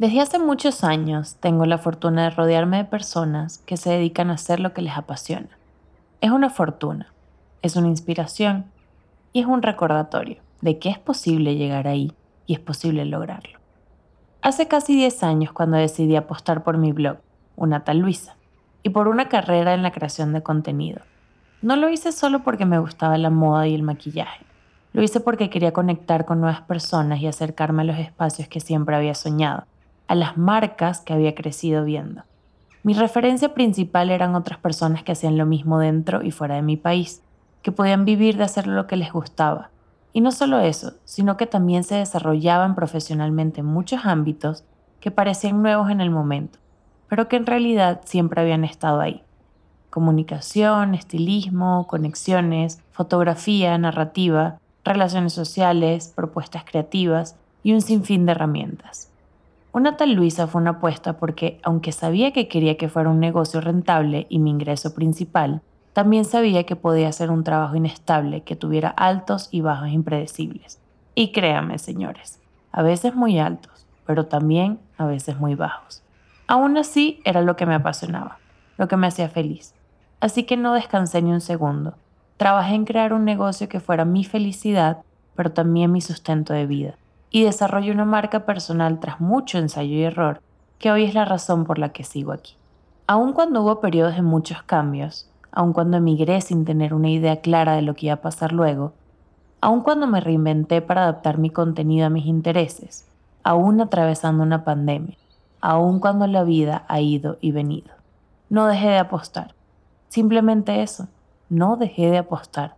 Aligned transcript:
Desde 0.00 0.22
hace 0.22 0.38
muchos 0.38 0.82
años 0.82 1.36
tengo 1.40 1.66
la 1.66 1.76
fortuna 1.76 2.22
de 2.22 2.30
rodearme 2.30 2.78
de 2.78 2.84
personas 2.84 3.58
que 3.58 3.76
se 3.76 3.90
dedican 3.90 4.30
a 4.30 4.34
hacer 4.36 4.58
lo 4.58 4.72
que 4.72 4.80
les 4.80 4.96
apasiona. 4.96 5.50
Es 6.22 6.30
una 6.30 6.48
fortuna, 6.48 7.12
es 7.60 7.76
una 7.76 7.88
inspiración 7.88 8.64
y 9.34 9.40
es 9.40 9.46
un 9.46 9.60
recordatorio 9.60 10.38
de 10.62 10.78
que 10.78 10.88
es 10.88 10.98
posible 10.98 11.56
llegar 11.56 11.86
ahí 11.86 12.14
y 12.46 12.54
es 12.54 12.60
posible 12.60 13.04
lograrlo. 13.04 13.58
Hace 14.40 14.68
casi 14.68 14.96
10 14.96 15.22
años 15.22 15.52
cuando 15.52 15.76
decidí 15.76 16.16
apostar 16.16 16.64
por 16.64 16.78
mi 16.78 16.92
blog, 16.92 17.18
Una 17.56 17.84
tal 17.84 17.98
Luisa, 17.98 18.36
y 18.82 18.88
por 18.88 19.06
una 19.06 19.28
carrera 19.28 19.74
en 19.74 19.82
la 19.82 19.92
creación 19.92 20.32
de 20.32 20.42
contenido. 20.42 21.02
No 21.60 21.76
lo 21.76 21.90
hice 21.90 22.12
solo 22.12 22.42
porque 22.42 22.64
me 22.64 22.78
gustaba 22.78 23.18
la 23.18 23.28
moda 23.28 23.68
y 23.68 23.74
el 23.74 23.82
maquillaje. 23.82 24.46
Lo 24.94 25.02
hice 25.02 25.20
porque 25.20 25.50
quería 25.50 25.74
conectar 25.74 26.24
con 26.24 26.40
nuevas 26.40 26.62
personas 26.62 27.20
y 27.20 27.26
acercarme 27.26 27.82
a 27.82 27.84
los 27.84 27.98
espacios 27.98 28.48
que 28.48 28.60
siempre 28.60 28.96
había 28.96 29.14
soñado 29.14 29.66
a 30.10 30.16
las 30.16 30.36
marcas 30.36 31.02
que 31.02 31.12
había 31.12 31.36
crecido 31.36 31.84
viendo. 31.84 32.24
Mi 32.82 32.94
referencia 32.94 33.54
principal 33.54 34.10
eran 34.10 34.34
otras 34.34 34.58
personas 34.58 35.04
que 35.04 35.12
hacían 35.12 35.38
lo 35.38 35.46
mismo 35.46 35.78
dentro 35.78 36.24
y 36.24 36.32
fuera 36.32 36.56
de 36.56 36.62
mi 36.62 36.76
país, 36.76 37.22
que 37.62 37.70
podían 37.70 38.04
vivir 38.04 38.36
de 38.36 38.42
hacer 38.42 38.66
lo 38.66 38.88
que 38.88 38.96
les 38.96 39.12
gustaba. 39.12 39.70
Y 40.12 40.20
no 40.20 40.32
solo 40.32 40.58
eso, 40.58 40.94
sino 41.04 41.36
que 41.36 41.46
también 41.46 41.84
se 41.84 41.94
desarrollaban 41.94 42.74
profesionalmente 42.74 43.60
en 43.60 43.66
muchos 43.66 44.04
ámbitos 44.04 44.64
que 44.98 45.12
parecían 45.12 45.62
nuevos 45.62 45.90
en 45.90 46.00
el 46.00 46.10
momento, 46.10 46.58
pero 47.06 47.28
que 47.28 47.36
en 47.36 47.46
realidad 47.46 48.00
siempre 48.04 48.40
habían 48.40 48.64
estado 48.64 48.98
ahí. 48.98 49.22
Comunicación, 49.90 50.96
estilismo, 50.96 51.86
conexiones, 51.86 52.82
fotografía, 52.90 53.78
narrativa, 53.78 54.58
relaciones 54.84 55.34
sociales, 55.34 56.12
propuestas 56.16 56.64
creativas 56.64 57.36
y 57.62 57.74
un 57.74 57.80
sinfín 57.80 58.26
de 58.26 58.32
herramientas. 58.32 59.09
Una 59.72 59.96
tal 59.96 60.14
Luisa 60.14 60.48
fue 60.48 60.60
una 60.60 60.72
apuesta 60.72 61.12
porque, 61.12 61.60
aunque 61.62 61.92
sabía 61.92 62.32
que 62.32 62.48
quería 62.48 62.76
que 62.76 62.88
fuera 62.88 63.08
un 63.08 63.20
negocio 63.20 63.60
rentable 63.60 64.26
y 64.28 64.40
mi 64.40 64.50
ingreso 64.50 64.94
principal, 64.96 65.62
también 65.92 66.24
sabía 66.24 66.64
que 66.64 66.74
podía 66.74 67.12
ser 67.12 67.30
un 67.30 67.44
trabajo 67.44 67.76
inestable 67.76 68.42
que 68.42 68.56
tuviera 68.56 68.88
altos 68.88 69.48
y 69.52 69.60
bajos 69.60 69.90
impredecibles. 69.90 70.80
Y 71.14 71.30
créame, 71.30 71.78
señores, 71.78 72.40
a 72.72 72.82
veces 72.82 73.14
muy 73.14 73.38
altos, 73.38 73.86
pero 74.06 74.26
también 74.26 74.80
a 74.98 75.06
veces 75.06 75.38
muy 75.38 75.54
bajos. 75.54 76.02
Aún 76.48 76.76
así, 76.76 77.20
era 77.24 77.40
lo 77.40 77.54
que 77.54 77.66
me 77.66 77.76
apasionaba, 77.76 78.38
lo 78.76 78.88
que 78.88 78.96
me 78.96 79.06
hacía 79.06 79.28
feliz. 79.28 79.72
Así 80.18 80.42
que 80.42 80.56
no 80.56 80.74
descansé 80.74 81.22
ni 81.22 81.30
un 81.30 81.40
segundo. 81.40 81.94
Trabajé 82.38 82.74
en 82.74 82.84
crear 82.84 83.12
un 83.12 83.24
negocio 83.24 83.68
que 83.68 83.78
fuera 83.78 84.04
mi 84.04 84.24
felicidad, 84.24 85.02
pero 85.36 85.52
también 85.52 85.92
mi 85.92 86.00
sustento 86.00 86.52
de 86.52 86.66
vida 86.66 86.96
y 87.30 87.44
desarrollé 87.44 87.92
una 87.92 88.04
marca 88.04 88.44
personal 88.44 88.98
tras 88.98 89.20
mucho 89.20 89.58
ensayo 89.58 89.94
y 89.94 90.02
error, 90.02 90.40
que 90.78 90.90
hoy 90.90 91.04
es 91.04 91.14
la 91.14 91.24
razón 91.24 91.64
por 91.64 91.78
la 91.78 91.90
que 91.90 92.04
sigo 92.04 92.32
aquí. 92.32 92.56
Aun 93.06 93.32
cuando 93.32 93.62
hubo 93.62 93.80
periodos 93.80 94.16
de 94.16 94.22
muchos 94.22 94.62
cambios, 94.62 95.30
aun 95.52 95.72
cuando 95.72 95.96
emigré 95.96 96.40
sin 96.40 96.64
tener 96.64 96.92
una 96.92 97.10
idea 97.10 97.40
clara 97.40 97.74
de 97.74 97.82
lo 97.82 97.94
que 97.94 98.06
iba 98.06 98.14
a 98.14 98.22
pasar 98.22 98.52
luego, 98.52 98.92
aun 99.60 99.82
cuando 99.82 100.06
me 100.06 100.20
reinventé 100.20 100.82
para 100.82 101.02
adaptar 101.02 101.38
mi 101.38 101.50
contenido 101.50 102.06
a 102.06 102.10
mis 102.10 102.26
intereses, 102.26 103.06
aún 103.44 103.80
atravesando 103.80 104.42
una 104.42 104.64
pandemia, 104.64 105.16
aun 105.60 106.00
cuando 106.00 106.26
la 106.26 106.44
vida 106.44 106.84
ha 106.88 107.00
ido 107.00 107.36
y 107.40 107.52
venido. 107.52 107.90
No 108.48 108.66
dejé 108.66 108.88
de 108.88 108.98
apostar. 108.98 109.54
Simplemente 110.08 110.82
eso, 110.82 111.06
no 111.48 111.76
dejé 111.76 112.10
de 112.10 112.18
apostar. 112.18 112.74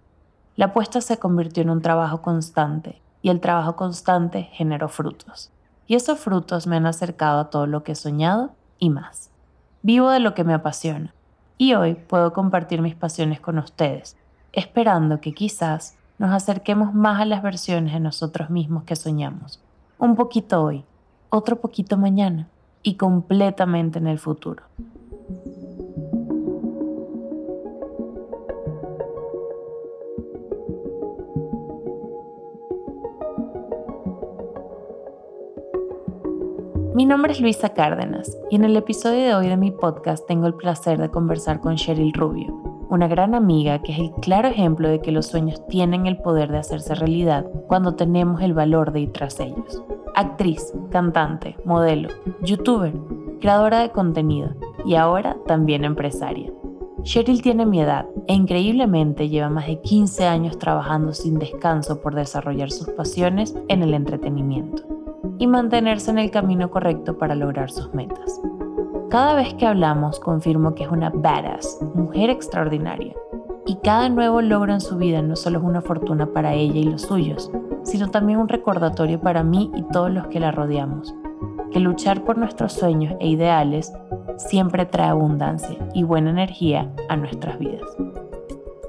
La 0.57 0.67
apuesta 0.67 1.01
se 1.01 1.19
convirtió 1.19 1.63
en 1.63 1.71
un 1.71 1.81
trabajo 1.81 2.21
constante 2.21 3.01
y 3.23 3.31
el 3.31 3.41
trabajo 3.41 3.77
constante 3.77 4.51
generó 4.53 4.89
frutos. 4.89 5.51
Y 5.87 5.95
esos 5.95 6.19
frutos 6.19 6.67
me 6.67 6.77
han 6.77 6.87
acercado 6.87 7.41
a 7.41 7.51
todo 7.51 7.67
lo 7.67 7.85
que 7.85 7.93
he 7.93 7.95
soñado 7.95 8.51
y 8.79 8.91
más. 8.91 9.31
Vivo 9.83 10.11
de 10.11 10.21
lo 10.21 10.35
que 10.35 10.45
me 10.45 10.55
apasiona 10.55 11.15
y 11.57 11.75
hoy 11.75 11.95
puedo 11.95 12.33
compartir 12.33 12.83
mis 12.83 12.97
pasiones 12.97 13.41
con 13.41 13.59
ustedes, 13.59 14.17
esperando 14.53 15.21
que 15.21 15.33
quizás 15.33 15.97
nos 16.19 16.31
acerquemos 16.33 16.93
más 16.93 17.21
a 17.21 17.25
las 17.25 17.43
versiones 17.43 17.93
de 17.93 18.01
nosotros 18.01 18.51
mismos 18.51 18.85
que 18.85 18.97
soñamos. 18.97 19.61
Un 19.99 20.17
poquito 20.17 20.63
hoy, 20.63 20.85
otro 21.31 21.61
poquito 21.61 21.97
mañana 21.97 22.49
y 22.83 22.95
completamente 22.95 23.99
en 23.99 24.09
el 24.09 24.19
futuro. 24.19 24.65
Mi 36.95 37.07
nombre 37.07 37.33
es 37.33 37.41
Luisa 37.41 37.71
Cárdenas 37.71 38.37
y 38.51 38.57
en 38.57 38.65
el 38.65 38.77
episodio 38.77 39.25
de 39.25 39.35
hoy 39.35 39.49
de 39.49 39.57
mi 39.57 39.71
podcast 39.71 40.27
tengo 40.27 40.47
el 40.47 40.53
placer 40.53 41.01
de 41.01 41.11
conversar 41.11 41.59
con 41.61 41.77
Cheryl 41.77 42.13
Rubio, 42.13 42.53
una 42.91 43.09
gran 43.09 43.35
amiga 43.35 43.81
que 43.81 43.93
es 43.93 43.99
el 43.99 44.11
claro 44.21 44.49
ejemplo 44.49 44.91
de 44.91 45.01
que 45.01 45.11
los 45.11 45.25
sueños 45.25 45.67
tienen 45.69 46.07
el 46.07 46.19
poder 46.19 46.53
de 46.53 46.59
hacerse 46.59 46.95
realidad 46.95 47.47
cuando 47.67 47.95
tenemos 47.95 48.43
el 48.43 48.53
valor 48.53 48.93
de 48.93 49.01
ir 49.01 49.13
tras 49.13 49.41
ellos. 49.41 49.83
Actriz, 50.15 50.71
cantante, 50.91 51.57
modelo, 51.65 52.11
youtuber, 52.43 52.93
creadora 53.41 53.81
de 53.81 53.89
contenido 53.89 54.51
y 54.85 54.97
ahora 54.97 55.39
también 55.47 55.87
empresaria. 55.87 56.53
Cheryl 57.05 57.41
tiene 57.41 57.65
mi 57.65 57.81
edad 57.81 58.05
e 58.27 58.35
increíblemente 58.35 59.31
lleva 59.31 59.49
más 59.49 59.67
de 59.67 59.81
15 59.81 60.27
años 60.27 60.59
trabajando 60.59 61.15
sin 61.15 61.39
descanso 61.39 62.03
por 62.03 62.15
desarrollar 62.15 62.71
sus 62.71 62.91
pasiones 62.91 63.55
en 63.69 63.83
el 63.83 63.95
entretenimiento 63.95 65.02
y 65.43 65.49
mantenerse 65.49 66.09
en 66.13 66.21
el 66.21 66.31
camino 66.31 66.71
correcto 66.71 67.19
para 67.19 67.35
lograr 67.35 67.69
sus 67.69 67.93
metas. 67.93 68.41
Cada 69.11 69.35
vez 69.35 69.53
que 69.55 69.67
hablamos 69.67 70.21
confirmo 70.21 70.77
que 70.77 70.85
es 70.85 70.89
una 70.89 71.11
badass, 71.11 71.81
mujer 71.97 72.31
extraordinaria, 72.31 73.13
y 73.67 73.75
cada 73.83 74.09
nuevo 74.09 74.41
logro 74.41 74.73
en 74.73 74.81
su 74.81 74.97
vida 74.99 75.21
no 75.21 75.35
solo 75.35 75.59
es 75.59 75.65
una 75.65 75.81
fortuna 75.81 76.27
para 76.27 76.55
ella 76.55 76.79
y 76.79 76.85
los 76.85 77.03
suyos, 77.03 77.51
sino 77.83 78.09
también 78.09 78.39
un 78.39 78.49
recordatorio 78.49 79.21
para 79.21 79.43
mí 79.43 79.73
y 79.75 79.83
todos 79.83 80.13
los 80.13 80.29
que 80.29 80.39
la 80.39 80.53
rodeamos, 80.53 81.13
que 81.73 81.81
luchar 81.81 82.23
por 82.23 82.39
nuestros 82.39 82.75
sueños 82.75 83.17
e 83.19 83.27
ideales 83.27 83.93
siempre 84.37 84.87
trae 84.87 85.09
abundancia 85.09 85.77
y 85.93 86.05
buena 86.05 86.31
energía 86.31 86.89
a 87.09 87.17
nuestras 87.17 87.59
vidas. 87.59 87.83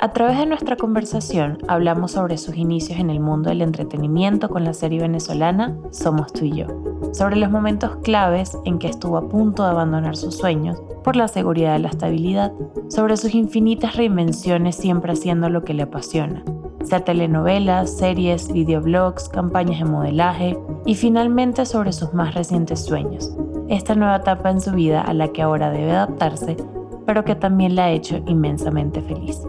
A 0.04 0.12
través 0.12 0.38
de 0.38 0.46
nuestra 0.46 0.76
conversación 0.76 1.60
hablamos 1.70 2.12
sobre 2.12 2.38
sus 2.38 2.58
inicios 2.58 3.00
en 3.00 3.10
el 3.10 3.22
mundo 3.22 3.48
del 3.48 3.62
entretenimiento 3.62 4.50
con 4.50 4.66
la 4.66 4.74
serie 4.74 5.00
venezolana 5.00 5.78
Somos 5.92 6.34
tú 6.34 6.44
y 6.44 6.52
yo, 6.52 6.68
sobre 7.14 7.38
los 7.38 7.50
momentos 7.50 7.96
claves 8.04 8.58
en 8.66 8.80
que 8.80 8.90
estuvo 8.90 9.16
a 9.16 9.30
punto 9.30 9.64
de 9.64 9.70
abandonar 9.70 10.18
sus 10.18 10.36
sueños 10.36 10.78
por 11.06 11.16
la 11.16 11.30
seguridad 11.30 11.80
y 11.80 11.84
la 11.84 11.88
estabilidad, 11.88 12.52
sobre 12.90 13.16
sus 13.16 13.34
infinitas 13.34 13.96
reinvenciones 13.96 14.76
siempre 14.76 15.14
haciendo 15.14 15.48
lo 15.48 15.64
que 15.64 15.74
le 15.74 15.84
apasiona, 15.84 16.44
sea 16.84 17.06
telenovelas, 17.06 17.90
series, 17.98 18.52
videoblogs, 18.52 19.30
campañas 19.30 19.80
de 19.80 19.86
modelaje 19.86 20.60
y 20.86 20.96
finalmente 20.96 21.66
sobre 21.66 21.94
sus 21.94 22.14
más 22.14 22.34
recientes 22.34 22.84
sueños, 22.84 23.34
esta 23.70 23.96
nueva 23.96 24.18
etapa 24.18 24.52
en 24.52 24.60
su 24.60 24.72
vida 24.72 25.00
a 25.00 25.14
la 25.14 25.30
que 25.30 25.42
ahora 25.42 25.70
debe 25.70 25.92
adaptarse, 25.92 26.58
pero 27.06 27.24
que 27.24 27.36
también 27.36 27.78
la 27.78 27.86
ha 27.86 27.92
hecho 27.92 28.22
inmensamente 28.28 29.02
feliz. 29.02 29.42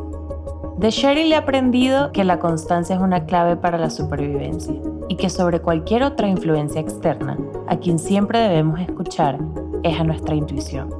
De 0.78 0.90
Sherry 0.90 1.28
le 1.28 1.36
he 1.36 1.38
aprendido 1.38 2.10
que 2.10 2.24
la 2.24 2.40
constancia 2.40 2.96
es 2.96 3.00
una 3.00 3.26
clave 3.26 3.56
para 3.56 3.78
la 3.78 3.90
supervivencia 3.90 4.74
y 5.08 5.14
que 5.14 5.30
sobre 5.30 5.60
cualquier 5.60 6.02
otra 6.02 6.26
influencia 6.26 6.80
externa, 6.80 7.38
a 7.68 7.76
quien 7.76 7.98
siempre 7.98 8.40
debemos 8.40 8.80
escuchar 8.80 9.38
es 9.84 10.00
a 10.00 10.04
nuestra 10.04 10.34
intuición. 10.34 10.90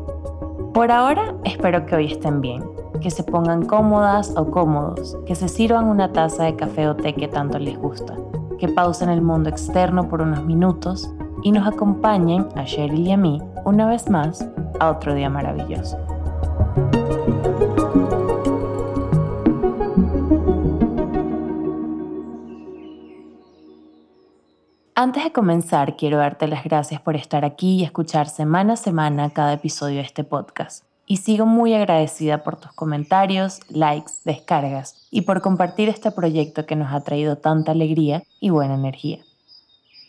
Por 0.73 0.93
ahora, 0.93 1.34
espero 1.43 1.87
que 1.87 1.97
hoy 1.97 2.13
estén 2.13 2.41
bien, 2.41 2.63
que 3.01 3.11
se 3.11 3.25
pongan 3.25 3.67
cómodas 3.67 4.33
o 4.37 4.49
cómodos, 4.51 5.19
que 5.27 5.34
se 5.34 5.49
sirvan 5.49 5.87
una 5.87 6.13
taza 6.13 6.45
de 6.45 6.55
café 6.55 6.89
o 6.89 6.95
té 6.95 7.13
que 7.13 7.27
tanto 7.27 7.59
les 7.59 7.77
gusta, 7.77 8.15
que 8.59 8.69
pausen 8.69 9.09
el 9.09 9.23
mundo 9.23 9.51
externo 9.51 10.09
por 10.09 10.23
unos 10.23 10.45
minutos 10.45 11.13
y 11.43 11.51
nos 11.51 11.67
acompañen 11.67 12.47
a 12.54 12.65
Cheryl 12.65 13.07
y 13.07 13.13
a 13.13 13.16
mí 13.16 13.43
una 13.65 13.89
vez 13.89 14.09
más 14.09 14.48
a 14.78 14.91
otro 14.91 15.15
día 15.15 15.28
maravilloso. 15.28 15.98
Antes 25.04 25.22
de 25.22 25.33
comenzar, 25.33 25.97
quiero 25.97 26.16
darte 26.16 26.48
las 26.48 26.65
gracias 26.65 26.98
por 26.98 27.15
estar 27.15 27.45
aquí 27.45 27.74
y 27.74 27.84
escuchar 27.84 28.27
semana 28.27 28.72
a 28.72 28.77
semana 28.77 29.28
cada 29.28 29.53
episodio 29.53 29.97
de 29.97 30.04
este 30.04 30.24
podcast. 30.24 30.83
Y 31.04 31.18
sigo 31.18 31.45
muy 31.45 31.74
agradecida 31.74 32.42
por 32.42 32.56
tus 32.56 32.72
comentarios, 32.72 33.60
likes, 33.68 34.12
descargas 34.24 35.06
y 35.10 35.21
por 35.21 35.42
compartir 35.42 35.91
este 35.91 36.10
proyecto 36.10 36.65
que 36.65 36.74
nos 36.74 36.91
ha 36.91 37.03
traído 37.03 37.36
tanta 37.36 37.72
alegría 37.72 38.22
y 38.41 38.48
buena 38.48 38.77
energía. 38.77 39.18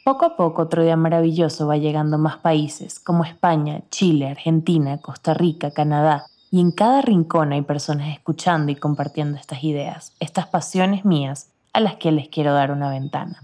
Poco 0.06 0.28
a 0.28 0.38
poco 0.38 0.62
otro 0.62 0.82
día 0.82 0.96
maravilloso 0.96 1.68
va 1.68 1.76
llegando 1.76 2.18
más 2.18 2.38
países 2.38 2.98
como 2.98 3.26
España, 3.26 3.82
Chile, 3.92 4.30
Argentina, 4.30 5.00
Costa 5.00 5.34
Rica, 5.34 5.72
Canadá, 5.72 6.28
y 6.52 6.62
en 6.62 6.72
cada 6.72 7.02
rincón 7.02 7.52
hay 7.52 7.64
personas 7.64 8.14
escuchando 8.14 8.72
y 8.72 8.78
compartiendo 8.78 9.38
estas 9.38 9.62
ideas, 9.62 10.14
estas 10.22 10.48
pasiones 10.48 11.04
mías 11.04 11.50
a 11.74 11.82
las 11.82 11.98
que 11.98 12.14
les 12.14 12.30
quiero 12.30 12.54
dar 12.54 12.72
una 12.72 12.90
ventana. 12.90 13.42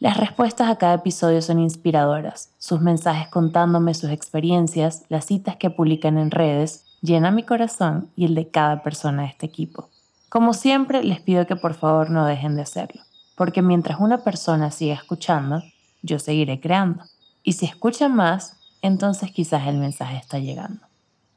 Las 0.00 0.16
respuestas 0.16 0.68
a 0.68 0.76
cada 0.76 0.94
episodio 0.94 1.42
son 1.42 1.58
inspiradoras. 1.58 2.50
Sus 2.58 2.80
mensajes 2.80 3.26
contándome 3.26 3.94
sus 3.94 4.10
experiencias, 4.10 5.02
las 5.08 5.24
citas 5.24 5.56
que 5.56 5.70
publican 5.70 6.18
en 6.18 6.30
redes, 6.30 6.84
llenan 7.02 7.34
mi 7.34 7.42
corazón 7.42 8.08
y 8.14 8.26
el 8.26 8.36
de 8.36 8.48
cada 8.48 8.84
persona 8.84 9.22
de 9.22 9.28
este 9.30 9.46
equipo. 9.46 9.88
Como 10.28 10.54
siempre, 10.54 11.02
les 11.02 11.20
pido 11.20 11.48
que 11.48 11.56
por 11.56 11.74
favor 11.74 12.10
no 12.10 12.26
dejen 12.26 12.54
de 12.54 12.62
hacerlo, 12.62 13.02
porque 13.34 13.60
mientras 13.60 13.98
una 13.98 14.18
persona 14.18 14.70
siga 14.70 14.94
escuchando, 14.94 15.64
yo 16.02 16.20
seguiré 16.20 16.60
creando. 16.60 17.02
Y 17.42 17.54
si 17.54 17.66
escuchan 17.66 18.14
más, 18.14 18.56
entonces 18.82 19.32
quizás 19.32 19.66
el 19.66 19.78
mensaje 19.78 20.16
está 20.16 20.38
llegando. 20.38 20.86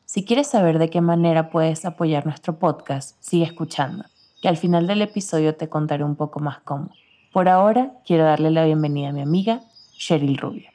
Si 0.05 0.23
quieres 0.23 0.45
saber 0.45 0.77
de 0.77 0.91
qué 0.91 1.01
manera 1.01 1.49
puedes 1.49 1.83
apoyar 1.83 2.27
nuestro 2.27 2.59
podcast, 2.59 3.15
sigue 3.21 3.45
escuchando, 3.45 4.05
que 4.39 4.49
al 4.49 4.57
final 4.57 4.85
del 4.85 5.01
episodio 5.01 5.55
te 5.55 5.67
contaré 5.67 6.03
un 6.03 6.15
poco 6.15 6.39
más 6.39 6.59
cómo. 6.59 6.91
Por 7.31 7.47
ahora, 7.47 7.91
quiero 8.05 8.25
darle 8.25 8.51
la 8.51 8.65
bienvenida 8.65 9.09
a 9.09 9.11
mi 9.13 9.21
amiga 9.21 9.61
Cheryl 9.97 10.37
Rubio. 10.37 10.69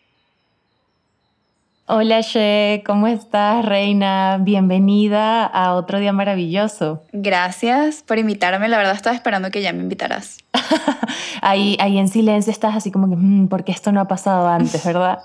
Hola 1.89 2.23
She, 2.23 2.83
¿cómo 2.87 3.07
estás, 3.07 3.65
reina? 3.65 4.39
Bienvenida 4.41 5.45
a 5.45 5.75
otro 5.75 6.01
día 6.01 6.15
maravilloso. 6.15 7.05
Gracias 7.13 8.03
por 8.03 8.19
invitarme, 8.19 8.69
la 8.69 8.79
verdad 8.79 8.95
estaba 8.95 9.15
esperando 9.15 9.51
que 9.51 9.61
ya 9.61 9.75
me 9.75 9.83
invitaras. 9.83 10.39
ahí, 11.43 11.77
ahí 11.79 11.99
en 11.99 12.09
silencio 12.09 12.51
estás 12.51 12.75
así 12.75 12.91
como 12.91 13.11
que, 13.11 13.17
mm, 13.17 13.49
porque 13.49 13.71
esto 13.71 13.93
no 13.93 14.01
ha 14.01 14.09
pasado 14.09 14.49
antes, 14.49 14.83
¿verdad? 14.83 15.21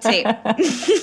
sí. 0.00 0.22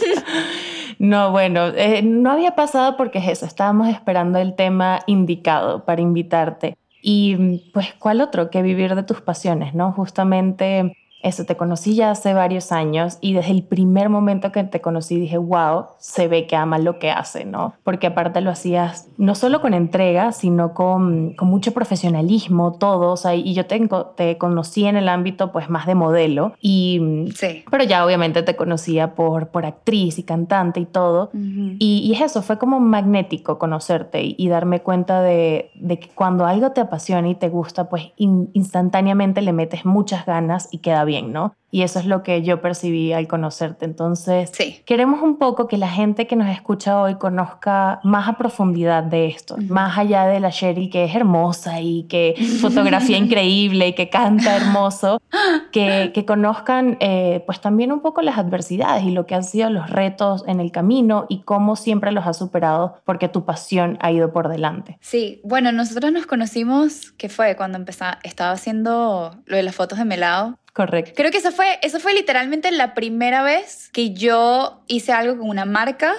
no, 0.99 1.31
bueno, 1.31 1.67
eh, 1.75 2.03
no 2.03 2.31
había 2.31 2.55
pasado 2.55 2.95
porque 2.95 3.17
es 3.17 3.27
eso, 3.27 3.47
estábamos 3.47 3.89
esperando 3.89 4.37
el 4.37 4.55
tema 4.55 4.99
indicado 5.07 5.83
para 5.83 5.99
invitarte. 5.99 6.77
Y 7.01 7.69
pues, 7.73 7.93
¿cuál 7.99 8.21
otro 8.21 8.49
que 8.49 8.61
vivir 8.61 8.95
de 8.95 9.03
tus 9.03 9.21
pasiones, 9.21 9.73
no? 9.73 9.91
Justamente 9.91 10.97
eso, 11.23 11.45
te 11.45 11.55
conocí 11.55 11.95
ya 11.95 12.11
hace 12.11 12.33
varios 12.33 12.71
años 12.71 13.17
y 13.21 13.33
desde 13.33 13.51
el 13.51 13.63
primer 13.63 14.09
momento 14.09 14.51
que 14.51 14.63
te 14.63 14.81
conocí 14.81 15.19
dije, 15.19 15.37
wow, 15.37 15.85
se 15.99 16.27
ve 16.27 16.47
que 16.47 16.55
ama 16.55 16.79
lo 16.79 16.99
que 16.99 17.11
hace, 17.11 17.45
¿no? 17.45 17.73
Porque 17.83 18.07
aparte 18.07 18.41
lo 18.41 18.49
hacías 18.49 19.07
no 19.17 19.35
solo 19.35 19.61
con 19.61 19.73
entrega, 19.73 20.31
sino 20.31 20.73
con, 20.73 21.33
con 21.33 21.47
mucho 21.47 21.73
profesionalismo, 21.73 22.73
todo, 22.73 23.11
o 23.11 23.17
sea, 23.17 23.35
y 23.35 23.53
yo 23.53 23.65
tengo, 23.65 24.07
te 24.07 24.37
conocí 24.37 24.85
en 24.85 24.97
el 24.97 25.09
ámbito 25.09 25.51
pues 25.51 25.69
más 25.69 25.85
de 25.85 25.95
modelo, 25.95 26.53
y, 26.59 27.29
sí. 27.35 27.63
pero 27.69 27.83
ya 27.83 28.05
obviamente 28.05 28.43
te 28.43 28.55
conocía 28.55 29.13
por, 29.13 29.49
por 29.49 29.65
actriz 29.65 30.17
y 30.17 30.23
cantante 30.23 30.79
y 30.79 30.85
todo, 30.85 31.29
y, 31.33 32.01
y, 32.03 32.13
es 32.13 32.21
eso, 32.21 32.41
fue 32.41 32.57
como 32.57 32.79
magnético 32.79 33.59
conocerte 33.59 34.21
y, 34.23 34.51
darme 34.51 34.81
cuenta 34.81 35.21
de, 35.21 35.71
de, 35.75 35.97
que 35.97 36.09
cuando 36.09 36.45
algo 36.45 36.71
te 36.71 36.81
apasiona 36.81 37.29
y 37.29 37.35
te 37.35 37.47
gusta, 37.47 37.89
pues 37.89 38.11
instantáneamente 38.17 39.41
le 39.41 39.53
metes 39.53 39.85
muchas 39.85 40.25
ganas 40.25 40.67
y 40.71 40.79
queda 40.79 41.05
bien 41.05 41.10
bien, 41.11 41.33
¿no? 41.33 41.55
Y 41.73 41.83
eso 41.83 41.99
es 41.99 42.05
lo 42.05 42.21
que 42.21 42.41
yo 42.41 42.61
percibí 42.61 43.13
al 43.13 43.27
conocerte. 43.27 43.85
Entonces, 43.85 44.51
queremos 44.85 45.21
un 45.21 45.37
poco 45.37 45.67
que 45.67 45.77
la 45.77 45.87
gente 45.87 46.27
que 46.27 46.35
nos 46.35 46.49
escucha 46.49 47.01
hoy 47.01 47.15
conozca 47.15 48.01
más 48.03 48.27
a 48.27 48.37
profundidad 48.37 49.03
de 49.03 49.27
esto, 49.27 49.55
más 49.69 49.97
allá 49.97 50.25
de 50.25 50.41
la 50.41 50.51
Cheryl 50.51 50.89
que 50.89 51.05
es 51.05 51.15
hermosa 51.15 51.79
y 51.79 52.03
que 52.03 52.35
fotografía 52.61 53.17
increíble 53.17 53.87
y 53.87 53.93
que 53.93 54.09
canta 54.09 54.57
hermoso, 54.57 55.21
que, 55.71 56.11
que 56.13 56.25
conozcan 56.25 56.97
eh, 56.99 57.41
pues 57.45 57.61
también 57.61 57.93
un 57.93 58.01
poco 58.01 58.21
las 58.21 58.37
adversidades 58.37 59.05
y 59.05 59.11
lo 59.11 59.25
que 59.25 59.35
han 59.35 59.45
sido 59.45 59.69
los 59.69 59.89
retos 59.89 60.43
en 60.47 60.59
el 60.59 60.71
camino 60.71 61.25
y 61.29 61.41
cómo 61.43 61.77
siempre 61.77 62.11
los 62.11 62.27
has 62.27 62.37
superado 62.37 62.95
porque 63.05 63.29
tu 63.29 63.45
pasión 63.45 63.97
ha 64.01 64.11
ido 64.11 64.33
por 64.33 64.49
delante. 64.49 64.97
Sí, 64.99 65.39
bueno, 65.45 65.71
nosotros 65.71 66.11
nos 66.11 66.25
conocimos, 66.25 67.11
que 67.13 67.29
fue 67.29 67.55
cuando 67.55 67.77
empezaba, 67.77 68.19
estaba 68.23 68.51
haciendo 68.51 69.37
lo 69.45 69.55
de 69.55 69.63
las 69.63 69.75
fotos 69.75 69.97
de 69.97 70.05
Melado 70.05 70.57
Correcto. 70.73 71.11
Creo 71.15 71.31
que 71.31 71.37
eso 71.37 71.51
fue, 71.51 71.79
eso 71.81 71.99
fue 71.99 72.13
literalmente 72.13 72.71
la 72.71 72.93
primera 72.93 73.43
vez 73.43 73.89
que 73.91 74.13
yo 74.13 74.83
hice 74.87 75.11
algo 75.11 75.37
con 75.37 75.49
una 75.49 75.65
marca 75.65 76.15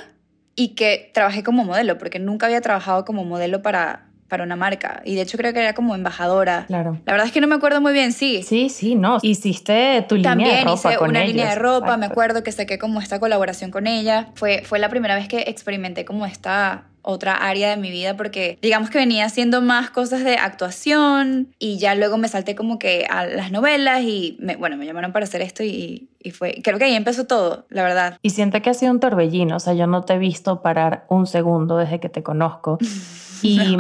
y 0.55 0.75
que 0.75 1.11
trabajé 1.15 1.43
como 1.43 1.65
modelo, 1.65 1.97
porque 1.97 2.19
nunca 2.19 2.47
había 2.47 2.61
trabajado 2.61 3.05
como 3.05 3.25
modelo 3.25 3.63
para, 3.63 4.12
para 4.33 4.45
una 4.45 4.57
marca. 4.57 5.03
Y 5.05 5.15
de 5.15 5.21
hecho 5.21 5.37
creo 5.37 5.53
que 5.53 5.61
era 5.61 5.75
como 5.75 5.95
embajadora. 5.95 6.65
Claro. 6.67 6.99
La 7.05 7.13
verdad 7.13 7.27
es 7.27 7.35
que 7.35 7.43
no 7.43 7.47
me 7.47 7.55
acuerdo 7.55 7.83
muy 7.83 7.93
bien, 7.93 8.15
sí. 8.15 8.43
Sí, 8.43 8.71
sí, 8.71 8.95
no. 8.95 9.19
Hiciste 9.21 10.07
tu 10.09 10.15
línea 10.17 10.57
de 10.57 10.65
ropa 10.65 10.95
hice 10.95 11.05
una 11.05 11.23
línea 11.23 11.51
de 11.51 11.57
ropa, 11.57 11.99
me 11.99 12.07
acuerdo 12.07 12.43
que 12.43 12.51
saqué 12.51 12.79
como 12.79 13.03
esta 13.03 13.21
colaboración 13.21 13.71
con 13.71 13.87
ella. 13.87 14.31
Fue, 14.35 14.63
fue 14.65 14.79
la 14.79 14.89
primera 14.89 15.17
vez 15.17 15.29
que 15.29 15.41
experimenté 15.49 16.07
como 16.07 16.25
esta 16.25 16.85
otra 17.03 17.35
área 17.35 17.71
de 17.71 17.77
mi 17.77 17.91
vida 17.91 18.17
porque 18.17 18.59
digamos 18.63 18.89
que 18.89 18.99
venía 18.99 19.25
haciendo 19.25 19.61
más 19.61 19.91
cosas 19.91 20.25
de 20.25 20.37
actuación 20.37 21.49
y 21.59 21.79
ya 21.79 21.95
luego 21.95 22.17
me 22.17 22.29
salté 22.29 22.55
como 22.55 22.79
que 22.79 23.07
a 23.11 23.27
las 23.27 23.51
novelas 23.51 24.03
y 24.03 24.39
bueno, 24.59 24.77
me 24.77 24.87
llamaron 24.87 25.13
para 25.13 25.25
hacer 25.25 25.43
esto 25.43 25.65
y, 25.65 26.09
y, 26.21 26.31
fue, 26.31 26.61
creo 26.63 26.79
que 26.79 26.85
ahí 26.85 26.95
empezó 26.95 27.27
todo, 27.27 27.67
la 27.71 27.83
verdad. 27.83 28.19
Y 28.23 28.31
siento 28.31 28.63
que 28.63 28.71
ha 28.71 28.75
sido 28.75 28.93
un 28.93 29.01
torbellino, 29.01 29.57
o 29.57 29.61
sea, 29.61 29.75
yo 29.75 29.87
no 29.87 30.03
te 30.03 30.15
he 30.15 30.19
visto 30.19 30.63
parar 30.63 31.05
un 31.09 31.27
segundo 31.27 31.77
desde 31.77 32.01
que 32.01 32.09
te 32.09 32.23
conozco 32.23 32.79
y, 33.43 33.77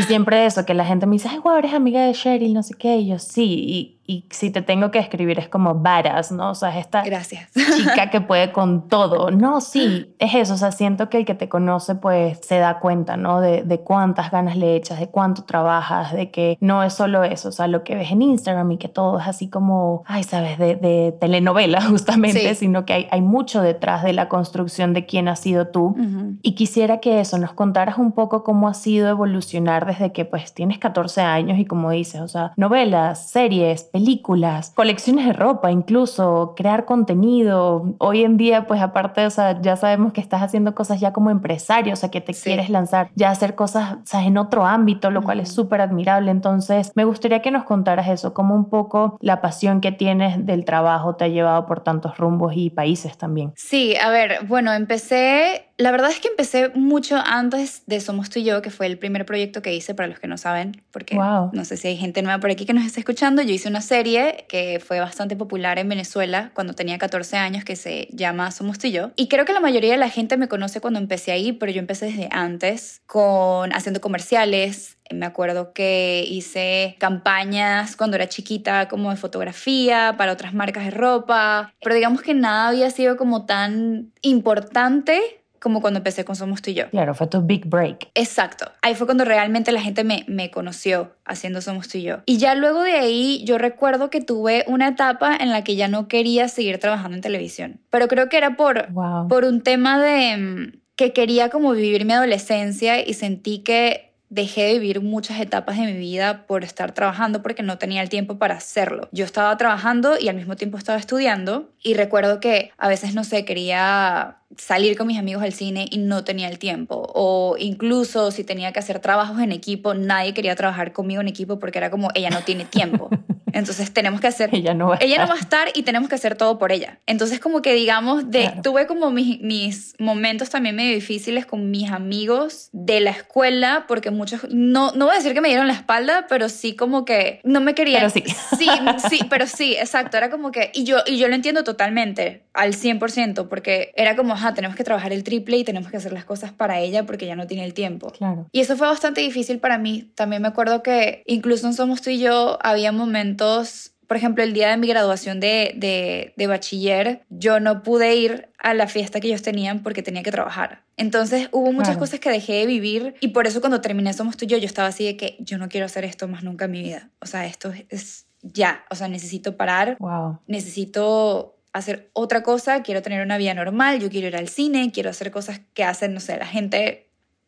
y 0.00 0.02
siempre 0.04 0.46
eso, 0.46 0.64
que 0.64 0.74
la 0.74 0.84
gente 0.84 1.06
me 1.06 1.12
dice, 1.12 1.28
ay, 1.30 1.38
wow, 1.38 1.56
eres 1.56 1.74
amiga 1.74 2.04
de 2.04 2.12
Cheryl, 2.12 2.54
no 2.54 2.62
sé 2.62 2.74
qué, 2.74 2.96
y 2.96 3.08
yo 3.08 3.18
sí, 3.18 3.44
y 3.44 3.99
y 4.10 4.24
si 4.30 4.50
te 4.50 4.60
tengo 4.60 4.90
que 4.90 4.98
escribir 4.98 5.38
es 5.38 5.48
como 5.48 5.76
varas, 5.76 6.32
¿no? 6.32 6.50
O 6.50 6.54
sea, 6.56 6.70
es 6.70 6.78
esta 6.78 7.02
Gracias. 7.04 7.48
chica 7.76 8.10
que 8.10 8.20
puede 8.20 8.50
con 8.50 8.88
todo. 8.88 9.30
No, 9.30 9.60
sí, 9.60 10.12
es 10.18 10.34
eso. 10.34 10.54
O 10.54 10.56
sea, 10.56 10.72
siento 10.72 11.08
que 11.08 11.18
el 11.18 11.24
que 11.24 11.36
te 11.36 11.48
conoce 11.48 11.94
pues 11.94 12.40
se 12.42 12.58
da 12.58 12.80
cuenta, 12.80 13.16
¿no? 13.16 13.40
De, 13.40 13.62
de 13.62 13.78
cuántas 13.78 14.32
ganas 14.32 14.56
le 14.56 14.74
echas, 14.74 14.98
de 14.98 15.06
cuánto 15.06 15.44
trabajas, 15.44 16.12
de 16.12 16.32
que 16.32 16.58
no 16.60 16.82
es 16.82 16.92
solo 16.92 17.22
eso, 17.22 17.50
o 17.50 17.52
sea, 17.52 17.68
lo 17.68 17.84
que 17.84 17.94
ves 17.94 18.10
en 18.10 18.22
Instagram 18.22 18.72
y 18.72 18.78
que 18.78 18.88
todo 18.88 19.20
es 19.20 19.28
así 19.28 19.48
como, 19.48 20.02
ay, 20.06 20.24
sabes, 20.24 20.58
de, 20.58 20.74
de 20.74 21.14
telenovela 21.20 21.80
justamente, 21.88 22.56
sino 22.56 22.84
que 22.84 22.94
hay, 22.94 23.08
hay, 23.12 23.20
mucho 23.20 23.62
detrás 23.62 24.02
de 24.02 24.12
la 24.12 24.28
construcción 24.28 24.92
de 24.92 25.06
quién 25.06 25.28
has 25.28 25.38
sido 25.38 25.68
tú. 25.68 25.94
Y 26.42 26.56
quisiera 26.56 26.98
que 26.98 27.20
eso, 27.20 27.38
nos 27.38 27.52
contaras 27.52 27.96
un 27.98 28.10
poco 28.10 28.42
cómo 28.42 28.66
ha 28.66 28.74
sido 28.74 29.08
evolucionar 29.08 29.86
desde 29.86 30.10
que 30.10 30.24
pues 30.24 30.52
tienes 30.52 30.78
14 30.78 31.20
años 31.20 31.60
y 31.60 31.64
como 31.64 31.92
dices, 31.92 32.20
o 32.22 32.28
sea, 32.28 32.52
novelas, 32.56 33.30
series, 33.30 33.84
películas, 33.84 33.99
películas, 34.00 34.72
colecciones 34.74 35.26
de 35.26 35.32
ropa, 35.34 35.70
incluso 35.70 36.54
crear 36.56 36.86
contenido. 36.86 37.94
Hoy 37.98 38.24
en 38.24 38.38
día, 38.38 38.66
pues 38.66 38.80
aparte, 38.80 39.26
o 39.26 39.30
sea, 39.30 39.60
ya 39.60 39.76
sabemos 39.76 40.14
que 40.14 40.22
estás 40.22 40.42
haciendo 40.42 40.74
cosas 40.74 41.00
ya 41.00 41.12
como 41.12 41.30
empresario, 41.30 41.92
o 41.92 41.96
sea, 41.96 42.10
que 42.10 42.22
te 42.22 42.32
quieres 42.32 42.70
lanzar 42.70 43.10
ya 43.14 43.28
a 43.28 43.32
hacer 43.32 43.54
cosas 43.54 43.98
o 44.02 44.06
sea, 44.06 44.24
en 44.24 44.38
otro 44.38 44.64
ámbito, 44.64 45.10
lo 45.10 45.22
cual 45.22 45.40
es 45.40 45.52
súper 45.52 45.82
admirable. 45.82 46.30
Entonces, 46.30 46.92
me 46.94 47.04
gustaría 47.04 47.42
que 47.42 47.50
nos 47.50 47.64
contaras 47.64 48.08
eso, 48.08 48.32
como 48.32 48.54
un 48.54 48.70
poco 48.70 49.18
la 49.20 49.42
pasión 49.42 49.82
que 49.82 49.92
tienes 49.92 50.46
del 50.46 50.64
trabajo 50.64 51.16
te 51.16 51.24
ha 51.24 51.28
llevado 51.28 51.66
por 51.66 51.80
tantos 51.80 52.16
rumbos 52.16 52.54
y 52.56 52.70
países 52.70 53.18
también. 53.18 53.52
Sí, 53.56 53.96
a 53.96 54.08
ver, 54.08 54.46
bueno, 54.46 54.72
empecé 54.72 55.69
la 55.80 55.90
verdad 55.90 56.10
es 56.10 56.20
que 56.20 56.28
empecé 56.28 56.68
mucho 56.74 57.16
antes 57.16 57.82
de 57.86 58.00
Somos 58.00 58.28
tú 58.28 58.38
y 58.38 58.44
yo, 58.44 58.60
que 58.60 58.70
fue 58.70 58.86
el 58.86 58.98
primer 58.98 59.24
proyecto 59.24 59.62
que 59.62 59.74
hice, 59.74 59.94
para 59.94 60.08
los 60.08 60.18
que 60.18 60.28
no 60.28 60.36
saben, 60.36 60.82
porque 60.90 61.16
no 61.16 61.64
sé 61.64 61.76
si 61.78 61.88
hay 61.88 61.96
gente 61.96 62.20
nueva 62.22 62.38
por 62.38 62.50
aquí 62.50 62.66
que 62.66 62.74
nos 62.74 62.84
está 62.84 63.00
escuchando. 63.00 63.40
Yo 63.40 63.54
hice 63.54 63.68
una 63.68 63.80
serie 63.80 64.44
que 64.48 64.78
fue 64.84 65.00
bastante 65.00 65.36
popular 65.36 65.78
en 65.78 65.88
Venezuela 65.88 66.50
cuando 66.54 66.74
tenía 66.74 66.98
14 66.98 67.38
años, 67.38 67.64
que 67.64 67.76
se 67.76 68.08
llama 68.12 68.50
Somos 68.50 68.78
tú 68.78 68.88
y 68.88 68.92
yo. 68.92 69.10
Y 69.16 69.28
creo 69.28 69.46
que 69.46 69.54
la 69.54 69.60
mayoría 69.60 69.92
de 69.92 69.98
la 69.98 70.10
gente 70.10 70.36
me 70.36 70.48
conoce 70.48 70.80
cuando 70.80 70.98
empecé 70.98 71.32
ahí, 71.32 71.52
pero 71.52 71.72
yo 71.72 71.80
empecé 71.80 72.06
desde 72.06 72.28
antes, 72.30 73.00
con 73.06 73.72
haciendo 73.72 74.02
comerciales, 74.02 74.98
me 75.10 75.26
acuerdo 75.26 75.72
que 75.72 76.24
hice 76.28 76.96
campañas 76.98 77.96
cuando 77.96 78.16
era 78.16 78.28
chiquita 78.28 78.88
como 78.88 79.10
de 79.10 79.16
fotografía 79.16 80.14
para 80.16 80.32
otras 80.32 80.54
marcas 80.54 80.84
de 80.84 80.90
ropa, 80.90 81.74
pero 81.82 81.94
digamos 81.94 82.22
que 82.22 82.34
nada 82.34 82.68
había 82.68 82.90
sido 82.90 83.16
como 83.16 83.44
tan 83.44 84.12
importante 84.22 85.39
como 85.60 85.80
cuando 85.80 85.98
empecé 85.98 86.24
con 86.24 86.36
Somos 86.36 86.62
tú 86.62 86.70
y 86.70 86.74
yo. 86.74 86.90
Claro, 86.90 87.14
fue 87.14 87.26
tu 87.26 87.42
big 87.42 87.66
break. 87.66 88.10
Exacto. 88.14 88.70
Ahí 88.82 88.94
fue 88.94 89.06
cuando 89.06 89.24
realmente 89.24 89.72
la 89.72 89.80
gente 89.80 90.04
me, 90.04 90.24
me 90.26 90.50
conoció 90.50 91.12
haciendo 91.24 91.60
Somos 91.60 91.88
tú 91.88 91.98
y 91.98 92.02
yo. 92.02 92.18
Y 92.26 92.38
ya 92.38 92.54
luego 92.54 92.82
de 92.82 92.94
ahí 92.94 93.44
yo 93.44 93.58
recuerdo 93.58 94.10
que 94.10 94.20
tuve 94.20 94.64
una 94.66 94.88
etapa 94.88 95.36
en 95.36 95.50
la 95.50 95.62
que 95.62 95.76
ya 95.76 95.88
no 95.88 96.08
quería 96.08 96.48
seguir 96.48 96.78
trabajando 96.78 97.16
en 97.16 97.22
televisión. 97.22 97.80
Pero 97.90 98.08
creo 98.08 98.28
que 98.28 98.38
era 98.38 98.56
por, 98.56 98.88
por 99.28 99.44
un 99.44 99.60
tema 99.60 100.00
de 100.00 100.36
mm, 100.36 100.80
que 100.96 101.12
quería 101.12 101.50
como 101.50 101.72
vivir 101.72 102.04
mi 102.04 102.14
adolescencia 102.14 103.06
y 103.06 103.14
sentí 103.14 103.60
que 103.60 104.10
dejé 104.30 104.62
de 104.62 104.72
vivir 104.74 105.02
muchas 105.02 105.40
etapas 105.40 105.76
de 105.76 105.86
mi 105.86 105.98
vida 105.98 106.46
por 106.46 106.62
estar 106.62 106.92
trabajando 106.92 107.42
porque 107.42 107.62
no 107.62 107.78
tenía 107.78 108.00
el 108.00 108.08
tiempo 108.08 108.38
para 108.38 108.54
hacerlo. 108.54 109.08
Yo 109.12 109.24
estaba 109.24 109.56
trabajando 109.56 110.18
y 110.18 110.28
al 110.28 110.36
mismo 110.36 110.56
tiempo 110.56 110.78
estaba 110.78 110.98
estudiando 110.98 111.68
y 111.82 111.94
recuerdo 111.94 112.38
que 112.38 112.70
a 112.78 112.88
veces, 112.88 113.14
no 113.14 113.24
sé, 113.24 113.44
quería 113.44 114.39
salir 114.56 114.96
con 114.96 115.06
mis 115.06 115.18
amigos 115.18 115.42
al 115.42 115.52
cine 115.52 115.86
y 115.90 115.98
no 115.98 116.24
tenía 116.24 116.48
el 116.48 116.58
tiempo. 116.58 117.10
O 117.14 117.56
incluso 117.58 118.30
si 118.30 118.44
tenía 118.44 118.72
que 118.72 118.78
hacer 118.78 118.98
trabajos 119.00 119.40
en 119.40 119.52
equipo, 119.52 119.94
nadie 119.94 120.34
quería 120.34 120.56
trabajar 120.56 120.92
conmigo 120.92 121.20
en 121.20 121.28
equipo 121.28 121.58
porque 121.58 121.78
era 121.78 121.90
como, 121.90 122.10
ella 122.14 122.30
no 122.30 122.40
tiene 122.40 122.64
tiempo. 122.64 123.10
Entonces 123.52 123.92
tenemos 123.92 124.20
que 124.20 124.28
hacer... 124.28 124.50
ella 124.52 124.74
no 124.74 124.88
va 124.88 124.94
a 124.94 124.98
ella 124.98 125.14
estar. 125.14 125.26
no 125.26 125.34
va 125.34 125.38
a 125.38 125.42
estar 125.42 125.68
y 125.74 125.82
tenemos 125.82 126.08
que 126.08 126.14
hacer 126.14 126.36
todo 126.36 126.58
por 126.58 126.72
ella. 126.72 127.00
Entonces 127.06 127.40
como 127.40 127.62
que 127.62 127.74
digamos, 127.74 128.30
de, 128.30 128.52
tuve 128.62 128.86
como 128.86 129.10
mis, 129.10 129.40
mis 129.40 129.94
momentos 129.98 130.50
también 130.50 130.76
medio 130.76 130.94
difíciles 130.94 131.46
con 131.46 131.70
mis 131.70 131.90
amigos 131.90 132.68
de 132.72 133.00
la 133.00 133.10
escuela, 133.10 133.86
porque 133.88 134.10
muchos, 134.10 134.46
no, 134.50 134.92
no 134.92 135.06
voy 135.06 135.14
a 135.14 135.18
decir 135.18 135.34
que 135.34 135.40
me 135.40 135.48
dieron 135.48 135.66
la 135.66 135.74
espalda, 135.74 136.26
pero 136.28 136.48
sí 136.48 136.76
como 136.76 137.04
que 137.04 137.40
no 137.44 137.60
me 137.60 137.74
querían. 137.74 138.10
Pero 138.12 138.26
sí. 138.26 138.34
Sí, 138.56 138.68
sí, 139.08 139.20
pero 139.28 139.46
sí, 139.46 139.76
exacto. 139.76 140.16
Era 140.16 140.30
como 140.30 140.50
que, 140.52 140.70
y 140.74 140.84
yo, 140.84 140.98
y 141.06 141.18
yo 141.18 141.28
lo 141.28 141.34
entiendo 141.34 141.64
totalmente, 141.64 142.42
al 142.52 142.74
100%, 142.74 143.48
porque 143.48 143.92
era 143.96 144.16
como, 144.16 144.36
ajá, 144.40 144.54
tenemos 144.54 144.76
que 144.76 144.84
trabajar 144.84 145.12
el 145.12 145.22
triple 145.24 145.58
y 145.58 145.64
tenemos 145.64 145.90
que 145.90 145.96
hacer 145.98 146.12
las 146.12 146.24
cosas 146.24 146.50
para 146.52 146.80
ella 146.80 147.04
porque 147.06 147.26
ya 147.26 147.36
no 147.36 147.46
tiene 147.46 147.64
el 147.64 147.74
tiempo. 147.74 148.10
Claro. 148.10 148.46
Y 148.52 148.60
eso 148.60 148.76
fue 148.76 148.86
bastante 148.86 149.20
difícil 149.20 149.58
para 149.58 149.78
mí. 149.78 150.10
También 150.14 150.42
me 150.42 150.48
acuerdo 150.48 150.82
que 150.82 151.22
incluso 151.26 151.66
en 151.66 151.74
Somos 151.74 152.02
tú 152.02 152.10
y 152.10 152.18
yo 152.18 152.58
había 152.62 152.92
momentos 152.92 153.92
por 154.06 154.16
ejemplo, 154.16 154.42
el 154.42 154.52
día 154.52 154.70
de 154.70 154.76
mi 154.76 154.88
graduación 154.88 155.38
de, 155.38 155.72
de, 155.76 156.32
de, 156.36 156.46
bachiller, 156.48 157.22
yo 157.28 157.60
no 157.60 157.84
pude 157.84 158.16
ir 158.16 158.48
a 158.58 158.74
la 158.74 158.88
fiesta 158.88 159.20
que 159.20 159.28
ellos 159.28 159.42
tenían 159.42 159.84
porque 159.84 160.02
tenía 160.02 160.24
que 160.24 160.32
trabajar. 160.32 160.82
Entonces 160.96 161.48
hubo 161.52 161.66
muchas 161.70 161.90
Claro. 161.90 162.00
cosas 162.00 162.18
que 162.18 162.28
dejé 162.28 162.54
de 162.54 162.66
vivir 162.66 163.14
y 163.20 163.28
por 163.28 163.46
eso 163.46 163.60
cuando 163.60 163.80
terminé 163.80 164.12
Somos 164.12 164.36
tú 164.36 164.46
y 164.46 164.48
yo, 164.48 164.58
yo 164.58 164.66
estaba 164.66 164.88
así 164.88 165.04
de 165.04 165.16
que 165.16 165.36
yo 165.38 165.58
no 165.58 165.68
quiero 165.68 165.86
hacer 165.86 166.04
esto 166.04 166.26
más 166.26 166.42
nunca 166.42 166.64
en 166.64 166.72
mi 166.72 166.82
vida. 166.82 167.08
O 167.20 167.26
sea, 167.26 167.46
esto 167.46 167.70
es, 167.70 167.84
es 167.88 168.26
ya. 168.42 168.84
O 168.90 168.96
sea, 168.96 169.06
necesito 169.06 169.56
parar, 169.56 169.96
Wow. 170.00 170.40
necesito 170.48 171.54
hacer 171.72 172.10
otra 172.12 172.42
cosa, 172.42 172.82
quiero 172.82 173.02
tener 173.02 173.22
una 173.24 173.38
vida 173.38 173.54
normal, 173.54 174.00
yo 174.00 174.10
quiero 174.10 174.26
ir 174.28 174.36
al 174.36 174.48
cine, 174.48 174.90
quiero 174.92 175.10
hacer 175.10 175.30
cosas 175.30 175.60
que 175.74 175.84
hacen, 175.84 176.14
no 176.14 176.20
sé, 176.20 176.36
la 176.36 176.46
gente 176.46 177.06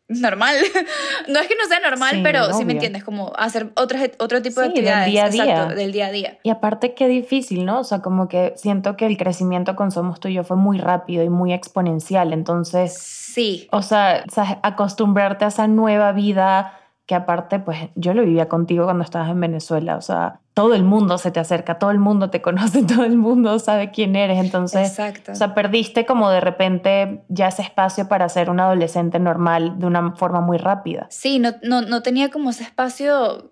normal. 0.08 0.56
no 1.28 1.38
es 1.40 1.48
que 1.48 1.54
no 1.56 1.66
sea 1.68 1.80
normal, 1.80 2.16
Sí, 2.16 2.20
pero 2.22 2.52
sí 2.52 2.64
me 2.64 2.74
entiendes, 2.74 3.02
como 3.02 3.32
hacer 3.36 3.72
otras, 3.76 4.10
otro 4.18 4.42
tipo 4.42 4.60
de 4.60 4.68
Sí, 4.68 4.80
del 4.82 4.88
actividades. 4.88 5.10
día 5.12 5.24
a 5.24 5.28
día. 5.30 5.44
Exacto, 5.54 5.74
del 5.74 5.92
día 5.92 6.06
a 6.06 6.10
día. 6.10 6.38
Y 6.42 6.50
aparte 6.50 6.94
qué 6.94 7.08
difícil, 7.08 7.64
¿no? 7.64 7.80
O 7.80 7.84
sea, 7.84 8.00
como 8.00 8.28
que 8.28 8.52
siento 8.56 8.96
que 8.96 9.06
el 9.06 9.16
crecimiento 9.16 9.74
con 9.74 9.90
Somos 9.90 10.20
tú 10.20 10.28
y 10.28 10.34
yo 10.34 10.44
fue 10.44 10.56
muy 10.56 10.78
rápido 10.78 11.24
y 11.24 11.28
muy 11.28 11.52
exponencial. 11.52 12.32
Entonces, 12.32 12.96
Sí, 12.98 13.66
o 13.72 13.80
sea, 13.80 14.24
acostumbrarte 14.62 15.46
a 15.46 15.48
esa 15.48 15.66
nueva 15.66 16.12
vida 16.12 16.78
que 17.06 17.14
aparte, 17.14 17.58
pues 17.58 17.78
yo 17.94 18.14
lo 18.14 18.22
vivía 18.22 18.48
contigo 18.48 18.84
cuando 18.84 19.04
estabas 19.04 19.30
en 19.30 19.40
Venezuela. 19.40 19.96
O 19.96 20.00
sea, 20.00 20.40
todo 20.54 20.74
el 20.74 20.84
mundo 20.84 21.18
se 21.18 21.30
te 21.30 21.40
acerca, 21.40 21.78
todo 21.78 21.90
el 21.90 21.98
mundo 21.98 22.30
te 22.30 22.40
conoce, 22.42 22.84
todo 22.84 23.04
el 23.04 23.16
mundo 23.16 23.58
sabe 23.58 23.90
quién 23.90 24.16
eres. 24.16 24.38
Entonces, 24.38 24.90
exacto. 24.90 25.32
o 25.32 25.34
sea, 25.34 25.54
perdiste 25.54 26.06
como 26.06 26.30
de 26.30 26.40
repente 26.40 27.24
ya 27.28 27.48
ese 27.48 27.62
espacio 27.62 28.08
para 28.08 28.28
ser 28.28 28.50
un 28.50 28.60
adolescente 28.60 29.18
normal 29.18 29.78
de 29.78 29.86
una 29.86 30.12
forma 30.12 30.40
muy 30.40 30.58
rápida. 30.58 31.06
Sí, 31.10 31.38
no, 31.38 31.52
no, 31.62 31.82
no 31.82 32.02
tenía 32.02 32.30
como 32.30 32.50
ese 32.50 32.62
espacio 32.62 33.50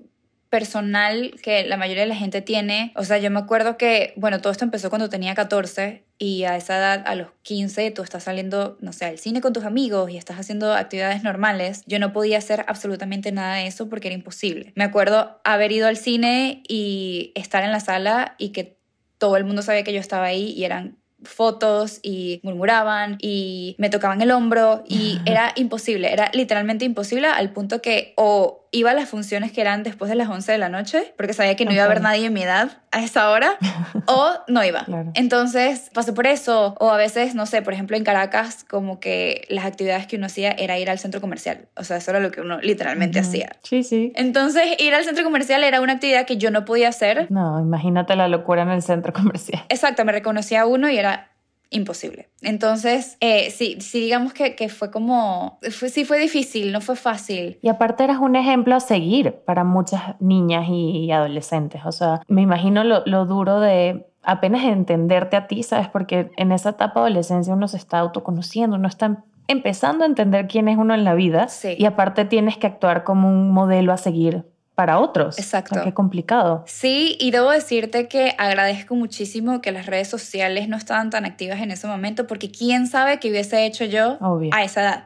personal 0.50 1.32
que 1.42 1.64
la 1.64 1.76
mayoría 1.76 2.02
de 2.02 2.08
la 2.08 2.16
gente 2.16 2.42
tiene. 2.42 2.92
O 2.96 3.04
sea, 3.04 3.18
yo 3.18 3.30
me 3.30 3.38
acuerdo 3.38 3.76
que, 3.78 4.12
bueno, 4.16 4.40
todo 4.40 4.52
esto 4.52 4.64
empezó 4.64 4.90
cuando 4.90 5.08
tenía 5.08 5.34
14 5.34 6.04
y 6.18 6.42
a 6.42 6.56
esa 6.56 6.76
edad, 6.76 7.04
a 7.06 7.14
los 7.14 7.28
15, 7.42 7.92
tú 7.92 8.02
estás 8.02 8.24
saliendo, 8.24 8.76
no 8.80 8.92
sé, 8.92 9.06
al 9.06 9.18
cine 9.18 9.40
con 9.40 9.52
tus 9.52 9.64
amigos 9.64 10.10
y 10.10 10.18
estás 10.18 10.38
haciendo 10.38 10.74
actividades 10.74 11.22
normales. 11.22 11.82
Yo 11.86 12.00
no 12.00 12.12
podía 12.12 12.38
hacer 12.38 12.64
absolutamente 12.66 13.30
nada 13.30 13.54
de 13.54 13.68
eso 13.68 13.88
porque 13.88 14.08
era 14.08 14.16
imposible. 14.16 14.72
Me 14.74 14.84
acuerdo 14.84 15.40
haber 15.44 15.70
ido 15.70 15.86
al 15.86 15.96
cine 15.96 16.62
y 16.68 17.32
estar 17.36 17.62
en 17.62 17.70
la 17.70 17.80
sala 17.80 18.34
y 18.36 18.50
que 18.50 18.76
todo 19.18 19.36
el 19.36 19.44
mundo 19.44 19.62
sabía 19.62 19.84
que 19.84 19.92
yo 19.92 20.00
estaba 20.00 20.26
ahí 20.26 20.50
y 20.50 20.64
eran 20.64 20.98
fotos 21.22 22.00
y 22.02 22.40
murmuraban 22.42 23.18
y 23.20 23.76
me 23.78 23.90
tocaban 23.90 24.20
el 24.22 24.30
hombro 24.30 24.82
y 24.88 25.18
era 25.26 25.52
imposible, 25.54 26.12
era 26.12 26.30
literalmente 26.32 26.84
imposible 26.84 27.26
al 27.26 27.52
punto 27.52 27.82
que 27.82 28.14
o 28.16 28.59
iba 28.72 28.90
a 28.90 28.94
las 28.94 29.08
funciones 29.08 29.52
que 29.52 29.60
eran 29.60 29.82
después 29.82 30.08
de 30.08 30.14
las 30.14 30.28
11 30.28 30.52
de 30.52 30.58
la 30.58 30.68
noche 30.68 31.12
porque 31.16 31.32
sabía 31.32 31.56
que 31.56 31.64
no 31.64 31.72
iba 31.72 31.82
a 31.82 31.86
haber 31.86 32.00
nadie 32.00 32.26
en 32.26 32.32
mi 32.32 32.42
edad 32.42 32.78
a 32.92 33.02
esa 33.02 33.30
hora 33.30 33.56
o 34.06 34.32
no 34.48 34.64
iba. 34.64 34.84
Claro. 34.84 35.10
Entonces 35.14 35.90
pasé 35.92 36.12
por 36.12 36.26
eso 36.26 36.74
o 36.78 36.90
a 36.90 36.96
veces, 36.96 37.34
no 37.34 37.46
sé, 37.46 37.62
por 37.62 37.72
ejemplo 37.72 37.96
en 37.96 38.04
Caracas 38.04 38.64
como 38.64 39.00
que 39.00 39.46
las 39.48 39.64
actividades 39.64 40.06
que 40.06 40.16
uno 40.16 40.26
hacía 40.26 40.50
era 40.52 40.78
ir 40.78 40.90
al 40.90 40.98
centro 40.98 41.20
comercial, 41.20 41.68
o 41.76 41.84
sea, 41.84 41.96
eso 41.96 42.10
era 42.10 42.20
lo 42.20 42.30
que 42.30 42.40
uno 42.40 42.60
literalmente 42.60 43.18
hacía. 43.18 43.56
Sí, 43.62 43.82
sí. 43.82 44.12
Entonces 44.14 44.64
ir 44.78 44.94
al 44.94 45.04
centro 45.04 45.24
comercial 45.24 45.64
era 45.64 45.80
una 45.80 45.94
actividad 45.94 46.26
que 46.26 46.36
yo 46.36 46.50
no 46.50 46.64
podía 46.64 46.88
hacer 46.88 47.30
No, 47.30 47.60
imagínate 47.60 48.16
la 48.16 48.28
locura 48.28 48.62
en 48.62 48.70
el 48.70 48.82
centro 48.82 49.12
comercial. 49.20 49.64
Exacto, 49.68 50.04
me 50.04 50.12
reconocía 50.12 50.66
uno 50.66 50.88
y 50.88 50.96
era 50.96 51.29
imposible. 51.70 52.28
Entonces, 52.42 53.16
eh, 53.20 53.50
sí, 53.50 53.76
sí, 53.80 54.00
digamos 54.00 54.32
que, 54.32 54.54
que 54.56 54.68
fue 54.68 54.90
como, 54.90 55.58
fue, 55.70 55.88
sí 55.88 56.04
fue 56.04 56.18
difícil, 56.18 56.72
no 56.72 56.80
fue 56.80 56.96
fácil. 56.96 57.58
Y 57.62 57.68
aparte 57.68 58.04
eras 58.04 58.18
un 58.18 58.36
ejemplo 58.36 58.74
a 58.74 58.80
seguir 58.80 59.36
para 59.46 59.64
muchas 59.64 60.20
niñas 60.20 60.66
y 60.68 61.10
adolescentes. 61.12 61.82
O 61.84 61.92
sea, 61.92 62.22
me 62.28 62.42
imagino 62.42 62.84
lo, 62.84 63.02
lo 63.06 63.24
duro 63.24 63.60
de 63.60 64.06
apenas 64.22 64.64
entenderte 64.64 65.36
a 65.36 65.46
ti, 65.46 65.62
¿sabes? 65.62 65.88
Porque 65.88 66.30
en 66.36 66.52
esa 66.52 66.70
etapa 66.70 67.00
de 67.00 67.06
adolescencia 67.06 67.54
uno 67.54 67.68
se 67.68 67.76
está 67.76 67.98
autoconociendo, 68.00 68.76
uno 68.76 68.88
está 68.88 69.24
empezando 69.48 70.04
a 70.04 70.06
entender 70.06 70.46
quién 70.46 70.68
es 70.68 70.76
uno 70.76 70.94
en 70.94 71.04
la 71.04 71.14
vida. 71.14 71.48
Sí. 71.48 71.74
Y 71.78 71.84
aparte 71.86 72.24
tienes 72.24 72.56
que 72.56 72.66
actuar 72.66 73.04
como 73.04 73.28
un 73.28 73.52
modelo 73.52 73.92
a 73.92 73.96
seguir 73.96 74.44
para 74.80 74.98
otros. 74.98 75.38
Exacto. 75.38 75.74
O 75.74 75.74
sea, 75.74 75.84
qué 75.84 75.92
complicado. 75.92 76.64
Sí, 76.66 77.14
y 77.20 77.32
debo 77.32 77.50
decirte 77.50 78.08
que 78.08 78.34
agradezco 78.38 78.94
muchísimo 78.94 79.60
que 79.60 79.72
las 79.72 79.84
redes 79.84 80.08
sociales 80.08 80.70
no 80.70 80.78
estaban 80.78 81.10
tan 81.10 81.26
activas 81.26 81.60
en 81.60 81.70
ese 81.70 81.86
momento, 81.86 82.26
porque 82.26 82.50
quién 82.50 82.86
sabe 82.86 83.20
qué 83.20 83.28
hubiese 83.28 83.66
hecho 83.66 83.84
yo 83.84 84.16
Obvio. 84.22 84.48
a 84.54 84.64
esa 84.64 84.80
edad. 84.80 85.04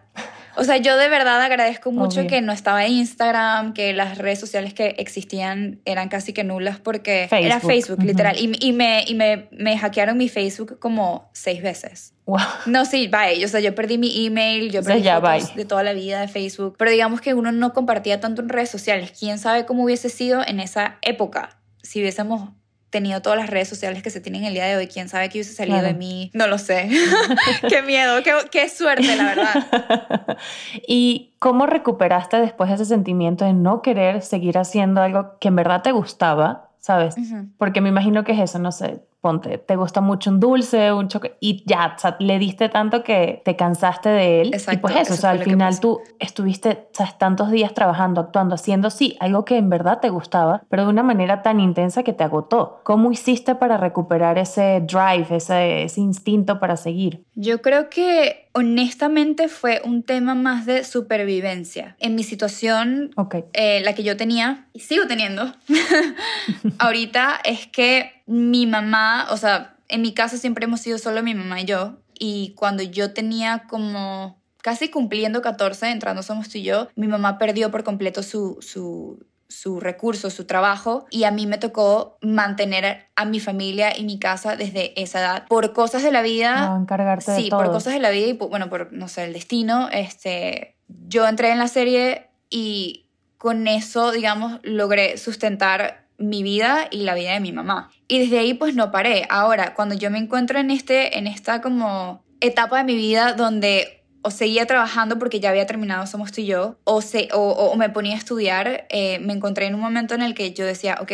O 0.56 0.64
sea, 0.64 0.76
yo 0.76 0.96
de 0.96 1.08
verdad 1.08 1.40
agradezco 1.42 1.90
mucho 1.92 2.20
Obvio. 2.20 2.30
que 2.30 2.40
no 2.40 2.52
estaba 2.52 2.86
Instagram, 2.86 3.72
que 3.74 3.92
las 3.92 4.18
redes 4.18 4.38
sociales 4.40 4.74
que 4.74 4.94
existían 4.98 5.80
eran 5.84 6.08
casi 6.08 6.32
que 6.32 6.44
nulas 6.44 6.78
porque 6.78 7.24
era 7.30 7.60
Facebook. 7.60 7.66
Facebook, 7.66 7.98
Ujú. 7.98 8.06
literal. 8.06 8.36
Y, 8.38 8.52
y 8.60 8.72
me, 8.72 9.04
y 9.06 9.14
me, 9.14 9.48
me 9.50 9.76
hackearon 9.78 10.16
mi 10.16 10.28
Facebook 10.28 10.78
como 10.78 11.30
seis 11.32 11.62
veces. 11.62 12.12
Wow. 12.26 12.38
No, 12.66 12.84
sí, 12.84 13.08
bye. 13.08 13.44
O 13.44 13.48
sea, 13.48 13.60
yo 13.60 13.74
perdí 13.74 13.98
mi 13.98 14.26
email, 14.26 14.70
yo 14.70 14.80
O 14.80 14.82
sea, 14.82 14.94
perdí 14.94 15.04
ya, 15.04 15.20
fotos 15.20 15.54
de 15.56 15.64
toda 15.64 15.82
la 15.82 15.92
vida 15.92 16.20
de 16.20 16.28
Facebook. 16.28 16.76
Pero 16.78 16.90
digamos 16.90 17.20
que 17.20 17.34
uno 17.34 17.52
no 17.52 17.72
compartía 17.72 18.20
tanto 18.20 18.40
en 18.42 18.48
redes 18.48 18.70
sociales. 18.70 19.12
¿Quién 19.18 19.38
sabe 19.38 19.66
cómo 19.66 19.84
hubiese 19.84 20.08
sido 20.08 20.42
en 20.46 20.60
esa 20.60 20.96
época 21.02 21.50
si 21.82 22.00
hubiésemos 22.00 22.50
tenido 22.94 23.20
todas 23.20 23.38
las 23.38 23.50
redes 23.50 23.68
sociales 23.68 24.02
que 24.02 24.08
se 24.10 24.20
tienen 24.20 24.44
el 24.44 24.54
día 24.54 24.64
de 24.64 24.76
hoy? 24.76 24.86
¿Quién 24.86 25.08
sabe 25.08 25.28
qué 25.28 25.38
hubiese 25.38 25.52
salido 25.52 25.78
Claro. 25.78 25.92
de 25.92 25.98
mí? 25.98 26.30
No 26.32 26.46
lo 26.46 26.56
sé. 26.58 26.88
qué 27.68 27.82
miedo, 27.82 28.22
qué, 28.22 28.32
qué 28.50 28.68
suerte, 28.70 29.14
la 29.16 29.24
verdad. 29.24 30.36
¿Y 30.88 31.32
cómo 31.38 31.66
recuperaste 31.66 32.38
después 32.38 32.70
ese 32.70 32.84
sentimiento 32.84 33.44
de 33.44 33.52
no 33.52 33.82
querer 33.82 34.22
seguir 34.22 34.56
haciendo 34.58 35.02
algo 35.02 35.36
que 35.40 35.48
en 35.48 35.56
verdad 35.56 35.82
te 35.82 35.92
gustaba, 35.92 36.70
sabes? 36.78 37.16
Porque 37.58 37.80
me 37.80 37.88
imagino 37.88 38.24
que 38.24 38.32
es 38.32 38.38
eso, 38.40 38.58
no 38.58 38.72
sé, 38.72 39.00
ponte, 39.24 39.56
te 39.56 39.74
gusta 39.74 40.02
mucho 40.02 40.28
un 40.28 40.38
dulce, 40.38 40.92
un 40.92 41.08
chocolate, 41.08 41.38
y 41.40 41.64
ya, 41.64 41.94
o 41.96 41.98
sea, 41.98 42.14
le 42.20 42.38
diste 42.38 42.68
tanto 42.68 43.02
que 43.02 43.40
te 43.42 43.56
cansaste 43.56 44.10
de 44.10 44.42
él. 44.42 44.48
y 44.48 44.56
Exacto, 44.56 44.82
pues 44.82 44.94
eso, 44.96 45.02
eso 45.02 45.14
o 45.14 45.16
sea, 45.16 45.30
al 45.30 45.42
final 45.42 45.80
tú 45.80 45.98
estuviste, 46.18 46.88
tantos 47.18 47.50
días 47.50 47.72
trabajando, 47.72 48.20
actuando, 48.20 48.54
haciendo, 48.54 48.90
sí, 48.90 49.16
algo 49.20 49.46
que 49.46 49.56
en 49.56 49.70
verdad 49.70 50.00
te 50.00 50.10
gustaba, 50.10 50.62
pero 50.68 50.82
de 50.82 50.90
una 50.90 51.02
manera 51.02 51.40
tan 51.40 51.58
intensa 51.58 52.02
que 52.02 52.12
te 52.12 52.22
agotó. 52.22 52.80
¿Cómo 52.82 53.10
hiciste 53.12 53.54
para 53.54 53.78
recuperar 53.78 54.36
ese 54.36 54.82
drive, 54.86 55.28
ese, 55.30 55.84
ese 55.84 56.02
instinto 56.02 56.60
para 56.60 56.76
seguir? 56.76 57.24
Yo 57.34 57.62
creo 57.62 57.88
que 57.88 58.44
honestamente 58.52 59.48
fue 59.48 59.80
un 59.84 60.02
tema 60.02 60.34
más 60.34 60.64
de 60.64 60.84
supervivencia. 60.84 61.96
En 61.98 62.14
mi 62.14 62.22
situación 62.22 63.10
Ok. 63.16 63.36
eh, 63.52 63.80
la 63.82 63.94
que 63.94 64.04
yo 64.04 64.16
tenía 64.16 64.66
y 64.72 64.80
sigo 64.80 65.06
teniendo 65.06 65.52
ahorita 66.78 67.40
es 67.44 67.66
que 67.66 68.22
mi 68.26 68.66
mamá, 68.66 69.26
o 69.30 69.36
sea, 69.36 69.76
en 69.88 70.02
mi 70.02 70.14
casa 70.14 70.36
siempre 70.38 70.64
hemos 70.64 70.80
sido 70.80 70.98
solo 70.98 71.22
mi 71.22 71.34
mamá 71.34 71.60
y 71.60 71.64
yo. 71.64 71.98
Y 72.18 72.54
cuando 72.56 72.82
yo 72.82 73.12
tenía 73.12 73.64
como 73.68 74.40
casi 74.62 74.88
cumpliendo 74.90 75.42
14, 75.42 75.90
entrando 75.90 76.22
Somos 76.22 76.48
tú 76.48 76.58
y 76.58 76.62
yo, 76.62 76.88
mi 76.96 77.06
mamá 77.06 77.38
perdió 77.38 77.70
por 77.70 77.84
completo 77.84 78.22
su, 78.22 78.56
su, 78.62 79.26
su 79.48 79.78
recurso, 79.78 80.30
su 80.30 80.46
trabajo, 80.46 81.04
y 81.10 81.24
a 81.24 81.30
mí 81.30 81.46
me 81.46 81.58
tocó 81.58 82.16
mantener 82.22 83.08
a 83.14 83.24
mi 83.26 83.40
familia 83.40 83.96
y 83.98 84.04
mi 84.04 84.18
casa 84.18 84.56
desde 84.56 84.98
esa 85.00 85.20
edad. 85.20 85.46
Por 85.48 85.72
cosas 85.74 86.02
de 86.02 86.12
la 86.12 86.22
vida, 86.22 86.68
No, 86.70 86.76
encargarte 86.80 87.30
de 87.32 87.36
Sí, 87.42 87.48
todo. 87.50 87.60
por 87.60 87.72
cosas 87.72 87.92
de 87.92 88.00
la 88.00 88.10
vida 88.10 88.28
y, 88.28 88.34
por- 88.34 88.48
bueno, 88.48 88.70
por, 88.70 88.92
no 88.92 89.08
sé, 89.08 89.24
el 89.24 89.34
destino, 89.34 89.88
este, 89.92 90.76
yo 91.08 91.26
entré 91.28 91.50
en 91.50 91.58
la 91.58 91.68
serie 91.68 92.28
y 92.48 93.06
con 93.36 93.68
eso, 93.68 94.12
digamos, 94.12 94.60
logré 94.62 95.18
sustentar 95.18 96.03
mi 96.18 96.42
vida 96.42 96.88
y 96.90 96.98
la 96.98 97.14
vida 97.14 97.32
de 97.32 97.40
mi 97.40 97.52
mamá. 97.52 97.90
Y 98.08 98.18
desde 98.18 98.38
ahí, 98.38 98.54
pues, 98.54 98.74
no 98.74 98.90
paré. 98.90 99.26
Ahora, 99.30 99.74
cuando 99.74 99.94
yo 99.94 100.10
me 100.10 100.18
encuentro 100.18 100.58
en, 100.58 100.70
este, 100.70 101.18
en 101.18 101.26
esta 101.26 101.60
como 101.60 102.24
etapa 102.40 102.78
de 102.78 102.84
mi 102.84 102.96
vida 102.96 103.32
donde 103.32 104.04
o 104.24 104.30
seguía 104.30 104.66
trabajando 104.66 105.18
porque 105.18 105.38
ya 105.38 105.50
había 105.50 105.66
terminado 105.66 106.06
Somos 106.06 106.32
tú 106.32 106.40
y 106.40 106.46
yo, 106.46 106.78
o, 106.84 107.02
se, 107.02 107.28
o, 107.32 107.38
o 107.38 107.76
me 107.76 107.90
ponía 107.90 108.14
a 108.14 108.18
estudiar, 108.18 108.86
eh, 108.88 109.18
me 109.18 109.34
encontré 109.34 109.66
en 109.66 109.74
un 109.74 109.80
momento 109.80 110.14
en 110.14 110.22
el 110.22 110.34
que 110.34 110.54
yo 110.54 110.64
decía, 110.64 110.96
ok, 111.00 111.12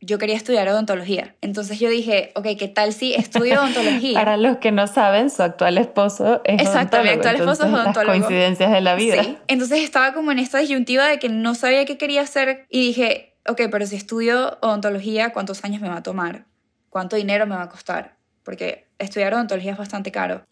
yo 0.00 0.18
quería 0.18 0.36
estudiar 0.36 0.68
odontología. 0.68 1.34
Entonces 1.40 1.78
yo 1.78 1.88
dije, 1.88 2.32
ok, 2.34 2.46
¿qué 2.58 2.68
tal 2.68 2.92
si 2.92 3.14
estudio 3.14 3.60
odontología? 3.60 4.14
Para 4.14 4.36
los 4.36 4.58
que 4.58 4.72
no 4.72 4.86
saben, 4.86 5.30
su 5.30 5.42
actual 5.42 5.78
esposo 5.78 6.40
es 6.44 6.60
Exacto, 6.60 7.02
mi 7.02 7.10
actual 7.10 7.36
esposo 7.36 7.62
es 7.62 7.68
entonces, 7.68 7.82
odontólogo. 7.82 8.12
Las 8.12 8.26
coincidencias 8.26 8.72
de 8.72 8.80
la 8.80 8.94
vida. 8.94 9.22
Sí. 9.22 9.36
Entonces 9.48 9.80
estaba 9.80 10.12
como 10.12 10.32
en 10.32 10.38
esta 10.38 10.58
disyuntiva 10.58 11.06
de 11.06 11.18
que 11.18 11.28
no 11.28 11.54
sabía 11.54 11.84
qué 11.84 11.96
quería 11.96 12.22
hacer 12.22 12.66
y 12.68 12.80
dije, 12.88 13.27
ok, 13.48 13.62
pero 13.70 13.86
si 13.86 13.96
estudio 13.96 14.58
odontología, 14.60 15.32
¿cuántos 15.32 15.64
años 15.64 15.80
me 15.80 15.88
va 15.88 15.96
a 15.96 16.02
tomar? 16.02 16.44
¿Cuánto 16.90 17.16
dinero 17.16 17.46
me 17.46 17.56
va 17.56 17.62
a 17.62 17.68
costar? 17.68 18.16
Porque 18.42 18.86
estudiar 18.98 19.34
odontología 19.34 19.72
es 19.72 19.78
bastante 19.78 20.10
caro. 20.10 20.42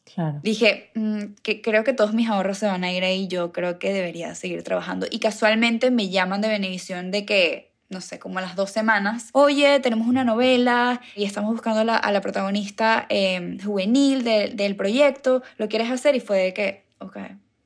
Dije, 0.42 0.90
mm, 0.94 1.34
que 1.42 1.62
creo 1.62 1.84
que 1.84 1.92
todos 1.92 2.12
mis 2.12 2.28
ahorros 2.28 2.58
se 2.58 2.66
van 2.66 2.84
a 2.84 2.92
ir 2.92 3.04
ahí, 3.04 3.26
yo 3.28 3.52
creo 3.52 3.78
que 3.78 3.92
debería 3.92 4.34
seguir 4.34 4.62
trabajando. 4.62 5.06
Y 5.10 5.18
casualmente 5.18 5.90
me 5.90 6.10
llaman 6.10 6.40
de 6.40 6.48
Benevisión 6.48 7.10
de 7.10 7.24
que 7.24 7.76
no 7.88 8.00
sé, 8.00 8.18
como 8.18 8.38
a 8.38 8.42
las 8.42 8.56
dos 8.56 8.70
semanas, 8.70 9.28
oye, 9.32 9.78
tenemos 9.80 10.08
una 10.08 10.24
novela 10.24 11.00
y 11.14 11.24
estamos 11.24 11.52
buscando 11.52 11.80
a 11.80 12.10
la, 12.12 12.20
protagonista 12.20 13.06
em, 13.08 13.60
juvenil 13.60 14.24
del 14.24 14.76
proyecto, 14.76 15.42
¿lo 15.56 15.68
quieres 15.68 15.90
hacer? 15.90 16.16
Y 16.16 16.20
fue 16.20 16.38
de 16.38 16.54
que, 16.54 16.84
ok. 16.98 17.16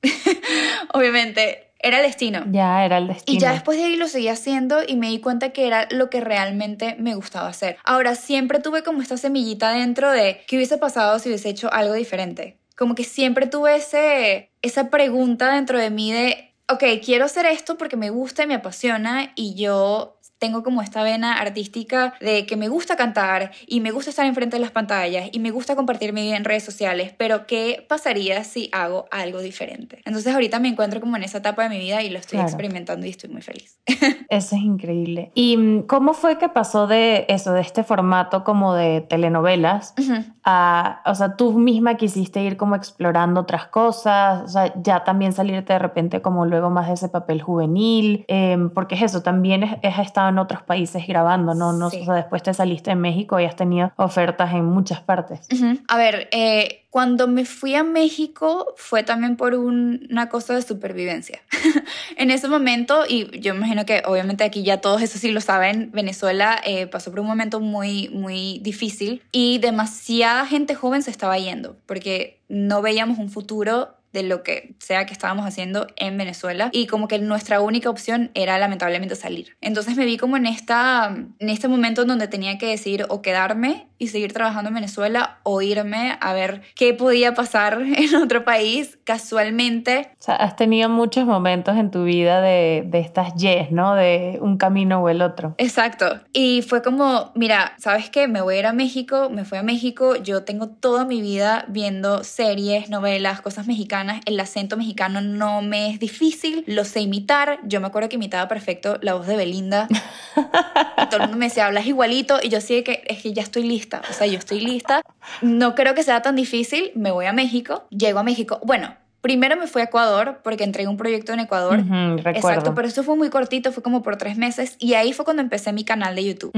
Obviamente, 0.92 1.69
era 1.82 1.98
el 1.98 2.06
destino. 2.06 2.44
Ya, 2.50 2.84
era 2.84 2.98
el 2.98 3.08
destino. 3.08 3.36
Y 3.36 3.40
ya 3.40 3.52
después 3.52 3.78
de 3.78 3.84
ahí 3.84 3.96
lo 3.96 4.08
seguí 4.08 4.28
haciendo 4.28 4.80
y 4.86 4.96
me 4.96 5.08
di 5.08 5.20
cuenta 5.20 5.50
que 5.50 5.66
era 5.66 5.88
lo 5.90 6.10
que 6.10 6.20
realmente 6.20 6.96
me 6.98 7.14
gustaba 7.14 7.48
hacer. 7.48 7.76
Ahora, 7.84 8.14
siempre 8.14 8.58
tuve 8.60 8.82
como 8.82 9.02
esta 9.02 9.16
semillita 9.16 9.72
dentro 9.72 10.10
de 10.10 10.42
qué 10.46 10.56
hubiese 10.56 10.78
pasado 10.78 11.18
si 11.18 11.28
hubiese 11.28 11.48
hecho 11.48 11.72
algo 11.72 11.94
diferente. 11.94 12.58
Como 12.76 12.94
que 12.94 13.04
siempre 13.04 13.46
tuve 13.46 13.76
ese, 13.76 14.50
esa 14.62 14.90
pregunta 14.90 15.54
dentro 15.54 15.78
de 15.78 15.90
mí 15.90 16.12
de 16.12 16.50
ok, 16.70 16.84
quiero 17.04 17.24
hacer 17.24 17.46
esto 17.46 17.76
porque 17.76 17.96
me 17.96 18.10
gusta 18.10 18.44
y 18.44 18.46
me 18.46 18.54
apasiona 18.54 19.32
y 19.34 19.54
yo 19.54 20.18
tengo 20.40 20.64
como 20.64 20.82
esta 20.82 21.02
vena 21.04 21.38
artística 21.38 22.14
de 22.20 22.46
que 22.46 22.56
me 22.56 22.68
gusta 22.68 22.96
cantar 22.96 23.52
y 23.66 23.80
me 23.80 23.92
gusta 23.92 24.10
estar 24.10 24.26
enfrente 24.26 24.56
de 24.56 24.60
las 24.60 24.70
pantallas 24.70 25.28
y 25.30 25.38
me 25.38 25.50
gusta 25.50 25.76
compartir 25.76 26.12
mi 26.14 26.22
vida 26.22 26.36
en 26.36 26.44
redes 26.44 26.64
sociales, 26.64 27.14
pero 27.16 27.46
¿qué 27.46 27.84
pasaría 27.86 28.42
si 28.42 28.70
hago 28.72 29.06
algo 29.10 29.40
diferente? 29.40 30.00
Entonces 30.06 30.32
ahorita 30.32 30.58
me 30.58 30.68
encuentro 30.68 30.98
como 31.00 31.16
en 31.16 31.24
esa 31.24 31.38
etapa 31.38 31.64
de 31.64 31.68
mi 31.68 31.78
vida 31.78 32.02
y 32.02 32.08
lo 32.08 32.18
estoy 32.18 32.40
experimentando 32.40 33.06
y 33.06 33.10
estoy 33.10 33.28
muy 33.28 33.42
feliz. 33.42 33.78
Eso 34.30 34.56
es 34.56 34.62
increíble. 34.62 35.30
¿Y 35.34 35.58
mm, 35.58 35.82
cómo 35.82 36.14
fue 36.14 36.38
que 36.38 36.48
pasó 36.48 36.86
de 36.86 37.26
eso, 37.28 37.52
de 37.52 37.60
este 37.60 37.84
formato 37.84 38.42
como 38.42 38.74
de 38.74 39.02
telenovelas, 39.02 39.94
a, 40.42 41.02
o 41.04 41.14
sea, 41.14 41.36
tú 41.36 41.52
misma 41.58 41.96
quisiste 41.96 42.42
ir 42.42 42.56
como 42.56 42.76
explorando 42.76 43.42
otras 43.42 43.66
cosas, 43.66 44.42
o 44.44 44.48
sea, 44.48 44.72
ya 44.82 45.04
también 45.04 45.32
salirte 45.32 45.74
de 45.74 45.78
repente 45.78 46.22
como 46.22 46.46
luego 46.46 46.70
más 46.70 46.86
de 46.86 46.94
ese 46.94 47.08
papel 47.10 47.42
juvenil, 47.42 48.24
em, 48.28 48.70
porque 48.70 48.94
es 48.94 49.02
eso, 49.02 49.22
también 49.22 49.64
has 49.64 49.98
estado 49.98 50.29
en 50.30 50.38
otros 50.38 50.62
países 50.62 51.06
grabando, 51.06 51.54
¿no? 51.54 51.72
no 51.72 51.88
o 51.88 51.90
sea, 51.90 52.14
después 52.14 52.42
te 52.42 52.54
saliste 52.54 52.90
en 52.90 53.00
México 53.00 53.38
y 53.38 53.44
has 53.44 53.56
tenido 53.56 53.92
ofertas 53.96 54.52
en 54.52 54.64
muchas 54.64 55.00
partes. 55.00 55.46
A 55.88 55.96
ver, 55.96 56.28
eh, 56.32 56.82
cuando 56.90 57.28
me 57.28 57.44
fui 57.44 57.74
a 57.74 57.84
México 57.84 58.74
fue 58.76 59.02
también 59.04 59.36
por 59.36 59.54
una 59.54 60.28
cosa 60.28 60.54
de 60.54 60.62
supervivencia. 60.62 61.40
en 62.16 62.30
ese 62.30 62.48
momento, 62.48 63.04
y 63.08 63.38
yo 63.40 63.54
imagino 63.54 63.86
que 63.86 64.02
obviamente 64.04 64.42
aquí 64.42 64.62
ya 64.64 64.80
todos 64.80 65.00
eso 65.00 65.18
sí 65.18 65.30
lo 65.30 65.40
saben, 65.40 65.90
Venezuela 65.92 66.60
eh, 66.64 66.86
pasó 66.88 67.10
por 67.10 67.20
un 67.20 67.26
momento 67.26 67.60
muy, 67.60 68.08
muy 68.08 68.58
difícil 68.62 69.22
y 69.30 69.58
demasiada 69.58 70.46
gente 70.46 70.74
joven 70.74 71.02
se 71.02 71.10
estaba 71.10 71.38
yendo 71.38 71.76
porque 71.86 72.40
no 72.48 72.82
veíamos 72.82 73.18
un 73.18 73.30
futuro 73.30 73.99
de 74.12 74.22
lo 74.22 74.42
que 74.42 74.74
sea 74.78 75.06
que 75.06 75.12
estábamos 75.12 75.46
haciendo 75.46 75.86
en 75.96 76.16
Venezuela 76.16 76.70
y 76.72 76.86
como 76.86 77.08
que 77.08 77.18
nuestra 77.18 77.60
única 77.60 77.90
opción 77.90 78.30
era 78.34 78.58
lamentablemente 78.58 79.14
salir. 79.14 79.56
Entonces 79.60 79.96
me 79.96 80.04
vi 80.04 80.16
como 80.16 80.36
en, 80.36 80.46
esta, 80.46 81.14
en 81.38 81.48
este 81.48 81.68
momento 81.68 82.02
en 82.02 82.08
donde 82.08 82.28
tenía 82.28 82.58
que 82.58 82.66
decidir 82.66 83.06
o 83.08 83.22
quedarme 83.22 83.88
y 83.98 84.08
seguir 84.08 84.32
trabajando 84.32 84.68
en 84.68 84.74
Venezuela 84.74 85.38
o 85.42 85.60
irme 85.60 86.16
a 86.20 86.32
ver 86.32 86.62
qué 86.74 86.94
podía 86.94 87.34
pasar 87.34 87.82
en 87.96 88.14
otro 88.16 88.44
país 88.44 88.98
casualmente. 89.04 90.10
O 90.18 90.22
sea, 90.22 90.36
has 90.36 90.56
tenido 90.56 90.88
muchos 90.88 91.26
momentos 91.26 91.76
en 91.76 91.90
tu 91.90 92.04
vida 92.04 92.40
de, 92.40 92.82
de 92.86 93.00
estas 93.00 93.34
yes, 93.34 93.70
¿no? 93.70 93.94
De 93.94 94.38
un 94.40 94.56
camino 94.56 95.02
o 95.02 95.08
el 95.08 95.20
otro. 95.20 95.54
Exacto. 95.58 96.20
Y 96.32 96.62
fue 96.62 96.82
como, 96.82 97.30
mira, 97.34 97.74
¿sabes 97.78 98.08
qué? 98.08 98.26
Me 98.26 98.40
voy 98.40 98.56
a 98.56 98.58
ir 98.60 98.66
a 98.66 98.72
México, 98.72 99.28
me 99.30 99.44
fui 99.44 99.58
a 99.58 99.62
México, 99.62 100.16
yo 100.16 100.44
tengo 100.44 100.68
toda 100.68 101.04
mi 101.04 101.20
vida 101.20 101.66
viendo 101.68 102.24
series, 102.24 102.88
novelas, 102.88 103.42
cosas 103.42 103.66
mexicanas, 103.66 103.99
el 104.24 104.40
acento 104.40 104.76
mexicano 104.76 105.20
no 105.20 105.62
me 105.62 105.90
es 105.90 105.98
difícil, 105.98 106.64
lo 106.66 106.84
sé 106.84 107.00
imitar, 107.00 107.60
yo 107.64 107.80
me 107.80 107.86
acuerdo 107.86 108.08
que 108.08 108.16
imitaba 108.16 108.48
perfecto 108.48 108.98
la 109.02 109.14
voz 109.14 109.26
de 109.26 109.36
Belinda. 109.36 109.88
y 110.36 111.06
todo 111.06 111.16
el 111.16 111.22
mundo 111.22 111.36
me 111.36 111.46
decía, 111.46 111.66
hablas 111.66 111.86
igualito, 111.86 112.38
y 112.42 112.48
yo 112.48 112.60
sí 112.60 112.82
que 112.82 113.02
es 113.06 113.22
que 113.22 113.32
ya 113.32 113.42
estoy 113.42 113.62
lista 113.62 114.00
o 114.08 114.12
sea, 114.12 114.26
yo 114.26 114.38
estoy 114.38 114.60
lista. 114.60 115.02
No 115.40 115.74
creo 115.74 115.94
que 115.94 116.02
sea 116.02 116.22
tan 116.22 116.36
difícil. 116.36 116.92
Me 116.94 117.10
voy 117.10 117.26
a 117.26 117.32
México, 117.32 117.84
llego 117.90 118.18
a 118.18 118.22
México. 118.22 118.60
Bueno, 118.64 118.94
Primero 119.20 119.56
me 119.56 119.66
fui 119.66 119.82
a 119.82 119.86
Ecuador 119.86 120.40
porque 120.42 120.64
entregué 120.64 120.88
un 120.88 120.96
proyecto 120.96 121.32
en 121.32 121.40
Ecuador. 121.40 121.84
Exacto, 122.24 122.74
pero 122.74 122.88
eso 122.88 123.02
fue 123.02 123.16
muy 123.16 123.30
cortito, 123.30 123.72
fue 123.72 123.82
como 123.82 124.02
por 124.02 124.16
tres 124.16 124.36
meses 124.36 124.76
y 124.78 124.94
ahí 124.94 125.12
fue 125.12 125.24
cuando 125.24 125.42
empecé 125.42 125.72
mi 125.72 125.84
canal 125.84 126.14
de 126.14 126.24
YouTube. 126.24 126.52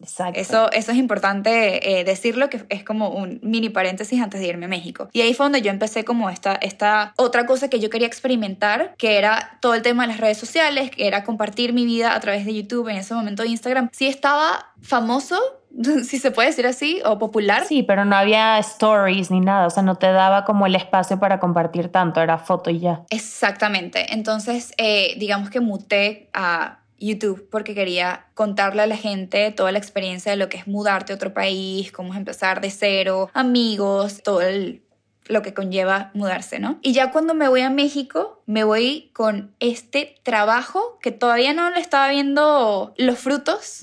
Exacto. 0.00 0.38
Eso, 0.38 0.70
eso 0.72 0.92
es 0.92 0.98
importante 0.98 1.98
eh, 1.98 2.04
decirlo, 2.04 2.48
que 2.48 2.64
es 2.68 2.84
como 2.84 3.10
un 3.10 3.40
mini 3.42 3.68
paréntesis 3.68 4.20
antes 4.20 4.40
de 4.40 4.46
irme 4.46 4.66
a 4.66 4.68
México. 4.68 5.08
Y 5.12 5.22
ahí 5.22 5.34
fue 5.34 5.44
donde 5.44 5.62
yo 5.62 5.70
empecé 5.70 6.04
como 6.04 6.30
esta, 6.30 6.54
esta 6.54 7.12
otra 7.16 7.46
cosa 7.46 7.68
que 7.68 7.80
yo 7.80 7.90
quería 7.90 8.06
experimentar, 8.06 8.94
que 8.96 9.18
era 9.18 9.58
todo 9.60 9.74
el 9.74 9.82
tema 9.82 10.04
de 10.04 10.08
las 10.08 10.20
redes 10.20 10.38
sociales, 10.38 10.90
que 10.90 11.06
era 11.06 11.24
compartir 11.24 11.72
mi 11.72 11.84
vida 11.84 12.14
a 12.14 12.20
través 12.20 12.44
de 12.46 12.54
YouTube, 12.54 12.88
en 12.88 12.96
ese 12.96 13.14
momento 13.14 13.42
de 13.42 13.48
Instagram. 13.48 13.88
Sí 13.92 14.06
estaba 14.06 14.72
famoso, 14.80 15.40
si 16.04 16.18
se 16.18 16.30
puede 16.30 16.48
decir 16.48 16.66
así, 16.66 17.00
o 17.04 17.18
popular. 17.18 17.64
Sí, 17.66 17.82
pero 17.82 18.04
no 18.04 18.16
había 18.16 18.58
stories 18.58 19.30
ni 19.30 19.40
nada, 19.40 19.66
o 19.66 19.70
sea, 19.70 19.82
no 19.82 19.96
te 19.96 20.10
daba 20.10 20.44
como 20.44 20.66
el 20.66 20.74
espacio 20.74 21.18
para 21.18 21.38
compartir 21.40 21.90
tanto, 21.90 22.20
era 22.20 22.38
foto 22.38 22.70
y 22.70 22.80
ya. 22.80 23.02
Exactamente, 23.10 24.12
entonces 24.12 24.72
eh, 24.78 25.14
digamos 25.18 25.50
que 25.50 25.60
muté 25.60 26.30
a 26.32 26.80
YouTube 26.98 27.48
porque 27.50 27.74
quería 27.74 28.26
contarle 28.34 28.82
a 28.82 28.86
la 28.86 28.96
gente 28.96 29.52
toda 29.52 29.70
la 29.72 29.78
experiencia 29.78 30.32
de 30.32 30.36
lo 30.36 30.48
que 30.48 30.56
es 30.56 30.66
mudarte 30.66 31.12
a 31.12 31.16
otro 31.16 31.32
país, 31.32 31.92
cómo 31.92 32.12
es 32.12 32.18
empezar 32.18 32.60
de 32.60 32.70
cero, 32.70 33.30
amigos, 33.34 34.20
todo 34.22 34.42
el 34.42 34.82
lo 35.28 35.42
que 35.42 35.54
conlleva 35.54 36.10
mudarse, 36.14 36.58
¿no? 36.58 36.78
Y 36.82 36.92
ya 36.92 37.10
cuando 37.10 37.34
me 37.34 37.48
voy 37.48 37.60
a 37.60 37.70
México, 37.70 38.42
me 38.46 38.64
voy 38.64 39.10
con 39.12 39.54
este 39.60 40.16
trabajo 40.22 40.98
que 41.00 41.12
todavía 41.12 41.52
no 41.52 41.70
le 41.70 41.80
estaba 41.80 42.08
viendo 42.08 42.94
los 42.96 43.18
frutos, 43.18 43.82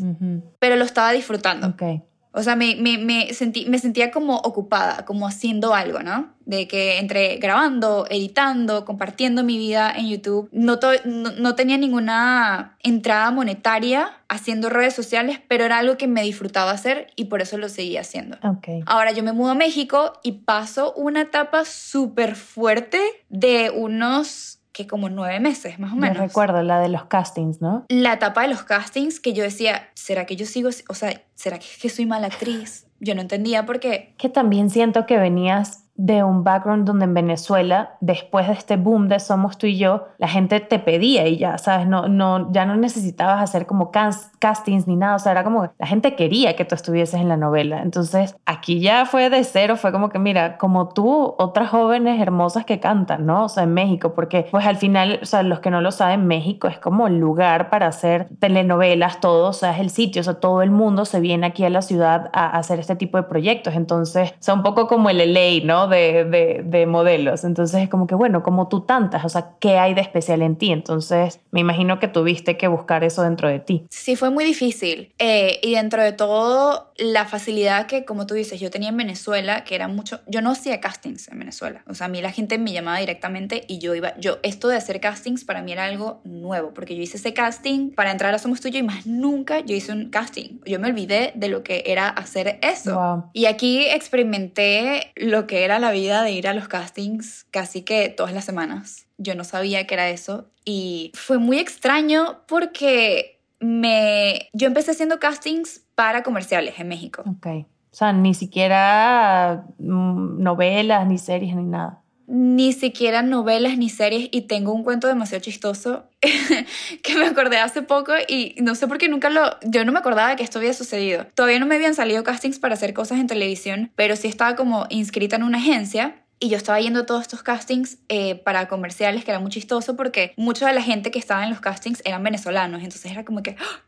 pero 0.60 0.76
lo 0.76 0.86
estaba 0.86 1.12
disfrutando. 1.12 1.68
Okay. 1.70 2.04
O 2.38 2.44
sea, 2.44 2.58
me, 2.58 2.76
me, 2.76 2.98
me, 2.98 3.34
sentí, 3.34 3.66
me 3.68 3.80
sentía 3.80 4.12
como 4.12 4.36
ocupada, 4.36 5.06
como 5.06 5.26
haciendo 5.26 5.74
algo, 5.74 6.00
¿no? 6.00 6.34
De 6.46 6.68
que 6.68 7.00
entre 7.00 7.38
grabando, 7.38 8.06
editando, 8.10 8.84
compartiendo 8.84 9.46
mi 9.46 9.58
vida 9.58 9.90
en 9.96 10.10
YouTube, 10.10 10.50
no, 10.52 10.78
no, 11.06 11.56
tenía 11.56 11.78
ninguna 11.78 12.76
entrada 12.84 13.32
monetaria 13.32 14.18
haciendo 14.28 14.70
redes 14.70 14.94
sociales, 14.94 15.40
pero 15.48 15.64
era 15.64 15.78
algo 15.78 15.96
que 15.96 16.08
me 16.08 16.24
disfrutaba 16.24 16.72
hacer 16.72 17.08
y 17.16 17.26
por 17.26 17.42
eso 17.42 17.58
lo 17.58 17.70
seguía 17.70 18.02
haciendo. 18.02 18.38
Okay. 18.44 18.84
Ahora 18.86 19.14
yo 19.14 19.24
me 19.24 19.32
mudo 19.32 19.52
a 19.52 19.56
México 19.56 20.20
y 20.22 20.34
paso 20.34 20.94
una 20.94 21.22
etapa 21.22 21.64
súper 21.64 22.36
fuerte 22.36 23.00
de 23.30 23.72
unos 23.74 24.55
que 24.76 24.88
como 24.88 25.08
nueve 25.08 25.40
meses, 25.40 25.80
más 25.80 25.94
o 25.94 25.96
menos. 25.96 26.18
Yo 26.18 26.24
recuerdo 26.24 26.62
la 26.62 26.82
de 26.82 26.90
los 26.90 27.06
castings, 27.06 27.62
¿no? 27.62 27.86
La 27.88 28.14
etapa 28.14 28.42
de 28.42 28.50
los 28.50 28.64
castings 28.64 29.22
que 29.22 29.32
yo 29.32 29.42
decía, 29.42 29.88
¿será 29.94 30.26
que 30.26 30.36
yo 30.36 30.46
sigo, 30.46 30.70
o 30.90 30.94
sea, 30.94 31.22
¿será 31.34 31.60
que 31.60 31.90
soy 31.90 32.06
mala 32.06 32.28
actriz? 32.28 32.86
Yo 33.00 33.16
no 33.16 33.22
entendía 33.22 33.66
por 33.66 33.80
qué. 33.80 34.14
Que 34.18 34.28
también 34.28 34.70
siento 34.70 35.06
que 35.06 35.18
venías 35.18 35.85
de 35.96 36.24
un 36.24 36.44
background 36.44 36.86
donde 36.86 37.06
en 37.06 37.14
Venezuela, 37.14 37.96
después 38.02 38.48
de 38.48 38.54
este 38.54 38.76
boom 38.76 39.08
de 39.08 39.20
Somos 39.20 39.58
tú 39.58 39.68
y 39.68 39.78
yo, 39.78 40.08
la 40.18 40.28
gente 40.28 40.60
te 40.60 40.80
pedía 40.80 41.28
y 41.28 41.38
ya, 41.38 41.58
¿sabes? 41.58 41.88
No, 41.88 42.08
no, 42.08 42.52
ya 42.52 42.66
no 42.66 42.76
necesitabas 42.76 43.42
hacer 43.42 43.66
como 43.66 43.92
castings 43.92 44.88
ni 44.88 44.96
nada, 44.96 45.16
o 45.16 45.20
sea, 45.20 45.32
era 45.32 45.44
como 45.44 45.72
la 45.78 45.88
gente 45.88 46.16
quería 46.16 46.56
que 46.56 46.66
tú 46.66 46.76
estuvieses 46.76 47.22
en 47.22 47.30
la 47.30 47.38
novela. 47.38 47.82
Entonces, 47.82 48.36
aquí 48.46 48.82
ya 48.82 49.06
fue 49.06 49.30
de 49.30 49.44
cero, 49.44 49.78
fue 49.78 49.92
como 49.92 50.10
que, 50.10 50.20
mira, 50.20 50.58
como 50.58 50.90
tú, 50.90 51.36
otras 51.38 51.70
jóvenes 51.70 52.22
hermosas 52.22 52.66
que 52.66 52.80
cantan, 52.80 53.26
¿no? 53.26 53.46
O 53.46 53.50
sea, 53.50 53.64
en 53.64 53.74
México, 53.74 54.14
porque 54.14 54.48
pues 54.52 54.66
al 54.66 54.76
final, 54.76 55.20
o 55.22 55.26
sea, 55.26 55.44
los 55.44 55.60
que 55.60 55.72
no 55.72 55.82
lo 55.82 55.92
saben, 55.92 56.28
México 56.28 56.68
es 56.68 56.78
como 56.78 57.08
el 57.08 57.20
lugar 57.20 57.70
para 57.70 57.88
hacer 57.88 58.28
telenovelas, 58.40 59.22
todo, 59.22 59.50
o 59.50 59.54
sea, 59.54 59.72
es 59.72 59.80
el 59.80 59.90
sitio, 59.90 60.22
o 60.22 60.24
sea, 60.24 60.36
todo 60.36 60.62
el 60.62 60.72
mundo 60.72 61.06
se 61.06 61.20
viene 61.22 61.48
aquí 61.48 61.64
a 61.64 61.70
la 61.70 61.82
ciudad 61.82 62.30
a 62.34 62.58
hacer 62.58 62.80
este 62.80 62.96
tipo 62.96 63.18
de 63.18 63.24
proyectos. 63.24 63.76
Entonces, 63.76 64.34
o 64.48 64.54
un 64.54 64.64
poco 64.64 64.88
como 64.88 65.10
el 65.10 65.18
LA, 65.34 65.66
¿no? 65.66 65.85
De, 65.88 66.64
de, 66.64 66.86
modelos. 66.86 67.44
Entonces 67.44 67.84
es 67.84 67.90
como 67.90 68.08
que, 68.08 68.16
bueno, 68.16 68.44
como 68.44 68.68
tú 68.68 68.82
tantas, 68.82 69.26
o 69.26 69.30
sea, 69.30 69.54
¿qué 69.60 69.78
hay 69.78 69.94
de 69.94 70.02
especial 70.02 70.42
en 70.42 70.56
ti? 70.56 70.72
Entonces 70.72 71.40
me 71.52 71.60
imagino 71.60 72.00
que 72.00 72.08
tuviste 72.08 72.58
que 72.58 72.68
buscar 72.68 73.04
eso 73.04 73.24
dentro 73.24 73.50
de 73.50 73.60
ti. 73.60 73.86
Sí, 73.90 74.16
fue 74.16 74.30
muy 74.30 74.46
difícil. 74.46 75.14
Eh, 75.18 75.60
y 75.64 75.76
dentro 75.76 76.04
de 76.04 76.12
todo, 76.12 76.92
la 76.98 77.26
facilidad 77.26 77.88
que, 77.88 78.06
como 78.06 78.28
tú 78.28 78.34
dices, 78.36 78.60
yo 78.60 78.70
tenía 78.70 78.90
en 78.90 78.98
Venezuela, 78.98 79.64
que 79.64 79.76
era 79.76 79.88
mucho, 79.88 80.22
yo 80.28 80.42
no 80.42 80.52
hacía 80.52 80.80
castings 80.80 81.28
en 81.30 81.40
Venezuela. 81.40 81.84
O 81.88 81.94
sea, 81.94 82.06
a 82.06 82.10
mí 82.10 82.22
la 82.22 82.32
gente 82.32 82.58
me 82.58 82.72
llamaba 82.72 83.00
directamente 83.00 83.64
y 83.68 83.80
yo 83.80 83.96
iba, 83.96 84.18
yo, 84.20 84.38
esto 84.44 84.68
de 84.68 84.78
hacer 84.78 85.00
castings 85.00 85.44
para 85.44 85.62
mí 85.62 85.72
era 85.72 85.86
algo 85.86 86.22
nuevo, 86.24 86.74
porque 86.74 86.96
yo 86.96 87.02
hice 87.02 87.18
ese 87.18 87.34
casting 87.34 87.92
para 87.92 88.12
entrar 88.12 88.34
a 88.34 88.40
Somos 88.40 88.62
Tuyo 88.62 88.80
y 88.80 88.84
más 88.84 89.06
nunca 89.06 89.60
yo 89.60 89.76
hice 89.76 89.92
un 89.92 90.10
casting. 90.10 90.60
Yo 90.66 90.80
me 90.80 90.88
olvidé 90.88 91.32
de 91.36 91.50
lo 91.50 91.64
que 91.64 91.84
era 91.88 92.08
hacer 92.10 92.60
eso. 92.62 93.30
Y 93.34 93.46
aquí 93.46 93.86
experimenté 93.86 95.12
lo 95.16 95.48
que 95.48 95.64
era 95.64 95.75
la 95.80 95.92
vida 95.92 96.24
de 96.24 96.32
ir 96.32 96.48
a 96.48 96.54
los 96.54 96.68
castings 96.68 97.46
casi 97.52 97.84
que 97.84 98.10
todas 98.10 98.34
las 98.34 98.46
semanas. 98.46 99.08
Yo 99.18 99.36
no 99.36 99.44
sabía 99.44 99.88
que 99.88 99.94
era 99.94 100.10
eso 100.10 100.50
y 100.64 101.12
fue 101.14 101.38
muy 101.38 101.60
extraño 101.60 102.42
porque 102.48 103.42
me, 103.60 104.50
yo 104.54 104.68
empecé 104.68 104.92
haciendo 104.92 105.20
castings 105.20 105.84
para 105.96 106.24
comerciales 106.24 106.80
en 106.80 106.88
México. 106.88 107.24
Ok. 107.26 107.48
O 107.92 107.98
sea, 107.98 108.12
ni 108.12 108.34
siquiera 108.34 109.66
mm, 109.80 110.42
novelas, 110.42 111.08
ni 111.08 111.18
series, 111.18 111.56
ni 111.56 111.64
nada 111.64 112.05
ni 112.28 112.74
siquiera 112.74 113.22
novelas 113.22 113.78
ni 113.78 113.90
series 113.90 114.30
y 114.32 114.42
tengo 114.42 114.74
un 114.74 114.84
cuento 114.84 115.08
demasiado 115.08 115.42
chistoso 115.44 116.10
que 117.04 117.16
me 117.16 117.26
acordé 117.26 117.58
hace 117.58 117.82
poco 117.82 118.14
y 118.28 118.56
no 118.62 118.76
sé 118.76 118.88
por 118.88 118.98
qué 118.98 119.10
nunca 119.10 119.30
lo... 119.30 119.60
Yo 119.62 119.86
no 119.86 119.92
me 119.92 120.00
acordaba 120.00 120.36
que 120.36 120.44
esto 120.44 120.60
había 120.60 120.74
sucedido. 120.74 121.28
Todavía 121.36 121.60
no 121.60 121.66
me 121.66 121.76
habían 121.76 121.96
salido 121.96 122.24
castings 122.24 122.60
para 122.60 122.74
hacer 122.74 122.94
cosas 122.94 123.20
en 123.20 123.28
televisión, 123.28 123.92
pero 123.96 124.16
sí 124.16 124.28
estaba 124.28 124.56
como 124.56 124.88
inscrita 124.90 125.36
en 125.36 125.44
una 125.44 125.60
agencia 125.60 126.16
y 126.40 126.50
yo 126.50 126.58
estaba 126.58 126.80
yendo 126.80 127.02
a 127.02 127.06
todos 127.06 127.22
estos 127.22 127.44
castings 127.44 127.98
eh, 128.10 128.36
para 128.36 128.68
comerciales, 128.68 129.24
que 129.24 129.32
era 129.32 129.40
muy 129.40 129.52
chistoso 129.52 129.96
porque 129.96 130.34
mucha 130.36 130.68
de 130.68 130.74
la 130.74 130.82
gente 130.82 131.12
que 131.12 131.20
estaba 131.20 131.44
en 131.44 131.50
los 131.50 131.62
castings 131.62 132.02
eran 132.06 132.24
venezolanos. 132.24 132.84
Entonces 132.84 133.12
era 133.12 133.24
como 133.24 133.42
que, 133.42 133.56
¡Ah! 133.60 133.82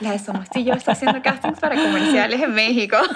la 0.00 0.12
de 0.12 0.18
Somastillo 0.18 0.74
está 0.74 0.92
haciendo 0.92 1.22
castings 1.22 1.60
para 1.60 1.76
comerciales 1.76 2.40
en 2.40 2.54
México. 2.54 2.96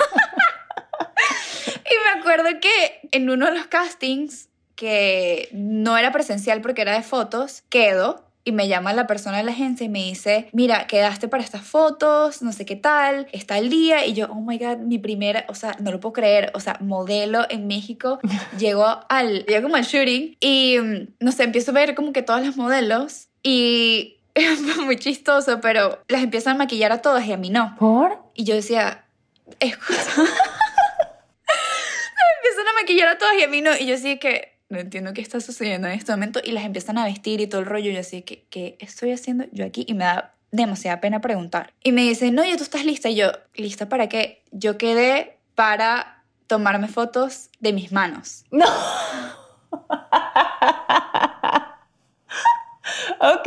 y 1.84 1.94
me 2.04 2.20
acuerdo 2.20 2.48
que 2.60 3.08
en 3.12 3.30
uno 3.30 3.46
de 3.46 3.54
los 3.54 3.66
castings 3.66 4.45
que 4.76 5.48
no 5.52 5.98
era 5.98 6.12
presencial 6.12 6.60
porque 6.60 6.82
era 6.82 6.94
de 6.94 7.02
fotos, 7.02 7.64
quedo 7.68 8.26
y 8.46 8.52
me 8.52 8.68
llama 8.68 8.92
la 8.92 9.08
persona 9.08 9.38
de 9.38 9.42
la 9.42 9.50
agencia 9.50 9.84
y 9.84 9.88
me 9.88 10.04
dice, 10.04 10.48
mira, 10.52 10.86
quedaste 10.86 11.26
para 11.26 11.42
estas 11.42 11.62
fotos, 11.62 12.42
no 12.42 12.52
sé 12.52 12.64
qué 12.64 12.76
tal, 12.76 13.26
está 13.32 13.58
el 13.58 13.68
día 13.70 14.06
y 14.06 14.12
yo, 14.12 14.28
oh 14.30 14.40
my 14.40 14.56
god, 14.56 14.76
mi 14.78 14.98
primera, 14.98 15.44
o 15.48 15.54
sea, 15.56 15.74
no 15.80 15.90
lo 15.90 15.98
puedo 15.98 16.12
creer, 16.12 16.52
o 16.54 16.60
sea, 16.60 16.78
modelo 16.80 17.44
en 17.50 17.66
México, 17.66 18.20
llegó 18.58 19.00
al, 19.08 19.44
llegó 19.46 19.64
como 19.64 19.74
al 19.74 19.82
shooting 19.82 20.36
y, 20.38 20.76
no 21.18 21.32
sé, 21.32 21.42
empiezo 21.42 21.72
a 21.72 21.74
ver 21.74 21.96
como 21.96 22.12
que 22.12 22.22
todas 22.22 22.46
las 22.46 22.56
modelos 22.56 23.26
y 23.42 24.18
es 24.36 24.60
muy 24.78 24.96
chistoso, 24.96 25.60
pero 25.60 25.98
las 26.06 26.22
empiezan 26.22 26.54
a 26.54 26.58
maquillar 26.58 26.92
a 26.92 27.02
todas 27.02 27.26
y 27.26 27.32
a 27.32 27.36
mí 27.36 27.50
no. 27.50 27.74
¿Por? 27.80 28.18
Y 28.34 28.44
yo 28.44 28.54
decía, 28.54 29.06
escucha. 29.58 29.98
empiezan 32.36 32.68
a 32.68 32.80
maquillar 32.80 33.08
a 33.08 33.18
todas 33.18 33.34
y 33.38 33.42
a 33.42 33.48
mí 33.48 33.60
no. 33.60 33.70
Y 33.76 33.86
yo 33.86 33.96
sí 33.96 34.18
que, 34.18 34.55
no 34.68 34.78
entiendo 34.78 35.12
qué 35.12 35.20
está 35.20 35.40
sucediendo 35.40 35.88
en 35.88 35.94
este 35.94 36.12
momento 36.12 36.40
y 36.42 36.52
las 36.52 36.64
empiezan 36.64 36.98
a 36.98 37.04
vestir 37.04 37.40
y 37.40 37.46
todo 37.46 37.60
el 37.60 37.66
rollo 37.66 37.90
y 37.90 37.96
así 37.96 38.22
que 38.22 38.44
¿qué 38.50 38.76
estoy 38.80 39.12
haciendo 39.12 39.44
yo 39.52 39.64
aquí? 39.64 39.84
Y 39.88 39.94
me 39.94 40.04
da 40.04 40.34
demasiada 40.50 41.00
pena 41.00 41.20
preguntar. 41.20 41.72
Y 41.82 41.92
me 41.92 42.02
dice, 42.02 42.30
no, 42.32 42.44
ya 42.44 42.56
tú 42.56 42.62
estás 42.62 42.84
lista. 42.84 43.08
Y 43.08 43.16
yo, 43.16 43.30
¿lista 43.54 43.88
para 43.88 44.08
qué? 44.08 44.42
Yo 44.50 44.78
quedé 44.78 45.38
para 45.54 46.24
tomarme 46.46 46.88
fotos 46.88 47.50
de 47.60 47.72
mis 47.72 47.92
manos. 47.92 48.44
No. 48.50 48.66
ok. 53.20 53.46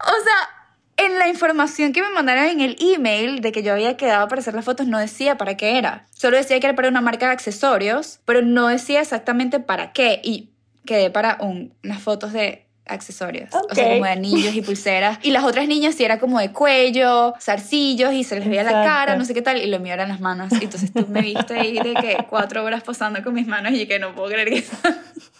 O 0.00 0.16
sea, 0.24 0.48
en 0.96 1.18
la 1.18 1.28
información 1.28 1.92
que 1.92 2.02
me 2.02 2.10
mandaron 2.10 2.44
en 2.44 2.60
el 2.60 2.76
email 2.80 3.40
de 3.40 3.52
que 3.52 3.62
yo 3.62 3.72
había 3.72 3.96
quedado 3.96 4.28
para 4.28 4.40
hacer 4.40 4.54
las 4.54 4.64
fotos 4.64 4.86
no 4.86 4.98
decía 4.98 5.36
para 5.36 5.56
qué 5.56 5.78
era. 5.78 6.06
Solo 6.12 6.36
decía 6.36 6.60
que 6.60 6.66
era 6.66 6.76
para 6.76 6.88
una 6.88 7.00
marca 7.00 7.26
de 7.26 7.32
accesorios, 7.32 8.20
pero 8.24 8.42
no 8.42 8.68
decía 8.68 9.00
exactamente 9.00 9.60
para 9.60 9.92
qué. 9.92 10.20
Y 10.22 10.50
quedé 10.84 11.10
para 11.10 11.38
unas 11.40 12.02
fotos 12.02 12.32
de 12.32 12.66
accesorios. 12.86 13.48
O 13.54 13.74
sea, 13.74 13.90
como 13.90 14.04
de 14.04 14.10
anillos 14.10 14.54
y 14.54 14.62
pulseras. 14.62 15.18
Y 15.22 15.30
las 15.30 15.44
otras 15.44 15.66
niñas 15.66 15.94
sí 15.94 16.04
era 16.04 16.18
como 16.18 16.38
de 16.38 16.52
cuello, 16.52 17.34
zarcillos 17.40 18.12
y 18.12 18.24
se 18.24 18.38
les 18.38 18.48
veía 18.48 18.62
la 18.62 18.84
cara, 18.84 19.16
no 19.16 19.24
sé 19.24 19.34
qué 19.34 19.42
tal. 19.42 19.58
Y 19.58 19.66
lo 19.66 19.80
mío 19.80 19.94
eran 19.94 20.08
las 20.08 20.20
manos. 20.20 20.52
Y 20.52 20.64
entonces 20.64 20.92
tú 20.92 21.06
me 21.08 21.22
viste 21.22 21.54
ahí 21.54 21.78
de 21.78 21.94
que 21.94 22.18
cuatro 22.28 22.62
horas 22.62 22.82
posando 22.82 23.22
con 23.22 23.34
mis 23.34 23.46
manos 23.46 23.72
y 23.72 23.86
que 23.86 23.98
no 23.98 24.14
puedo 24.14 24.28
creer 24.28 24.50
que... 24.50 24.64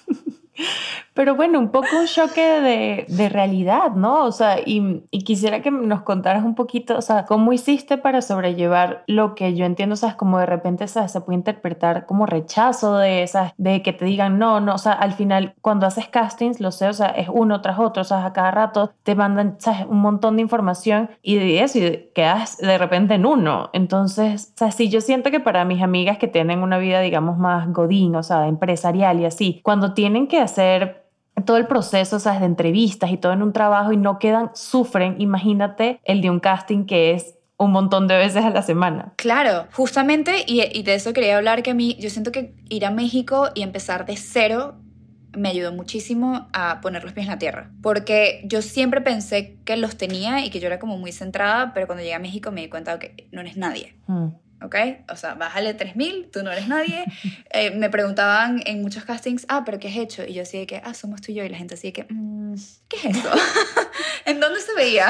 Pero 1.15 1.37
bueno, 1.37 1.61
un 1.61 1.71
poco 1.71 1.87
un 1.99 2.07
choque 2.07 2.41
de, 2.43 3.07
de 3.09 3.29
realidad, 3.29 3.93
¿no? 3.93 4.25
O 4.25 4.33
sea, 4.33 4.59
y, 4.65 5.05
y, 5.13 5.23
quisiera 5.23 5.63
que 5.63 5.71
nos 5.71 6.03
contaras 6.03 6.45
un 6.45 6.57
poquito, 6.57 6.97
o 6.99 7.03
sea, 7.03 7.25
cómo 7.25 7.53
hiciste 7.53 7.99
para 7.99 8.21
sobrellevar 8.21 9.05
lo 9.07 9.37
que 9.37 9.55
yo 9.55 9.65
entiendo, 9.65 9.93
o 9.93 9.97
sea, 9.97 10.17
como 10.17 10.41
de 10.41 10.47
repente 10.47 10.89
¿sabes? 10.89 11.13
se 11.13 11.21
puede 11.21 11.37
interpretar 11.37 12.07
como 12.07 12.27
rechazo 12.27 12.99
de 12.99 13.23
esas, 13.23 13.53
de 13.59 13.83
que 13.83 13.93
te 13.93 14.05
digan 14.05 14.39
no, 14.39 14.61
no, 14.61 14.75
o 14.75 14.79
sea, 14.79 14.93
al 14.93 15.13
final 15.13 15.55
cuando 15.61 15.87
haces 15.87 16.09
castings, 16.09 16.61
lo 16.61 16.73
sé, 16.73 16.89
o 16.89 16.93
sea, 16.93 17.09
es 17.09 17.29
uno 17.33 17.61
tras 17.61 17.79
otro, 17.79 18.03
o 18.03 18.05
sea, 18.05 18.27
a 18.27 18.33
cada 18.33 18.51
rato 18.51 18.93
te 19.05 19.15
mandan, 19.15 19.57
¿sabes? 19.59 19.87
Un 19.89 20.01
montón 20.01 20.37
de 20.37 20.43
información 20.43 21.11
y 21.23 21.37
de 21.37 21.63
eso, 21.63 21.79
y 21.79 22.11
quedas 22.15 22.59
de 22.59 22.77
repente 22.77 23.15
en 23.15 23.27
uno. 23.27 23.71
Entonces, 23.73 24.53
o 24.55 24.59
sea, 24.59 24.71
sí, 24.73 24.89
yo 24.89 25.01
siento 25.01 25.31
que 25.31 25.41
para 25.41 25.65
mis 25.65 25.83
amigas 25.83 26.19
que 26.19 26.29
tienen 26.29 26.63
una 26.63 26.79
vida, 26.79 27.01
digamos, 27.01 27.39
más 27.39 27.73
godín, 27.73 28.17
o 28.17 28.23
sea, 28.23 28.49
empresarial 28.49 29.21
y 29.21 29.27
así, 29.27 29.61
cuando 29.63 29.95
tienen 29.95 30.27
que 30.27 30.44
hacer 30.45 31.05
todo 31.45 31.57
el 31.57 31.67
proceso, 31.67 32.21
¿sabes? 32.21 32.41
De 32.41 32.47
entrevistas 32.47 33.11
y 33.11 33.17
todo 33.17 33.33
en 33.33 33.43
un 33.43 33.53
trabajo 33.53 33.93
y 33.93 33.97
no 33.97 34.19
quedan, 34.19 34.51
sufren. 34.55 35.21
Imagínate 35.21 36.01
el 36.05 36.21
de 36.21 36.31
un 36.31 36.41
casting 36.41 36.87
que 36.87 37.13
es 37.13 37.35
un 37.57 37.73
montón 37.73 38.09
de 38.09 38.17
veces 38.17 38.45
a 38.45 38.51
la 38.51 38.63
semana. 38.63 39.13
Claro, 39.17 39.67
justamente, 39.73 40.45
y, 40.47 40.63
y, 40.77 40.83
de 40.83 40.95
eso 40.95 41.13
quería 41.13 41.37
hablar, 41.37 41.63
que 41.63 41.71
a 41.71 41.75
mí, 41.75 41.97
yo 42.01 42.11
siento 42.11 42.33
que 42.33 42.55
ir 42.69 42.85
a 42.85 42.91
México 42.91 43.49
y 43.55 43.63
empezar 43.63 44.07
de 44.07 44.17
cero 44.17 44.77
me 45.37 45.49
ayudó 45.49 45.73
muchísimo 45.73 46.49
a 46.53 46.81
poner 46.81 47.03
los 47.03 47.13
pies 47.13 47.27
en 47.27 47.33
la 47.33 47.39
tierra, 47.39 47.71
porque 47.83 48.43
yo 48.45 48.63
siempre 48.63 49.01
pensé 49.01 49.59
que 49.65 49.77
los 49.77 49.97
tenía 49.97 50.45
y 50.45 50.51
que 50.51 50.61
yo 50.61 50.67
era 50.67 50.79
como 50.79 50.97
muy 50.97 51.13
centrada, 51.13 51.73
pero 51.75 51.87
cuando 51.87 52.03
llegué 52.03 52.15
a 52.15 52.21
México 52.21 52.51
me 52.51 52.63
di 52.63 52.69
cuenta 52.69 52.99
que 52.99 53.29
no 53.33 53.41
eres 53.41 53.57
nadie. 53.57 53.95
Mm. 54.07 54.29
¿Ok? 54.65 54.77
O 55.11 55.17
sea, 55.17 55.35
bájale 55.35 55.75
3000, 55.75 56.31
tú 56.33 56.43
no 56.43 56.51
eres 56.53 56.69
nadie. 56.69 57.05
Eh, 57.57 57.71
me 57.71 57.89
preguntaban 57.89 58.63
en 58.67 58.83
muchos 58.83 59.05
castings, 59.05 59.47
ah, 59.49 59.63
pero 59.65 59.79
¿qué 59.79 59.87
has 59.87 59.97
hecho? 59.97 60.25
Y 60.25 60.35
yo 60.35 60.43
así 60.43 60.59
de 60.59 60.67
que, 60.67 60.81
ah, 60.83 60.93
somos 60.93 61.21
tú 61.21 61.31
y 61.31 61.37
yo. 61.37 61.45
Y 61.45 61.49
la 61.49 61.57
gente 61.57 61.75
así 61.75 61.89
de 61.89 61.93
que, 61.93 62.07
mm, 62.09 62.55
¿qué 62.89 62.97
es 62.97 63.05
eso? 63.17 63.31
¿En 64.25 64.41
dónde 64.41 64.61
se 64.61 64.75
veía? 64.75 65.09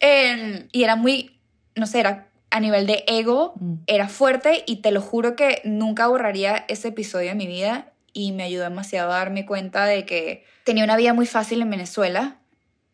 y 0.72 0.82
era 0.82 0.96
muy, 0.96 1.38
no 1.76 1.86
sé, 1.86 2.00
era 2.00 2.28
a 2.50 2.60
nivel 2.60 2.86
de 2.86 3.04
ego, 3.06 3.54
mm. 3.60 3.74
era 3.86 4.08
fuerte 4.08 4.64
y 4.66 4.76
te 4.76 4.90
lo 4.90 5.00
juro 5.00 5.36
que 5.36 5.60
nunca 5.64 6.08
borraría 6.08 6.64
ese 6.68 6.88
episodio 6.88 7.28
de 7.28 7.34
mi 7.34 7.46
vida 7.46 7.92
y 8.12 8.32
me 8.32 8.44
ayudó 8.44 8.64
demasiado 8.64 9.12
a 9.12 9.18
darme 9.18 9.46
cuenta 9.46 9.84
de 9.84 10.06
que 10.06 10.44
tenía 10.64 10.84
una 10.84 10.96
vida 10.96 11.12
muy 11.12 11.26
fácil 11.26 11.60
en 11.60 11.70
Venezuela 11.70 12.38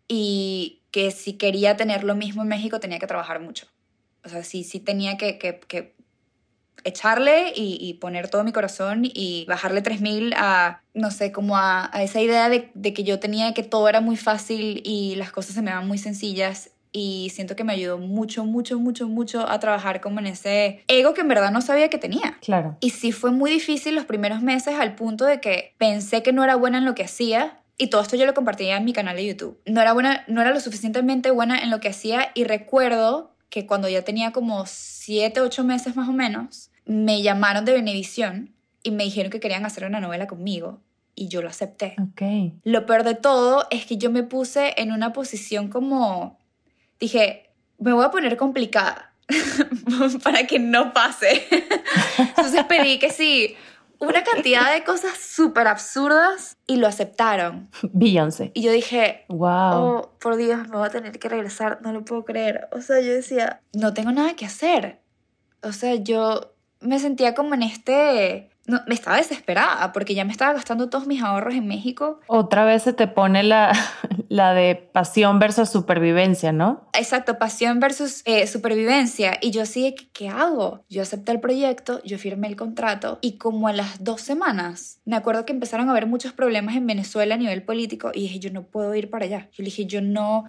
y 0.09 0.83
que 0.91 1.11
si 1.11 1.35
quería 1.35 1.77
tener 1.77 2.05
lo 2.05 2.15
mismo 2.15 2.43
en 2.43 2.49
México 2.49 2.81
tenía 2.81 2.99
que 2.99 3.07
trabajar 3.07 3.41
mucho. 3.41 3.67
O 4.25 4.29
sea, 4.29 4.45
sí, 4.45 4.65
sí 4.65 4.81
tenía 4.81 5.17
que, 5.17 5.39
que, 5.39 5.61
que 5.61 5.95
echarle 6.85 7.53
y, 7.55 7.79
y, 7.81 7.95
poner 7.95 8.29
todo 8.29 8.45
mi 8.45 8.53
corazón 8.53 9.03
y 9.05 9.45
bajarle 9.49 9.83
3000 9.83 10.35
a, 10.37 10.83
no 10.95 11.11
sé, 11.11 11.33
como 11.33 11.57
a, 11.57 11.91
a 11.97 12.03
esa 12.03 12.21
idea 12.21 12.49
de, 12.49 12.71
de, 12.75 12.93
que 12.93 13.05
yo 13.05 13.19
tenía 13.21 13.55
que 13.55 13.63
todo 13.63 13.89
era 13.89 14.01
muy 14.01 14.17
fácil 14.17 14.83
y 14.85 15.15
las 15.17 15.33
cosas 15.33 15.55
se 15.55 15.63
me 15.63 15.73
van 15.73 15.87
muy 15.87 15.99
sencillas. 15.99 16.71
Y 16.95 17.31
siento 17.35 17.57
que 17.57 17.65
me 17.65 17.73
ayudó 17.73 17.97
mucho, 17.97 18.45
mucho, 18.45 18.79
mucho, 18.79 19.09
mucho 19.09 19.49
a 19.49 19.59
trabajar 19.61 20.03
como 20.03 20.21
en 20.21 20.27
ese 20.27 20.85
ego 20.89 21.15
que 21.15 21.23
en 21.23 21.29
verdad 21.29 21.51
no 21.51 21.63
sabía 21.63 21.89
que 21.89 21.97
tenía. 21.97 22.37
Claro. 22.43 22.77
Y 22.81 22.91
sí 22.91 23.13
fue 23.13 23.31
muy 23.31 23.51
difícil 23.51 23.95
los 23.95 24.05
primeros 24.05 24.43
meses 24.43 24.75
al 24.79 24.95
punto 24.95 25.25
de 25.25 25.41
que 25.41 25.75
pensé 25.79 26.23
que 26.23 26.35
no 26.35 26.45
era 26.45 26.55
buena 26.55 26.79
en 26.79 26.85
lo 26.85 26.95
que 26.95 27.05
hacía 27.05 27.63
y 27.79 27.87
todo 27.87 28.03
esto 28.03 28.17
yo 28.17 28.27
lo 28.27 28.35
compartía 28.35 28.77
en 28.77 28.85
mi 28.85 28.93
canal 28.93 29.17
de 29.17 29.27
YouTube. 29.27 29.59
No 29.65 29.81
era 29.81 29.95
buena, 29.95 30.25
no 30.29 30.43
era 30.43 30.53
lo 30.53 30.61
suficientemente 30.61 31.31
buena 31.31 31.59
en 31.61 31.71
lo 31.71 31.81
que 31.81 31.89
hacía 31.89 32.31
y 32.35 32.45
recuerdo 32.45 33.32
que 33.53 33.67
cuando 33.67 33.87
ya 33.87 34.03
tenía 34.03 34.33
como 34.33 34.65
7, 34.67 35.43
8 35.43 35.63
meses 35.63 35.95
más 35.95 36.09
o 36.09 36.13
menos, 36.13 36.71
me 36.87 37.21
llamaron 37.21 37.67
de 37.67 37.75
Venevisión 37.75 38.55
y 38.83 38.93
me 38.93 39.05
dijeron 39.05 39.31
que 39.31 39.41
querían 39.41 39.67
hacer 39.67 39.85
una 39.85 40.01
novela 40.01 40.27
conmigo 40.27 40.81
y 41.15 41.29
yo 41.29 41.43
lo 41.43 41.51
acepté. 41.51 41.95
Okay. 42.13 42.55
Lo 42.65 42.87
peor 42.87 43.05
de 43.05 43.15
todo 43.15 43.67
es 43.71 43.85
que 43.85 43.99
yo 43.99 44.11
me 44.11 44.23
puse 44.23 44.73
en 44.79 44.91
una 44.91 45.13
posición 45.13 45.69
como, 45.69 46.39
dije, 46.99 47.51
me 47.79 47.93
voy 47.93 48.07
a 48.07 48.11
poner 48.11 48.39
complicada 48.39 49.13
para 50.25 50.47
que 50.47 50.59
no 50.59 50.95
pase. 50.95 51.47
Entonces 52.19 52.65
pedí 52.65 52.99
que 52.99 53.11
sí, 53.11 53.55
una 54.03 54.25
cantidad 54.25 54.73
de 54.73 54.83
cosas 54.85 55.17
súper 55.17 55.69
absurdas 55.69 56.59
y 56.67 56.77
lo 56.77 56.87
aceptaron. 56.87 57.71
Beyoncé. 57.93 58.51
Y 58.55 58.63
yo 58.63 58.73
dije, 58.73 59.25
wow. 59.29 59.49
Oh, 59.75 60.13
por 60.21 60.37
Dios, 60.37 60.69
me 60.69 60.77
voy 60.77 60.87
a 60.87 60.91
tener 60.91 61.19
que 61.19 61.29
regresar, 61.29 61.81
no 61.83 61.93
lo 61.93 62.05
puedo 62.05 62.25
creer. 62.25 62.69
O 62.73 62.81
sea, 62.81 63.01
yo 63.01 63.13
decía, 63.13 63.63
no 63.73 63.95
tengo 63.95 64.13
nada 64.13 64.35
que 64.35 64.45
hacer. 64.45 65.01
O 65.63 65.73
sea, 65.73 65.95
yo 65.95 66.53
me 66.81 66.99
sentía 66.99 67.35
como 67.35 67.55
en 67.55 67.63
este 67.63 68.51
no, 68.67 68.81
me 68.87 68.95
estaba 68.95 69.17
desesperada 69.17 69.93
porque 69.93 70.15
ya 70.15 70.25
me 70.25 70.33
estaba 70.33 70.53
gastando 70.53 70.89
todos 70.89 71.07
mis 71.07 71.23
ahorros 71.23 71.55
en 71.55 71.67
México. 71.67 72.21
Otra 72.27 72.65
vez 72.65 72.83
se 72.83 72.93
te 72.93 73.07
pone 73.09 73.43
la, 73.43 73.73
la 74.29 74.55
de 74.55 74.77
pasión 74.77 75.39
versus 75.39 75.69
supervivencia, 75.69 76.53
¿no? 76.53 76.87
Exacto, 76.93 77.39
pasión 77.39 77.81
versus 77.81 78.23
eh, 78.25 78.47
supervivencia. 78.47 79.39
Y 79.41 79.51
yo 79.51 79.63
así, 79.63 79.95
¿qué 80.13 80.29
hago? 80.29 80.85
Yo 80.89 81.03
acepté 81.03 81.33
el 81.33 81.41
proyecto, 81.41 82.03
yo 82.05 82.19
firmé 82.19 82.49
el 82.49 82.57
contrato 82.57 83.19
y 83.21 83.39
como 83.39 83.69
a 83.69 83.73
las 83.73 84.05
dos 84.05 84.21
semanas, 84.21 85.01
me 85.05 85.17
acuerdo 85.17 85.45
que 85.45 85.53
empezaron 85.53 85.89
a 85.89 85.93
haber 85.93 86.07
muchos 86.07 86.33
problemas 86.33 86.77
en 86.77 86.87
Venezuela 86.87 87.35
a 87.35 87.39
nivel 87.39 87.63
político 87.63 88.11
y 88.15 88.23
dije, 88.23 88.39
yo 88.39 88.53
no 88.53 88.63
puedo 88.63 88.95
ir 88.95 89.11
para 89.11 89.25
allá. 89.25 89.49
Yo 89.53 89.65
dije, 89.65 89.87
yo 89.87 90.01
no, 90.01 90.45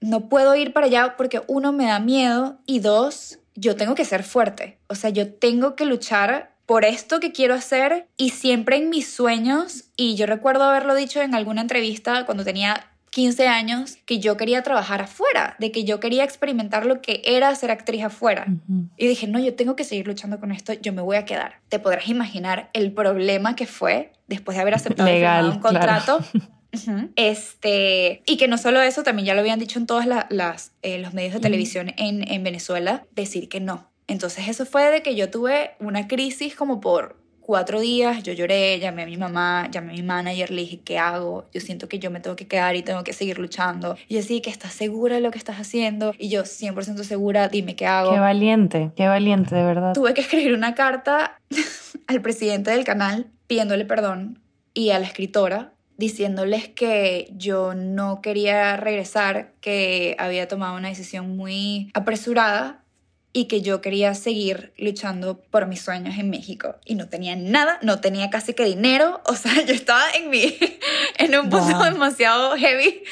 no 0.00 0.28
puedo 0.28 0.54
ir 0.56 0.72
para 0.72 0.86
allá 0.86 1.14
porque 1.16 1.42
uno, 1.46 1.72
me 1.72 1.86
da 1.86 2.00
miedo 2.00 2.58
y 2.66 2.80
dos, 2.80 3.38
yo 3.54 3.76
tengo 3.76 3.94
que 3.94 4.04
ser 4.04 4.22
fuerte. 4.22 4.78
O 4.88 4.94
sea, 4.94 5.10
yo 5.10 5.34
tengo 5.34 5.76
que 5.76 5.84
luchar 5.84 6.57
por 6.68 6.84
esto 6.84 7.18
que 7.18 7.32
quiero 7.32 7.54
hacer 7.54 8.08
y 8.18 8.28
siempre 8.28 8.76
en 8.76 8.90
mis 8.90 9.10
sueños, 9.10 9.84
y 9.96 10.16
yo 10.16 10.26
recuerdo 10.26 10.64
haberlo 10.64 10.94
dicho 10.94 11.22
en 11.22 11.34
alguna 11.34 11.62
entrevista 11.62 12.26
cuando 12.26 12.44
tenía 12.44 12.90
15 13.08 13.48
años 13.48 13.96
que 14.04 14.18
yo 14.18 14.36
quería 14.36 14.62
trabajar 14.62 15.00
afuera, 15.00 15.56
de 15.58 15.72
que 15.72 15.84
yo 15.84 15.98
quería 15.98 16.24
experimentar 16.24 16.84
lo 16.84 17.00
que 17.00 17.22
era 17.24 17.54
ser 17.54 17.70
actriz 17.70 18.04
afuera. 18.04 18.46
Y 18.98 19.08
dije, 19.08 19.26
no, 19.26 19.38
yo 19.38 19.54
tengo 19.54 19.76
que 19.76 19.84
seguir 19.84 20.06
luchando 20.06 20.38
con 20.40 20.52
esto, 20.52 20.74
yo 20.74 20.92
me 20.92 21.00
voy 21.00 21.16
a 21.16 21.24
quedar. 21.24 21.54
Te 21.70 21.78
podrás 21.78 22.06
imaginar 22.06 22.68
el 22.74 22.92
problema 22.92 23.56
que 23.56 23.66
fue 23.66 24.12
después 24.26 24.54
de 24.54 24.60
haber 24.60 24.74
aceptado 24.74 25.50
un 25.50 25.60
contrato. 25.60 26.20
Este, 27.16 28.22
y 28.26 28.36
que 28.36 28.46
no 28.46 28.58
solo 28.58 28.82
eso, 28.82 29.02
también 29.02 29.24
ya 29.24 29.34
lo 29.34 29.40
habían 29.40 29.58
dicho 29.58 29.78
en 29.78 29.86
todos 29.86 30.04
las, 30.04 30.72
eh, 30.82 30.98
los 30.98 31.14
medios 31.14 31.32
de 31.32 31.40
televisión 31.40 31.94
en, 31.96 32.30
en 32.30 32.44
Venezuela, 32.44 33.06
decir 33.16 33.48
que 33.48 33.58
no. 33.58 33.87
Entonces 34.08 34.48
eso 34.48 34.66
fue 34.66 34.90
de 34.90 35.02
que 35.02 35.14
yo 35.14 35.30
tuve 35.30 35.72
una 35.78 36.08
crisis 36.08 36.56
como 36.56 36.80
por 36.80 37.16
cuatro 37.48 37.80
días 37.80 38.22
yo 38.22 38.34
lloré, 38.34 38.78
llamé 38.78 39.04
a 39.04 39.06
mi 39.06 39.16
mamá, 39.16 39.68
llamé 39.70 39.92
a 39.92 39.94
mi 39.94 40.02
manager, 40.02 40.50
le 40.50 40.60
dije, 40.60 40.80
¿qué 40.80 40.98
hago? 40.98 41.46
Yo 41.50 41.62
siento 41.62 41.88
que 41.88 41.98
yo 41.98 42.10
me 42.10 42.20
tengo 42.20 42.36
que 42.36 42.46
quedar 42.46 42.76
y 42.76 42.82
tengo 42.82 43.04
que 43.04 43.14
seguir 43.14 43.38
luchando. 43.38 43.96
Y 44.06 44.16
yo 44.16 44.22
sí, 44.22 44.42
que 44.42 44.50
estás 44.50 44.74
segura 44.74 45.14
de 45.14 45.22
lo 45.22 45.30
que 45.30 45.38
estás 45.38 45.56
haciendo. 45.56 46.12
Y 46.18 46.28
yo 46.28 46.42
100% 46.42 47.04
segura, 47.04 47.48
dime 47.48 47.74
qué 47.74 47.86
hago. 47.86 48.12
Qué 48.12 48.18
valiente, 48.18 48.90
qué 48.94 49.08
valiente, 49.08 49.54
de 49.54 49.64
verdad. 49.64 49.94
Tuve 49.94 50.12
que 50.12 50.20
escribir 50.20 50.52
una 50.52 50.74
carta 50.74 51.40
al 52.06 52.20
presidente 52.20 52.70
del 52.70 52.84
canal 52.84 53.28
pidiéndole 53.46 53.86
perdón 53.86 54.42
y 54.74 54.90
a 54.90 54.98
la 54.98 55.06
escritora 55.06 55.72
diciéndoles 55.96 56.68
que 56.68 57.32
yo 57.34 57.74
no 57.74 58.20
quería 58.20 58.76
regresar, 58.76 59.54
que 59.62 60.16
había 60.18 60.46
tomado 60.48 60.76
una 60.76 60.88
decisión 60.88 61.34
muy 61.34 61.90
apresurada 61.94 62.84
y 63.38 63.44
que 63.44 63.62
yo 63.62 63.80
quería 63.80 64.16
seguir 64.16 64.72
luchando 64.78 65.40
por 65.40 65.68
mis 65.68 65.80
sueños 65.80 66.18
en 66.18 66.28
México. 66.28 66.74
Y 66.84 66.96
no 66.96 67.08
tenía 67.08 67.36
nada, 67.36 67.78
no 67.82 68.00
tenía 68.00 68.30
casi 68.30 68.52
que 68.52 68.64
dinero, 68.64 69.22
o 69.26 69.36
sea, 69.36 69.62
yo 69.64 69.74
estaba 69.74 70.10
en 70.10 70.28
mi 70.28 70.58
en 71.18 71.38
un 71.38 71.48
punto 71.48 71.84
demasiado 71.84 72.56
heavy. 72.56 73.04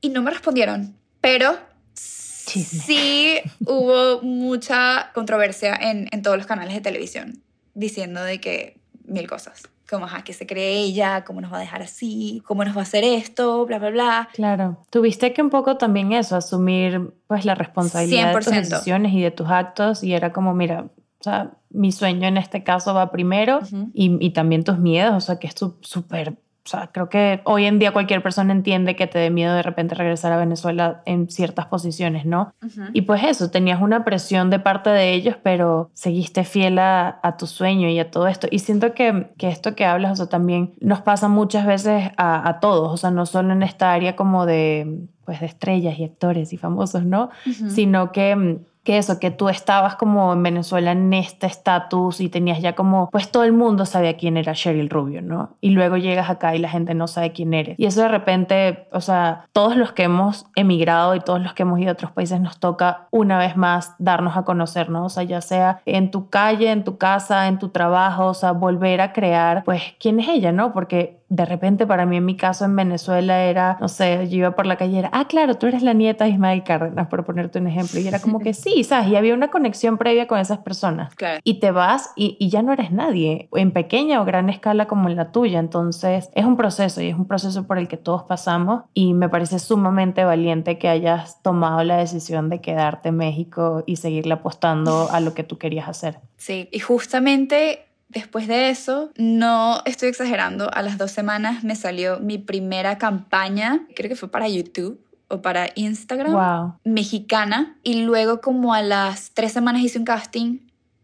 Y 0.00 0.08
no 0.08 0.20
me 0.20 0.32
respondieron, 0.32 0.96
pero 1.20 1.56
sí 1.94 3.38
hubo 3.60 4.20
mucha 4.22 5.12
controversia 5.14 5.76
en, 5.80 6.08
en 6.10 6.22
todos 6.22 6.36
los 6.36 6.46
canales 6.46 6.74
de 6.74 6.80
televisión 6.80 7.40
diciendo 7.74 8.24
de 8.24 8.40
que 8.40 8.76
mil 9.04 9.28
cosas 9.28 9.62
como, 9.88 10.06
ajá, 10.06 10.24
que 10.24 10.32
se 10.32 10.46
cree 10.46 10.78
ella, 10.78 11.24
cómo 11.24 11.40
nos 11.40 11.52
va 11.52 11.58
a 11.58 11.60
dejar 11.60 11.82
así, 11.82 12.42
cómo 12.46 12.64
nos 12.64 12.76
va 12.76 12.80
a 12.80 12.84
hacer 12.84 13.04
esto, 13.04 13.66
bla, 13.66 13.78
bla, 13.78 13.90
bla. 13.90 14.28
Claro, 14.32 14.78
tuviste 14.90 15.32
que 15.32 15.42
un 15.42 15.50
poco 15.50 15.76
también 15.76 16.12
eso, 16.12 16.36
asumir 16.36 17.12
pues 17.26 17.44
la 17.44 17.54
responsabilidad 17.54 18.34
de 18.34 18.40
tus 18.40 18.52
decisiones 18.52 19.12
y 19.12 19.20
de 19.20 19.30
tus 19.30 19.48
actos 19.48 20.02
y 20.02 20.14
era 20.14 20.32
como, 20.32 20.54
mira, 20.54 20.86
o 20.86 21.22
sea, 21.22 21.52
mi 21.70 21.92
sueño 21.92 22.26
en 22.28 22.36
este 22.36 22.64
caso 22.64 22.94
va 22.94 23.10
primero 23.10 23.60
y, 23.94 24.24
y, 24.24 24.30
también 24.30 24.64
tus 24.64 24.78
miedos, 24.78 25.14
o 25.14 25.20
sea, 25.20 25.38
que 25.38 25.46
es 25.46 25.54
súper 25.80 26.36
o 26.64 26.68
sea, 26.68 26.90
creo 26.92 27.08
que 27.08 27.40
hoy 27.44 27.64
en 27.64 27.80
día 27.80 27.92
cualquier 27.92 28.22
persona 28.22 28.52
entiende 28.52 28.94
que 28.94 29.08
te 29.08 29.18
dé 29.18 29.30
miedo 29.30 29.52
de 29.54 29.62
repente 29.62 29.96
regresar 29.96 30.32
a 30.32 30.36
Venezuela 30.36 31.02
en 31.06 31.28
ciertas 31.28 31.66
posiciones, 31.66 32.24
¿no? 32.24 32.54
Y 32.92 33.02
pues 33.02 33.24
eso, 33.24 33.50
tenías 33.50 33.82
una 33.82 34.04
presión 34.04 34.48
de 34.48 34.60
parte 34.60 34.90
de 34.90 35.12
ellos, 35.12 35.36
pero 35.42 35.90
seguiste 35.92 36.44
fiel 36.44 36.78
a, 36.78 37.36
tu 37.36 37.48
sueño 37.48 37.88
y 37.88 37.98
a 37.98 38.12
todo 38.12 38.28
esto. 38.28 38.46
Y 38.48 38.60
siento 38.60 38.94
que, 38.94 39.32
que, 39.38 39.48
esto 39.48 39.74
que 39.74 39.84
hablas, 39.84 40.12
o 40.12 40.16
sea, 40.16 40.26
también 40.26 40.74
nos 40.80 41.00
pasa 41.00 41.26
muchas 41.26 41.66
veces 41.66 42.12
a, 42.16 42.48
a 42.48 42.60
todos, 42.60 42.92
o 42.92 42.96
sea, 42.96 43.10
no 43.10 43.26
solo 43.26 43.52
en 43.52 43.64
esta 43.64 43.92
área 43.92 44.14
como 44.14 44.46
de 44.46 45.08
pues 45.24 45.40
de 45.40 45.46
estrellas 45.46 45.98
y 45.98 46.04
actores 46.04 46.52
y 46.52 46.56
famosos, 46.56 47.04
¿no? 47.04 47.30
Sino 47.68 48.10
que 48.12 48.58
que 48.84 48.98
eso, 48.98 49.20
que 49.20 49.30
tú 49.30 49.48
estabas 49.48 49.96
como 49.96 50.32
en 50.32 50.42
Venezuela 50.42 50.92
en 50.92 51.12
este 51.12 51.46
estatus 51.46 52.20
y 52.20 52.28
tenías 52.28 52.60
ya 52.60 52.74
como, 52.74 53.08
pues 53.10 53.30
todo 53.30 53.44
el 53.44 53.52
mundo 53.52 53.86
sabía 53.86 54.16
quién 54.16 54.36
era 54.36 54.54
Cheryl 54.54 54.90
Rubio, 54.90 55.22
¿no? 55.22 55.56
Y 55.60 55.70
luego 55.70 55.96
llegas 55.96 56.30
acá 56.30 56.54
y 56.56 56.58
la 56.58 56.68
gente 56.68 56.94
no 56.94 57.06
sabe 57.06 57.32
quién 57.32 57.54
eres. 57.54 57.78
Y 57.78 57.86
eso 57.86 58.02
de 58.02 58.08
repente, 58.08 58.88
o 58.92 59.00
sea, 59.00 59.46
todos 59.52 59.76
los 59.76 59.92
que 59.92 60.04
hemos 60.04 60.46
emigrado 60.56 61.14
y 61.14 61.20
todos 61.20 61.40
los 61.40 61.54
que 61.54 61.62
hemos 61.62 61.78
ido 61.78 61.90
a 61.90 61.92
otros 61.92 62.10
países 62.10 62.40
nos 62.40 62.58
toca 62.58 63.06
una 63.10 63.38
vez 63.38 63.56
más 63.56 63.94
darnos 63.98 64.36
a 64.36 64.42
conocer, 64.44 64.90
¿no? 64.90 65.04
O 65.04 65.08
sea, 65.08 65.22
ya 65.22 65.40
sea 65.40 65.80
en 65.86 66.10
tu 66.10 66.28
calle, 66.28 66.70
en 66.70 66.84
tu 66.84 66.98
casa, 66.98 67.46
en 67.48 67.58
tu 67.58 67.68
trabajo, 67.68 68.26
o 68.26 68.34
sea, 68.34 68.52
volver 68.52 69.00
a 69.00 69.12
crear, 69.12 69.62
pues, 69.64 69.82
quién 70.00 70.18
es 70.20 70.28
ella, 70.28 70.52
¿no? 70.52 70.72
Porque 70.72 71.21
de 71.32 71.46
repente 71.46 71.86
para 71.86 72.04
mí 72.04 72.18
en 72.18 72.26
mi 72.26 72.36
caso 72.36 72.66
en 72.66 72.76
Venezuela 72.76 73.44
era, 73.44 73.78
no 73.80 73.88
sé, 73.88 74.28
yo 74.28 74.36
iba 74.36 74.50
por 74.54 74.66
la 74.66 74.76
calle 74.76 74.92
y 74.92 74.98
era, 74.98 75.08
ah, 75.14 75.26
claro, 75.26 75.54
tú 75.54 75.66
eres 75.66 75.82
la 75.82 75.94
nieta 75.94 76.24
de 76.24 76.30
Ismael 76.32 76.62
Cárdenas, 76.62 77.08
por 77.08 77.24
ponerte 77.24 77.58
un 77.58 77.68
ejemplo. 77.68 77.98
Y 78.00 78.06
era 78.06 78.20
como 78.20 78.38
que 78.38 78.52
sí, 78.52 78.84
¿sabes? 78.84 79.08
Y 79.08 79.16
había 79.16 79.32
una 79.32 79.50
conexión 79.50 79.96
previa 79.96 80.26
con 80.26 80.38
esas 80.38 80.58
personas. 80.58 81.14
Claro. 81.14 81.40
Y 81.42 81.58
te 81.58 81.70
vas 81.70 82.10
y, 82.16 82.36
y, 82.38 82.50
ya 82.50 82.60
no 82.60 82.74
eres 82.74 82.92
nadie, 82.92 83.48
en 83.52 83.70
pequeña 83.70 84.20
o 84.20 84.26
gran 84.26 84.50
escala 84.50 84.84
como 84.86 85.08
en 85.08 85.16
la 85.16 85.32
tuya. 85.32 85.58
Entonces 85.58 86.28
es 86.34 86.44
un 86.44 86.58
proceso 86.58 87.00
y 87.00 87.08
es 87.08 87.16
un 87.16 87.26
proceso 87.26 87.66
por 87.66 87.78
el 87.78 87.88
que 87.88 87.96
todos 87.96 88.24
pasamos 88.24 88.82
y 88.92 89.14
me 89.14 89.30
parece 89.30 89.58
sumamente 89.58 90.26
valiente 90.26 90.76
que 90.76 90.90
hayas 90.90 91.40
tomado 91.40 91.82
la 91.82 91.96
decisión 91.96 92.50
de 92.50 92.60
quedarte 92.60 93.08
en 93.08 93.16
México 93.16 93.84
y 93.86 93.96
seguirle 93.96 94.34
apostando 94.34 95.08
a 95.10 95.20
lo 95.20 95.32
que 95.32 95.44
tú 95.44 95.56
querías 95.56 95.88
hacer. 95.88 96.18
Sí, 96.36 96.68
y 96.70 96.80
justamente 96.80 97.86
Después 98.12 98.46
de 98.46 98.68
eso, 98.68 99.10
no 99.16 99.80
estoy 99.86 100.10
exagerando, 100.10 100.70
a 100.72 100.82
las 100.82 100.98
dos 100.98 101.10
semanas 101.10 101.64
me 101.64 101.76
salió 101.76 102.20
mi 102.20 102.38
primera 102.38 102.98
campaña, 102.98 103.86
creo 103.96 104.10
que 104.10 104.16
fue 104.16 104.30
para 104.30 104.48
YouTube 104.48 105.00
o 105.28 105.40
para 105.40 105.70
Instagram, 105.76 106.76
mexicana, 106.84 107.78
y 107.82 108.02
luego 108.02 108.42
como 108.42 108.74
a 108.74 108.82
las 108.82 109.30
tres 109.32 109.52
semanas 109.52 109.82
hice 109.82 109.98
un 109.98 110.04
casting 110.04 110.58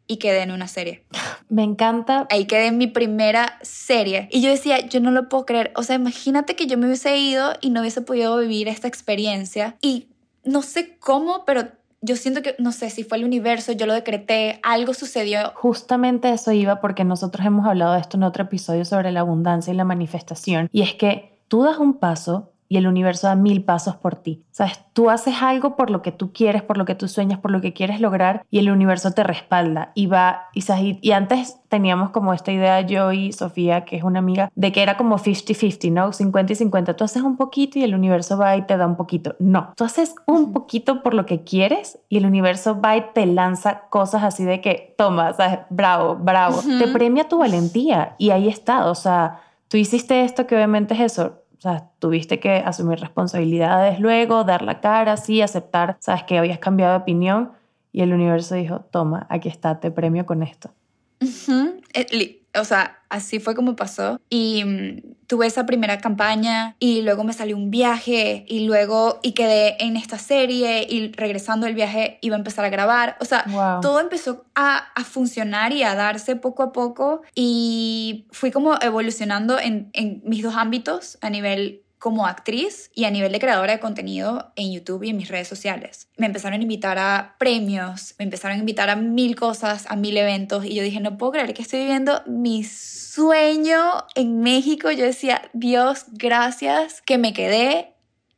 y 0.07 0.17
quedé 0.17 0.43
en 0.43 0.51
una 0.51 0.69
serie. 0.69 1.05
Me 1.49 1.63
encanta. 1.63 2.27
Ahí 2.31 2.47
quedé 2.47 2.67
en 2.67 2.79
mi 2.79 2.89
primera 2.89 3.59
serie. 3.63 4.29
Y 4.33 4.41
yo 4.41 4.51
decía, 4.51 4.81
yo 4.81 5.01
no 5.01 5.11
lo 5.11 5.29
puedo 5.29 5.47
creer. 5.47 5.73
O 5.77 5.83
sea, 5.83 5.97
imagínate 5.97 6.57
que 6.57 6.67
yo 6.67 6.79
me 6.79 6.87
hubiese 6.87 7.17
ido 7.17 7.53
y 7.61 7.71
no 7.71 7.81
hubiese 7.81 8.01
podido 8.01 8.37
vivir 8.39 8.69
esta 8.69 8.89
experiencia. 8.89 9.77
Y 9.81 10.09
no 10.45 10.63
sé 10.63 10.97
cómo, 10.99 11.45
pero 11.45 11.69
yo 12.01 12.17
siento 12.17 12.43
que, 12.43 12.55
no 12.59 12.73
sé 12.73 12.91
si 12.91 13.03
fue 13.03 13.19
el 13.19 13.25
universo, 13.25 13.73
yo 13.73 13.87
lo 13.87 13.95
decreté, 13.95 14.61
algo 14.63 14.95
sucedió. 14.95 15.53
Justamente 15.57 16.31
eso 16.31 16.53
iba 16.53 16.81
porque 16.81 17.05
nosotros 17.05 17.45
hemos 17.47 17.67
hablado 17.67 17.95
de 17.95 18.01
esto 18.01 18.17
en 18.17 18.23
otro 18.23 18.45
episodio 18.45 18.85
sobre 18.85 19.11
la 19.11 19.21
abundancia 19.21 19.73
y 19.73 19.77
la 19.77 19.85
manifestación. 19.85 20.69
Y 20.73 20.83
es 20.83 20.95
que 20.95 21.39
tú 21.49 21.63
das 21.63 21.79
un 21.79 21.95
paso 21.95 22.53
y 22.69 22.77
el 22.77 22.87
universo 22.87 23.27
da 23.27 23.35
mil 23.35 23.65
pasos 23.65 23.97
por 23.97 24.17
ti. 24.17 24.45
Sabes, 24.51 24.81
tú 24.93 25.11
haces 25.11 25.37
algo 25.41 25.77
por 25.77 25.91
lo 25.91 26.03
que 26.03 26.13
tú 26.13 26.33
quieres, 26.33 26.63
por 26.63 26.77
lo 26.77 26.85
que 26.85 26.95
tú 26.95 27.09
sueñas, 27.09 27.39
por 27.39 27.51
lo 27.51 27.61
que 27.61 27.73
quieres 27.73 28.01
lograr 28.01 28.45
y 28.51 28.59
el 28.59 28.71
universo 28.71 29.13
te 29.13 29.23
respalda 29.23 29.93
y 29.95 30.07
va 30.07 30.49
y, 30.53 30.61
y, 30.61 30.99
y 31.01 31.13
antes 31.13 31.61
teníamos 31.69 32.11
como 32.11 32.35
esta 32.35 32.53
idea 32.53 32.81
yo 32.81 33.13
y 33.13 33.33
Sofía, 33.33 33.85
que 33.85 33.97
es 33.97 34.03
una 34.03 34.19
amiga, 34.19 34.51
de 34.55 34.73
que 34.73 34.83
era 34.83 34.97
como 34.97 35.19
50-50, 35.19 35.93
¿no? 35.93 36.13
50 36.13 36.53
y 36.53 36.57
50. 36.57 36.97
Tú 36.97 37.05
haces 37.05 37.23
un 37.23 37.37
poquito 37.37 37.79
y 37.79 37.85
el 37.85 37.95
universo 37.95 38.37
va 38.37 38.57
y 38.57 38.63
te 38.63 38.77
da 38.77 38.87
un 38.87 38.97
poquito. 38.97 39.37
No, 39.39 39.73
tú 39.77 39.85
haces 39.85 40.15
un 40.27 40.53
poquito 40.53 41.03
por 41.03 41.15
lo 41.15 41.27
que 41.27 41.45
quieres 41.45 41.99
y 42.09 42.19
el 42.19 42.27
universo 42.27 42.81
va 42.81 42.97
y 42.97 43.05
te 43.15 43.27
lanza 43.27 43.83
cosas 43.91 44.23
así 44.23 44.45
de 44.45 44.61
que, 44.61 44.95
toma, 44.99 45.33
¿sabes? 45.35 45.61
Bravo, 45.71 46.17
bravo. 46.17 46.61
Te 46.79 46.89
premia 46.89 47.29
tu 47.29 47.39
valentía 47.39 48.15
y 48.19 48.31
ahí 48.31 48.49
está, 48.49 48.87
o 48.87 48.95
sea, 48.95 49.41
tú 49.69 49.77
hiciste 49.77 50.25
esto 50.25 50.47
que 50.47 50.55
obviamente 50.55 50.95
es 50.95 51.01
eso 51.01 51.43
o 51.59 51.61
sea, 51.61 51.91
tuviste 51.99 52.39
que 52.39 52.57
asumir 52.57 53.01
responsabilidades 53.01 53.99
luego, 53.99 54.45
dar 54.45 54.63
la 54.63 54.81
cara, 54.81 55.17
sí, 55.17 55.43
aceptar, 55.43 55.97
sabes 55.99 56.23
que 56.23 56.39
habías 56.39 56.61
cambiado 56.61 56.93
de 56.93 56.99
opinión 57.01 57.53
y 57.93 58.03
el 58.03 58.13
universo 58.13 58.55
dijo, 58.55 58.81
toma, 58.93 59.27
aquí 59.29 59.49
está, 59.49 59.81
te 59.81 59.91
premio 59.91 60.25
con 60.25 60.45
esto. 60.45 60.71
Eh, 61.95 62.43
o 62.55 62.65
sea, 62.65 62.99
así 63.09 63.41
fue 63.41 63.57
como 63.57 63.75
pasó. 63.75 64.21
Y 64.31 64.63
mm, 64.65 65.03
tuve 65.29 65.47
esa 65.47 65.67
primera 65.67 65.99
campaña 65.99 66.75
y 66.81 67.03
luego 67.03 67.23
me 67.23 67.35
salió 67.35 67.57
un 67.57 67.71
viaje 67.71 68.47
y 68.49 68.67
luego 68.67 69.21
y 69.23 69.33
quedé 69.33 69.77
en 69.85 69.97
esta 69.97 70.19
serie 70.19 70.87
y 70.89 71.13
regresando 71.13 71.67
del 71.67 71.75
viaje 71.75 72.19
iba 72.23 72.35
a 72.35 72.39
empezar 72.39 72.65
a 72.65 72.71
grabar. 72.71 73.17
O 73.21 73.27
sea, 73.27 73.45
todo 73.83 74.01
empezó 74.01 74.47
a, 74.55 74.79
a, 74.95 75.05
funcionar 75.05 75.73
y 75.73 75.83
a 75.83 75.95
darse 75.95 76.35
poco 76.35 76.63
a 76.63 76.73
poco 76.73 77.21
y 77.35 78.27
fui 78.31 78.51
como 78.51 78.77
evolucionando 78.81 79.61
en, 79.61 79.91
en 79.93 80.23
mis 80.25 80.43
dos 80.43 80.55
ámbitos 80.57 81.19
a 81.21 81.29
nivel 81.29 81.83
como 81.99 82.27
actriz 82.27 82.91
y 82.95 83.05
a 83.05 83.11
nivel 83.11 83.33
de 83.33 83.41
creadora 83.41 83.73
de 83.73 83.81
contenido 83.81 84.53
en 84.57 84.73
YouTube 84.73 85.05
y 85.05 85.11
en 85.11 85.17
mis 85.17 85.29
redes 85.29 85.49
sociales. 85.49 86.09
Me 86.17 86.27
empezaron 86.27 86.61
a 86.61 86.63
invitar 86.63 86.99
a 86.99 87.37
premios, 87.39 88.15
me 88.19 88.25
empezaron 88.25 88.57
a 88.57 88.61
invitar 88.61 88.91
a 88.91 88.97
mil 88.97 89.37
cosas, 89.37 89.87
a 89.89 89.97
mil 89.97 90.17
eventos 90.17 90.65
y 90.65 90.75
yo 90.75 90.83
dije, 90.83 91.01
no 91.01 91.19
puedo 91.19 91.33
creer 91.33 91.55
que 91.55 91.63
estoy 91.63 91.81
viviendo 91.81 92.23
mi 92.27 92.65
sueño 92.65 94.05
en 94.15 94.41
México. 94.41 94.91
Yo 94.91 95.05
decía, 95.05 95.43
Dios, 95.53 96.07
gracias 96.13 97.03
que 97.03 97.19
me 97.19 97.33
quedé 97.33 97.95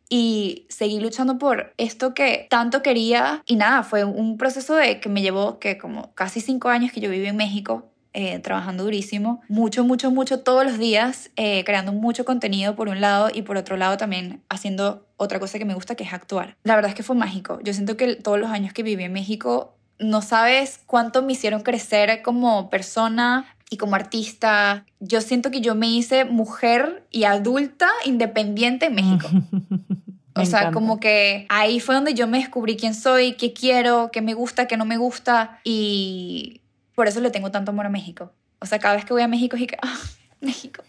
y 0.09 0.67
seguí 0.69 0.99
luchando 0.99 1.39
por 1.39 1.73
esto 1.77 2.15
que 2.15 2.47
tanto 2.51 2.83
quería. 2.83 3.43
Y 3.47 3.57
nada, 3.57 3.85
fue 3.85 4.05
un 4.05 4.37
proceso 4.37 4.77
que 5.01 5.09
me 5.09 5.23
llevó 5.23 5.59
que 5.59 5.79
como 5.79 6.13
casi 6.15 6.41
cinco 6.41 6.69
años 6.69 6.93
que 6.93 7.01
yo 7.01 7.11
viví 7.11 7.27
en 7.27 7.37
México 7.37 7.90
eh, 8.13 8.41
trabajando 8.41 8.85
durísimo, 8.85 9.41
mucho, 9.49 9.85
mucho, 9.85 10.11
mucho 10.11 10.41
todos 10.41 10.65
los 10.65 10.79
días, 10.79 11.31
eh, 11.37 11.63
creando 11.65 11.93
mucho 11.93 12.25
contenido 12.25 12.75
por 12.75 12.89
un 12.89 13.01
lado 13.01 13.31
y 13.33 13.43
por 13.43 13.57
otro 13.57 13.77
lado 13.77 13.97
también 13.97 14.43
haciendo 14.49 15.07
otra 15.17 15.39
cosa 15.39 15.59
que 15.59 15.65
me 15.65 15.75
gusta, 15.75 15.95
que 15.95 16.03
es 16.03 16.13
actuar. 16.13 16.57
La 16.65 16.75
verdad 16.75 16.89
es 16.89 16.97
que 16.97 17.05
fue 17.05 17.15
mágico. 17.15 17.61
Yo 17.63 17.73
siento 17.73 17.97
que 17.97 18.17
todos 18.17 18.41
los 18.41 18.51
años 18.51 18.73
que 18.73 18.83
viví 18.83 19.05
en 19.05 19.13
México, 19.13 19.77
no 20.01 20.23
sabes 20.23 20.81
cuánto 20.87 21.23
me 21.23 21.35
hicieron 21.35 21.63
crecer 21.63 22.23
como 22.23 22.69
persona. 22.69 23.47
y 23.73 23.77
como 23.77 23.95
artista, 23.95 24.85
yo 24.99 25.21
siento 25.21 25.53
que 25.53 25.61
yo 25.61 25.77
me 25.77 25.87
hice 25.87 26.25
mujer 26.25 27.07
y 27.13 27.23
adulta 27.23 27.89
independiente 28.05 28.87
en 28.87 28.95
México. 28.97 29.29
o 30.35 30.45
sea, 30.45 30.73
como 30.73 30.99
que 30.99 31.47
ahí 31.49 31.79
fue 31.79 31.95
donde 31.95 32.15
yo 32.15 32.27
me 32.27 32.39
descubrí 32.39 32.77
quién 32.77 32.95
soy, 32.95 33.35
qué 33.35 33.53
quiero, 33.53 34.11
qué 34.13 34.23
me 34.23 34.35
gusta, 34.35 34.67
qué 34.67 34.77
no 34.77 34.85
me 34.85 34.97
gusta 34.97 35.61
y 35.63 36.60
por 37.01 37.09
eso 37.09 37.21
le 37.21 37.31
tengo 37.31 37.51
tanto 37.51 37.71
amor 37.71 37.87
a 37.87 37.89
México. 37.89 38.31
O 38.61 38.67
sea, 38.67 38.79
cada 38.79 38.95
vez 38.95 39.07
que 39.07 39.15
voy 39.15 39.23
a 39.23 39.27
México 39.27 39.57
es 39.57 39.67
que, 39.67 39.79
ah, 39.81 39.97
México. 40.43 40.83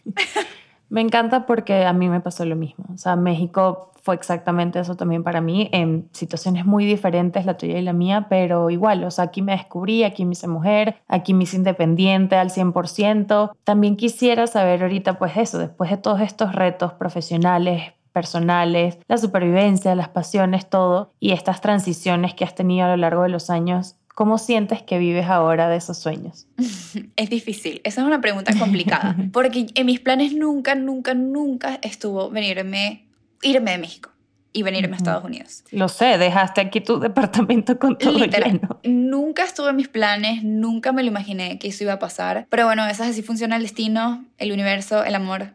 me 0.90 1.00
encanta 1.00 1.46
porque 1.46 1.86
a 1.86 1.94
mí 1.94 2.10
me 2.10 2.20
pasó 2.20 2.44
lo 2.44 2.58
mismo. 2.58 2.84
O 2.94 2.98
sea, 2.98 3.16
México 3.16 3.94
fue 4.04 4.16
exactamente 4.16 4.78
eso 4.78 4.96
también 4.96 5.24
para 5.24 5.40
mí, 5.40 5.70
en 5.72 6.10
situaciones 6.12 6.66
muy 6.66 6.86
diferentes, 6.86 7.46
la 7.46 7.56
tuya 7.56 7.78
y 7.78 7.82
la 7.82 7.94
mía, 7.94 8.28
pero 8.30 8.70
igual, 8.70 9.06
o 9.06 9.10
sea, 9.10 9.24
aquí 9.24 9.42
me 9.42 9.54
descubrí, 9.54 10.04
aquí 10.04 10.26
me 10.26 10.34
hice 10.34 10.50
mujer, 10.50 10.98
aquí 11.08 11.34
me 11.34 11.46
hice 11.46 11.56
independiente 11.56 12.36
al 12.36 12.50
100%. 12.50 13.54
También 13.64 13.96
quisiera 13.96 14.48
saber 14.48 14.82
ahorita, 14.82 15.18
pues 15.18 15.38
eso, 15.38 15.60
después 15.60 15.92
de 15.92 15.96
todos 15.96 16.20
estos 16.20 16.54
retos 16.54 16.92
profesionales, 16.92 17.94
personales, 18.12 19.00
la 19.08 19.18
supervivencia, 19.18 19.96
las 19.96 20.10
pasiones, 20.10 20.70
todo, 20.70 21.12
y 21.22 21.32
estas 21.32 21.62
transiciones 21.62 22.34
que 22.34 22.44
has 22.44 22.54
tenido 22.54 22.88
a 22.88 22.90
lo 22.90 22.98
largo 22.98 23.24
de 23.24 23.30
los 23.30 23.50
años, 23.50 23.96
¿Cómo 24.22 24.38
sientes 24.38 24.84
que 24.84 25.00
vives 25.00 25.26
ahora 25.26 25.68
de 25.68 25.78
esos 25.78 25.98
sueños? 25.98 26.46
Es 27.16 27.32
difícil. 27.32 27.82
Esa 27.84 28.02
es 28.02 28.08
una 28.08 28.22
pregunta 28.22 28.54
complicada. 28.56 29.16
Porque 29.34 29.66
en 29.74 29.86
mis 29.88 30.00
planes 30.00 30.36
nunca, 30.36 30.76
nunca, 30.76 31.16
nunca 31.16 31.80
estuvo 31.82 32.30
venirme 32.30 33.08
irme 33.42 33.72
de 33.72 33.80
México 33.80 34.12
y 34.54 34.62
venirme 34.62 34.94
a 34.94 34.98
Estados 34.98 35.24
Unidos. 35.24 35.64
Lo 35.72 35.90
sé, 35.90 36.20
dejaste 36.20 36.62
aquí 36.62 36.82
tu 36.82 37.00
departamento 37.00 37.80
con 37.80 37.98
todo 37.98 38.20
lleno. 38.20 38.80
Nunca 38.84 39.44
estuve 39.44 39.72
en 39.72 39.78
mis 39.78 39.88
planes, 39.88 40.44
nunca 40.44 40.92
me 40.92 41.02
lo 41.02 41.08
imaginé 41.08 41.58
que 41.58 41.70
eso 41.70 41.84
iba 41.86 41.94
a 41.94 42.00
pasar. 42.00 42.46
Pero 42.52 42.68
bueno, 42.68 42.86
eso 42.86 43.04
es 43.04 43.10
así 43.10 43.24
funciona 43.24 43.56
el 43.56 43.64
destino, 43.64 44.24
el 44.38 44.52
universo, 44.52 45.04
el 45.04 45.16
amor, 45.16 45.48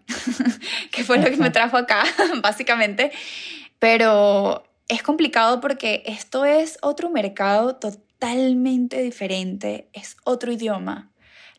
que 0.91 1.05
fue 1.05 1.19
lo 1.19 1.31
que 1.31 1.37
me 1.37 1.51
trajo 1.51 1.77
acá, 1.77 2.03
básicamente. 2.43 3.13
Pero 3.79 4.65
es 4.89 5.05
complicado 5.05 5.61
porque 5.61 6.03
esto 6.07 6.45
es 6.45 6.79
otro 6.83 7.11
mercado 7.11 7.77
totalmente 7.77 8.06
diferente, 9.03 9.89
es 9.93 10.17
otro 10.25 10.53
idioma 10.53 11.13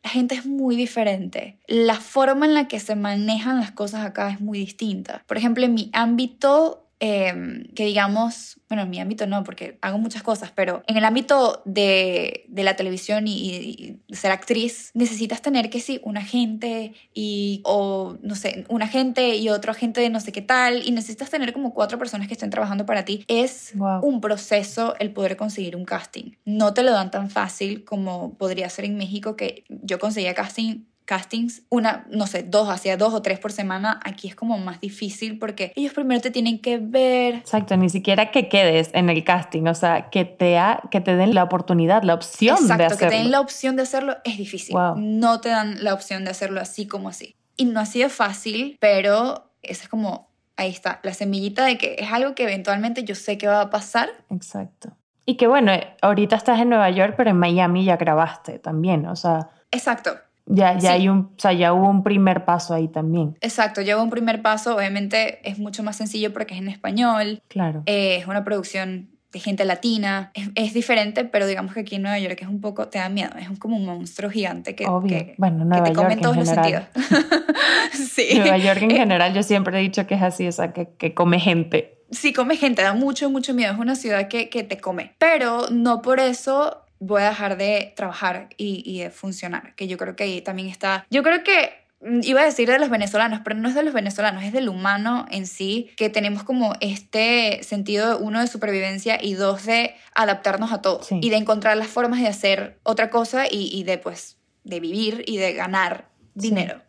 la 0.03 0.09
gente 0.09 0.35
es 0.35 0.45
muy 0.45 0.77
diferente. 0.77 1.59
La 1.67 1.95
forma 1.95 2.45
en 2.45 2.53
la 2.53 2.67
que 2.69 2.79
se 2.79 2.95
manejan 2.95 3.59
las 3.59 3.71
cosas 3.71 4.05
acá 4.05 4.29
es 4.29 4.39
muy 4.39 4.59
distinta. 4.59 5.23
Por 5.27 5.37
ejemplo, 5.37 5.65
en 5.65 5.73
mi 5.73 5.89
ámbito 5.91 6.86
Em, 6.99 7.65
que 7.75 7.85
digamos, 7.85 8.59
bueno, 8.69 8.83
en 8.83 8.89
mi 8.89 8.99
ámbito 8.99 9.27
no, 9.27 9.43
porque 9.43 9.77
hago 9.81 9.99
muchas 9.99 10.23
cosas, 10.23 10.51
pero 10.55 10.81
en 10.87 10.97
el 10.97 11.05
ámbito 11.05 11.61
de, 11.63 12.45
de 12.47 12.63
la 12.63 12.75
televisión 12.75 13.27
y, 13.27 13.99
ser 14.09 14.31
actriz, 14.31 14.89
necesitas 14.95 15.43
tener 15.43 15.69
que 15.69 15.79
sí, 15.79 15.99
un 16.03 16.17
agente 16.17 16.93
y, 17.13 17.61
o 17.65 18.17
no 18.23 18.33
sé, 18.33 18.65
un 18.69 18.81
agente 18.81 19.35
y 19.35 19.49
otro 19.49 19.71
agente 19.71 20.01
de 20.01 20.09
no 20.09 20.19
sé 20.19 20.31
qué 20.31 20.41
tal, 20.41 20.87
y 20.87 20.91
necesitas 20.91 21.29
tener 21.29 21.53
como 21.53 21.73
cuatro 21.73 21.99
personas 21.99 22.27
que 22.27 22.33
estén 22.33 22.49
trabajando 22.49 22.87
para 22.87 23.05
ti. 23.05 23.23
Es 23.27 23.73
un 24.01 24.19
proceso 24.19 24.95
el 24.99 25.11
poder 25.11 25.37
conseguir 25.37 25.75
un 25.75 25.85
casting. 25.85 26.31
No 26.45 26.73
te 26.73 26.81
lo 26.81 26.93
dan 26.93 27.11
tan 27.11 27.29
fácil 27.29 27.85
como 27.85 28.33
podría 28.37 28.69
ser 28.69 28.85
en 28.85 28.97
México, 28.97 29.35
que 29.35 29.65
yo 29.69 29.99
conseguía 29.99 30.33
casting 30.33 30.85
castings, 31.07 31.63
una, 31.69 32.05
no 32.09 32.27
sé, 32.27 32.43
dos, 32.43 32.69
hacia 32.69 32.97
dos 32.97 33.13
o 33.13 33.21
tres 33.21 33.39
por 33.39 33.51
semana, 33.51 33.99
aquí 34.03 34.27
es 34.27 34.35
como 34.35 34.57
más 34.59 34.81
difícil 34.81 35.39
porque 35.39 35.71
ellos 35.75 35.93
primero 35.93 36.21
te 36.21 36.29
tienen 36.29 36.59
que 36.59 36.77
ver. 36.77 37.35
Exacto, 37.35 37.77
ni 37.77 37.89
siquiera 37.89 38.29
que 38.29 38.49
quedes 38.49 38.91
en 38.93 39.09
el 39.09 39.23
casting, 39.23 39.63
o 39.67 39.73
sea, 39.73 40.09
que 40.09 40.25
te, 40.25 40.59
que 40.91 41.01
te 41.01 41.15
den 41.15 41.33
la 41.33 41.43
oportunidad, 41.43 42.03
la 42.03 42.13
opción 42.13 42.67
de 42.67 42.73
hacerlo. 42.73 42.97
que 42.97 43.05
te 43.07 43.15
den 43.15 43.31
la 43.31 43.39
opción 43.39 43.77
de 43.77 43.83
hacerlo 43.83 44.17
es 44.25 44.37
difícil. 44.37 44.75
No 44.97 45.39
te 45.39 45.49
dan 45.49 45.83
la 45.83 45.93
opción 45.93 46.25
de 46.25 46.31
hacerlo 46.31 46.59
así 46.59 46.87
como 46.87 47.09
así. 47.09 47.35
Y 47.55 47.65
no 47.65 47.79
ha 47.79 47.85
sido 47.85 48.09
fácil, 48.09 48.77
pero 48.79 49.49
esa 49.63 49.83
es 49.83 49.89
como, 49.89 50.29
ahí 50.57 50.69
está, 50.69 50.99
la 51.03 51.13
semillita 51.13 51.65
de 51.65 51.77
que 51.77 51.95
es 51.99 52.11
algo 52.11 52.35
que 52.35 52.43
eventualmente 52.43 53.05
yo 53.05 53.15
sé 53.15 53.37
que 53.37 53.47
va 53.47 53.61
a 53.61 53.69
pasar. 53.69 54.09
Exacto. 54.29 54.91
Y 55.25 55.35
que 55.35 55.47
bueno, 55.47 55.71
ahorita 56.01 56.35
estás 56.35 56.59
en 56.59 56.69
Nueva 56.69 56.89
York, 56.89 57.13
pero 57.15 57.29
en 57.29 57.37
Miami 57.37 57.85
ya 57.85 57.95
grabaste 57.95 58.59
también, 58.59 59.05
o 59.07 59.15
sea. 59.15 59.49
Exacto. 59.71 60.17
Ya, 60.47 60.77
ya, 60.77 60.93
hay 60.93 61.09
un, 61.09 61.19
o 61.19 61.39
sea, 61.39 61.53
ya 61.53 61.73
hubo 61.73 61.89
un 61.89 62.03
primer 62.03 62.45
paso 62.45 62.73
ahí 62.73 62.87
también. 62.87 63.37
Exacto, 63.41 63.81
ya 63.81 63.97
hubo 63.97 64.03
un 64.03 64.09
primer 64.09 64.41
paso. 64.41 64.75
Obviamente 64.75 65.47
es 65.47 65.59
mucho 65.59 65.83
más 65.83 65.97
sencillo 65.97 66.31
porque 66.33 66.53
es 66.53 66.61
en 66.61 66.69
español. 66.69 67.41
Claro. 67.49 67.83
Eh, 67.85 68.17
es 68.17 68.27
una 68.27 68.43
producción 68.43 69.09
de 69.31 69.39
gente 69.39 69.65
latina. 69.65 70.31
Es, 70.55 70.73
diferente, 70.73 71.25
pero 71.25 71.47
digamos 71.47 71.73
que 71.73 71.81
aquí 71.81 71.95
en 71.95 72.03
Nueva 72.03 72.19
York 72.19 72.37
es 72.41 72.47
un 72.47 72.61
poco, 72.61 72.87
te 72.87 72.99
da 72.99 73.09
miedo. 73.09 73.31
Es 73.37 73.47
como 73.59 73.75
un 73.75 73.85
monstruo 73.85 74.29
gigante 74.29 74.75
que, 74.75 74.85
que, 75.07 75.35
bueno, 75.37 75.65
Nueva 75.65 75.83
te 75.83 75.93
come 75.93 76.13
en 76.13 76.21
todos 76.21 76.37
los 76.37 76.47
sentidos. 76.47 76.83
sí. 77.91 78.29
Nueva 78.35 78.57
York 78.57 78.81
en 78.83 78.91
eh, 78.91 78.97
general 78.97 79.33
yo 79.33 79.43
siempre 79.43 79.77
he 79.77 79.81
dicho 79.81 80.07
que 80.07 80.15
es 80.15 80.21
así, 80.21 80.47
o 80.47 80.51
sea, 80.51 80.71
que, 80.71 80.89
que 80.97 81.13
come 81.13 81.39
gente. 81.39 82.03
Sí, 82.09 82.31
come 82.31 82.55
gente, 82.55 82.81
da 82.81 82.93
mucho, 82.93 83.29
mucho 83.29 83.53
miedo. 83.53 83.73
Es 83.73 83.79
una 83.79 83.95
ciudad 83.95 84.29
que, 84.29 84.47
que 84.49 84.63
te 84.63 84.79
come. 84.79 85.13
Pero 85.17 85.69
no 85.71 86.01
por 86.01 86.21
eso 86.21 86.86
voy 86.99 87.21
a 87.21 87.29
dejar 87.29 87.57
de 87.57 87.93
trabajar 87.95 88.49
y, 88.57 88.99
de 88.99 89.09
funcionar, 89.09 89.75
que 89.75 89.87
yo 89.87 89.97
creo 89.97 90.15
que 90.15 90.23
ahí 90.23 90.41
también 90.41 90.69
está, 90.69 91.05
yo 91.09 91.23
creo 91.23 91.43
que 91.43 91.71
mm, 92.01 92.21
iba 92.23 92.41
a 92.41 92.45
decir 92.45 92.69
de 92.69 92.79
los 92.79 92.89
venezolanos, 92.89 93.41
pero 93.43 93.55
no 93.55 93.69
es 93.69 93.75
de 93.75 93.83
los 93.83 93.93
venezolanos, 93.93 94.43
es 94.43 94.53
del 94.53 94.69
humano 94.69 95.25
en 95.29 95.47
sí, 95.47 95.91
que 95.97 96.09
tenemos 96.09 96.43
como 96.43 96.73
este 96.81 97.61
sentido, 97.63 98.17
uno, 98.19 98.41
de 98.41 98.47
supervivencia 98.47 99.19
y 99.21 99.33
dos, 99.33 99.65
de 99.65 99.95
adaptarnos 100.15 100.71
a 100.71 100.81
todo 100.81 101.01
y 101.09 101.29
de 101.29 101.37
encontrar 101.37 101.77
las 101.77 101.87
formas 101.87 102.21
de 102.21 102.27
hacer 102.27 102.79
otra 102.83 103.09
cosa 103.09 103.45
y, 103.49 103.83
de, 103.83 103.97
pues, 103.97 104.37
de 104.63 104.79
vivir 104.79 105.23
y 105.27 105.37
de 105.37 105.53
ganar 105.53 106.09
dinero. 106.33 106.81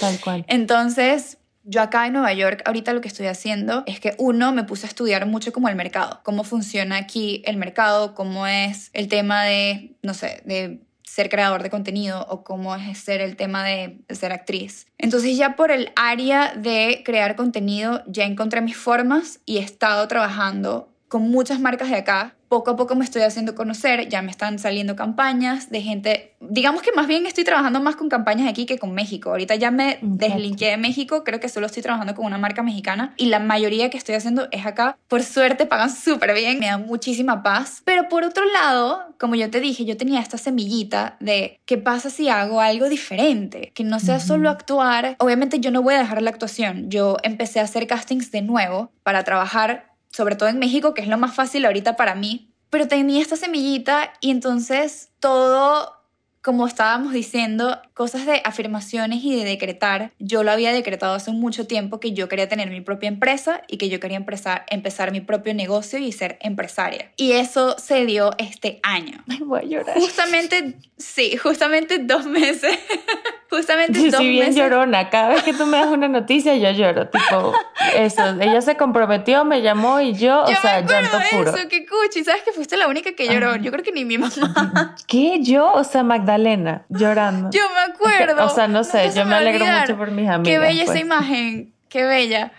Tal 0.00 0.20
cual. 0.20 0.44
Entonces, 0.48 1.38
yo 1.64 1.82
acá 1.82 2.06
en 2.06 2.14
Nueva 2.14 2.32
York, 2.32 2.62
ahorita 2.64 2.92
lo 2.92 3.00
que 3.00 3.08
estoy 3.08 3.26
haciendo 3.26 3.82
es 3.86 4.00
que 4.00 4.14
uno, 4.18 4.52
me 4.52 4.64
puse 4.64 4.86
a 4.86 4.88
estudiar 4.88 5.26
mucho 5.26 5.52
como 5.52 5.68
el 5.68 5.76
mercado, 5.76 6.20
cómo 6.22 6.44
funciona 6.44 6.96
aquí 6.96 7.42
el 7.44 7.56
mercado, 7.56 8.14
cómo 8.14 8.46
es 8.46 8.90
el 8.92 9.08
tema 9.08 9.44
de, 9.44 9.94
no 10.02 10.14
sé, 10.14 10.42
de 10.44 10.80
ser 11.04 11.28
creador 11.28 11.62
de 11.62 11.70
contenido 11.70 12.24
o 12.30 12.44
cómo 12.44 12.74
es 12.76 12.98
ser 12.98 13.20
el 13.20 13.36
tema 13.36 13.64
de 13.64 13.98
ser 14.10 14.32
actriz. 14.32 14.86
Entonces 14.96 15.36
ya 15.36 15.56
por 15.56 15.70
el 15.70 15.90
área 15.96 16.54
de 16.54 17.02
crear 17.04 17.34
contenido 17.34 18.02
ya 18.06 18.24
encontré 18.24 18.60
mis 18.60 18.76
formas 18.76 19.40
y 19.44 19.58
he 19.58 19.60
estado 19.60 20.06
trabajando 20.06 20.88
con 21.08 21.22
muchas 21.22 21.58
marcas 21.58 21.90
de 21.90 21.96
acá 21.96 22.36
poco 22.50 22.72
a 22.72 22.76
poco 22.76 22.96
me 22.96 23.04
estoy 23.04 23.22
haciendo 23.22 23.54
conocer, 23.54 24.08
ya 24.08 24.22
me 24.22 24.32
están 24.32 24.58
saliendo 24.58 24.96
campañas 24.96 25.70
de 25.70 25.82
gente, 25.82 26.34
digamos 26.40 26.82
que 26.82 26.90
más 26.90 27.06
bien 27.06 27.24
estoy 27.24 27.44
trabajando 27.44 27.80
más 27.80 27.94
con 27.94 28.08
campañas 28.08 28.48
aquí 28.48 28.66
que 28.66 28.76
con 28.76 28.92
México. 28.92 29.30
Ahorita 29.30 29.54
ya 29.54 29.70
me 29.70 29.98
deslinqué 30.02 30.70
de 30.70 30.76
México, 30.76 31.22
creo 31.22 31.38
que 31.38 31.48
solo 31.48 31.66
estoy 31.66 31.84
trabajando 31.84 32.16
con 32.16 32.26
una 32.26 32.38
marca 32.38 32.64
mexicana 32.64 33.14
y 33.16 33.26
la 33.26 33.38
mayoría 33.38 33.88
que 33.88 33.96
estoy 33.96 34.16
haciendo 34.16 34.48
es 34.50 34.66
acá. 34.66 34.98
Por 35.06 35.22
suerte 35.22 35.64
pagan 35.64 35.94
súper 35.94 36.34
bien, 36.34 36.58
me 36.58 36.66
dan 36.66 36.86
muchísima 36.86 37.44
paz. 37.44 37.82
Pero 37.84 38.08
por 38.08 38.24
otro 38.24 38.44
lado, 38.46 39.14
como 39.20 39.36
yo 39.36 39.48
te 39.48 39.60
dije, 39.60 39.84
yo 39.84 39.96
tenía 39.96 40.18
esta 40.18 40.36
semillita 40.36 41.18
de 41.20 41.60
qué 41.66 41.78
pasa 41.78 42.10
si 42.10 42.30
hago 42.30 42.60
algo 42.60 42.88
diferente, 42.88 43.70
que 43.76 43.84
no 43.84 44.00
sea 44.00 44.18
solo 44.18 44.50
actuar. 44.50 45.14
Obviamente 45.20 45.60
yo 45.60 45.70
no 45.70 45.82
voy 45.82 45.94
a 45.94 45.98
dejar 45.98 46.20
la 46.20 46.30
actuación, 46.30 46.90
yo 46.90 47.16
empecé 47.22 47.60
a 47.60 47.62
hacer 47.62 47.86
castings 47.86 48.32
de 48.32 48.42
nuevo 48.42 48.90
para 49.04 49.22
trabajar 49.22 49.89
sobre 50.10 50.36
todo 50.36 50.48
en 50.48 50.58
México, 50.58 50.94
que 50.94 51.02
es 51.02 51.08
lo 51.08 51.18
más 51.18 51.34
fácil 51.34 51.64
ahorita 51.64 51.96
para 51.96 52.14
mí. 52.14 52.52
Pero 52.68 52.86
tenía 52.86 53.20
esta 53.20 53.36
semillita 53.36 54.12
y 54.20 54.30
entonces 54.30 55.10
todo 55.18 56.00
como 56.42 56.66
estábamos 56.66 57.12
diciendo, 57.12 57.78
cosas 57.92 58.24
de 58.24 58.40
afirmaciones 58.44 59.22
y 59.22 59.36
de 59.36 59.44
decretar. 59.44 60.12
Yo 60.18 60.42
lo 60.42 60.50
había 60.50 60.72
decretado 60.72 61.14
hace 61.14 61.32
mucho 61.32 61.66
tiempo 61.66 62.00
que 62.00 62.12
yo 62.12 62.28
quería 62.28 62.48
tener 62.48 62.70
mi 62.70 62.80
propia 62.80 63.08
empresa 63.08 63.62
y 63.68 63.76
que 63.76 63.90
yo 63.90 64.00
quería 64.00 64.16
empezar, 64.16 64.64
empezar 64.70 65.12
mi 65.12 65.20
propio 65.20 65.52
negocio 65.52 65.98
y 65.98 66.12
ser 66.12 66.38
empresaria. 66.40 67.12
Y 67.16 67.32
eso 67.32 67.76
se 67.78 68.06
dio 68.06 68.30
este 68.38 68.80
año. 68.82 69.22
Ay, 69.28 69.40
voy 69.40 69.60
a 69.60 69.64
llorar. 69.64 69.98
Justamente, 69.98 70.76
sí, 70.96 71.36
justamente 71.36 71.98
dos 71.98 72.24
meses. 72.24 72.78
justamente 73.50 74.00
yo 74.04 74.10
dos 74.12 74.20
bien 74.20 74.46
meses. 74.46 74.56
llorona. 74.56 75.10
Cada 75.10 75.30
vez 75.30 75.42
que 75.42 75.52
tú 75.52 75.66
me 75.66 75.76
das 75.76 75.88
una 75.88 76.08
noticia, 76.08 76.56
yo 76.56 76.70
lloro. 76.70 77.08
Tipo, 77.08 77.52
eso. 77.96 78.22
Ella 78.40 78.60
se 78.62 78.76
comprometió, 78.76 79.44
me 79.44 79.60
llamó 79.60 80.00
y 80.00 80.14
yo, 80.14 80.44
o 80.44 80.46
sea, 80.46 80.80
llanto 80.80 81.18
puro. 81.30 81.54
Eso, 81.54 81.68
qué 81.68 81.84
cuchi. 81.84 82.24
¿Sabes 82.24 82.42
que 82.42 82.52
fuiste 82.52 82.76
la 82.76 82.88
única 82.88 83.12
que 83.12 83.28
lloró? 83.28 83.56
Yo 83.56 83.70
creo 83.72 83.84
que 83.84 83.92
ni 83.92 84.04
mi 84.04 84.16
mamá. 84.16 84.96
¿Qué? 85.06 85.40
¿Yo? 85.42 85.72
O 85.72 85.84
sea, 85.84 86.02
Magdalena 86.02 86.84
llorando. 86.88 87.50
Yo 87.50 87.62
me 87.70 87.92
acuerdo. 87.92 88.46
O 88.46 88.48
sea, 88.48 88.68
no 88.68 88.84
sé, 88.84 89.10
yo 89.14 89.26
me, 89.26 89.34
alegro 89.34 89.66
mucho 89.66 89.96
por 89.96 90.10
mis 90.10 90.28
amigas. 90.28 90.44
Qué 90.44 90.58
bella 90.58 90.82
esa 90.84 90.92
pues. 90.92 91.02
imagen, 91.02 91.74
qué 91.88 92.04
bella. 92.04 92.52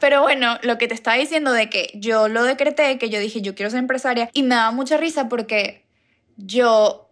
Pero 0.00 0.20
bueno, 0.20 0.58
lo 0.62 0.76
que 0.76 0.86
te 0.86 0.94
estaba 0.94 1.16
diciendo 1.16 1.52
de 1.52 1.70
que 1.70 1.90
yo 1.94 2.28
lo 2.28 2.42
decreté, 2.42 2.98
que 2.98 3.08
yo 3.08 3.18
dije, 3.18 3.40
yo 3.40 3.54
quiero 3.54 3.70
ser 3.70 3.78
empresaria, 3.78 4.28
y 4.34 4.42
me 4.42 4.54
daba 4.54 4.70
mucha 4.70 4.98
risa 4.98 5.28
porque 5.28 5.86
yo 6.36 7.08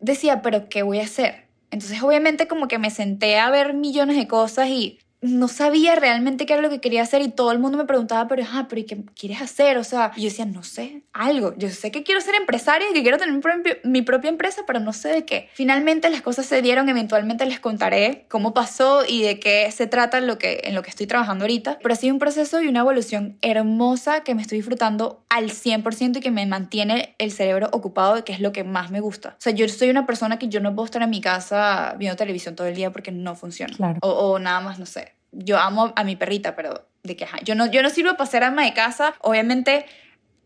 decía, 0.00 0.42
pero 0.42 0.68
¿qué 0.68 0.82
voy 0.82 1.00
a 1.00 1.04
hacer? 1.04 1.43
Entonces, 1.74 2.02
obviamente, 2.02 2.46
como 2.46 2.68
que 2.68 2.78
me 2.78 2.90
senté 2.90 3.38
a 3.38 3.50
ver 3.50 3.74
millones 3.74 4.16
de 4.16 4.28
cosas 4.28 4.68
y 4.68 5.00
no 5.24 5.48
sabía 5.48 5.94
realmente 5.94 6.44
qué 6.44 6.52
era 6.52 6.60
lo 6.60 6.68
que 6.68 6.80
quería 6.80 7.00
hacer 7.00 7.22
y 7.22 7.28
todo 7.28 7.50
el 7.50 7.58
mundo 7.58 7.78
me 7.78 7.86
preguntaba, 7.86 8.28
pero, 8.28 8.42
ah, 8.52 8.66
pero 8.68 8.80
¿y 8.80 8.84
qué 8.84 9.02
quieres 9.18 9.40
hacer? 9.40 9.78
O 9.78 9.84
sea, 9.84 10.12
yo 10.16 10.24
decía, 10.24 10.44
no 10.44 10.62
sé, 10.62 11.02
algo. 11.14 11.54
Yo 11.56 11.70
sé 11.70 11.90
que 11.90 12.02
quiero 12.02 12.20
ser 12.20 12.34
empresaria 12.34 12.90
y 12.90 12.92
que 12.92 13.02
quiero 13.02 13.16
tener 13.16 13.40
mi, 13.84 14.02
propia 14.02 14.28
empresa, 14.28 14.64
pero 14.66 14.80
no 14.80 14.92
sé 14.92 15.08
de 15.08 15.24
qué. 15.24 15.48
Finalmente 15.54 16.10
las 16.10 16.20
cosas 16.20 16.44
se 16.44 16.60
dieron, 16.60 16.90
eventualmente 16.90 17.46
les 17.46 17.58
contaré 17.58 18.26
cómo 18.28 18.52
pasó 18.52 19.04
y 19.08 19.22
de 19.22 19.40
qué 19.40 19.70
se 19.72 19.86
trata 19.86 20.18
en 20.18 20.26
lo 20.26 20.36
que, 20.36 20.60
en 20.64 20.74
lo 20.74 20.82
que 20.82 20.90
estoy 20.90 21.06
trabajando 21.06 21.44
ahorita. 21.44 21.78
Pero 21.82 21.94
ha 21.94 21.96
sido 21.96 22.12
un 22.12 22.20
proceso 22.20 22.60
y 22.60 22.68
una 22.68 22.80
evolución 22.80 23.38
hermosa 23.40 24.24
que 24.24 24.34
me 24.34 24.42
estoy 24.42 24.58
disfrutando 24.58 25.24
al 25.30 25.50
100% 25.50 26.18
y 26.18 26.20
que 26.20 26.30
me 26.30 26.44
mantiene 26.44 27.14
el 27.16 27.32
cerebro 27.32 27.70
ocupado, 27.72 28.24
que 28.26 28.34
es 28.34 28.40
lo 28.40 28.52
que 28.52 28.62
más 28.62 28.90
me 28.90 29.00
gusta. 29.00 29.30
O 29.30 29.40
sea, 29.40 29.54
yo 29.54 29.66
soy 29.70 29.88
una 29.88 30.04
persona 30.04 30.38
que 30.38 30.48
yo 30.48 30.60
no 30.60 30.74
puedo 30.74 30.84
estar 30.84 31.00
en 31.00 31.08
mi 31.08 31.22
casa 31.22 31.94
viendo 31.98 32.16
televisión 32.16 32.54
todo 32.56 32.66
el 32.66 32.74
día 32.74 32.92
porque 32.92 33.10
no 33.10 33.34
funciona. 33.34 33.74
Claro. 33.74 34.00
O, 34.02 34.10
o 34.10 34.38
nada 34.38 34.60
más, 34.60 34.78
no 34.78 34.84
sé 34.84 35.13
yo 35.36 35.58
amo 35.58 35.92
a 35.96 36.04
mi 36.04 36.16
perrita, 36.16 36.56
pero 36.56 36.86
de 37.02 37.16
que 37.16 37.26
yo 37.44 37.54
no, 37.54 37.66
yo 37.66 37.82
no 37.82 37.90
sirvo 37.90 38.16
para 38.16 38.30
ser 38.30 38.44
ama 38.44 38.64
de 38.64 38.72
casa. 38.72 39.14
Obviamente 39.20 39.86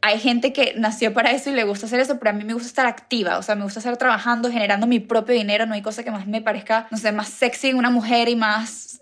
hay 0.00 0.18
gente 0.18 0.52
que 0.52 0.74
nació 0.76 1.12
para 1.12 1.32
eso 1.32 1.50
y 1.50 1.54
le 1.54 1.64
gusta 1.64 1.86
hacer 1.86 2.00
eso, 2.00 2.18
pero 2.18 2.30
a 2.30 2.32
mí 2.32 2.44
me 2.44 2.52
gusta 2.52 2.68
estar 2.68 2.86
activa, 2.86 3.38
o 3.38 3.42
sea, 3.42 3.54
me 3.56 3.64
gusta 3.64 3.80
estar 3.80 3.96
trabajando, 3.96 4.50
generando 4.50 4.86
mi 4.86 5.00
propio 5.00 5.34
dinero, 5.34 5.66
no 5.66 5.74
hay 5.74 5.82
cosa 5.82 6.04
que 6.04 6.10
más 6.10 6.26
me 6.26 6.40
parezca, 6.40 6.86
no 6.90 6.98
sé, 6.98 7.10
más 7.12 7.28
sexy 7.28 7.68
en 7.68 7.76
una 7.76 7.90
mujer 7.90 8.28
y 8.28 8.36
más, 8.36 9.00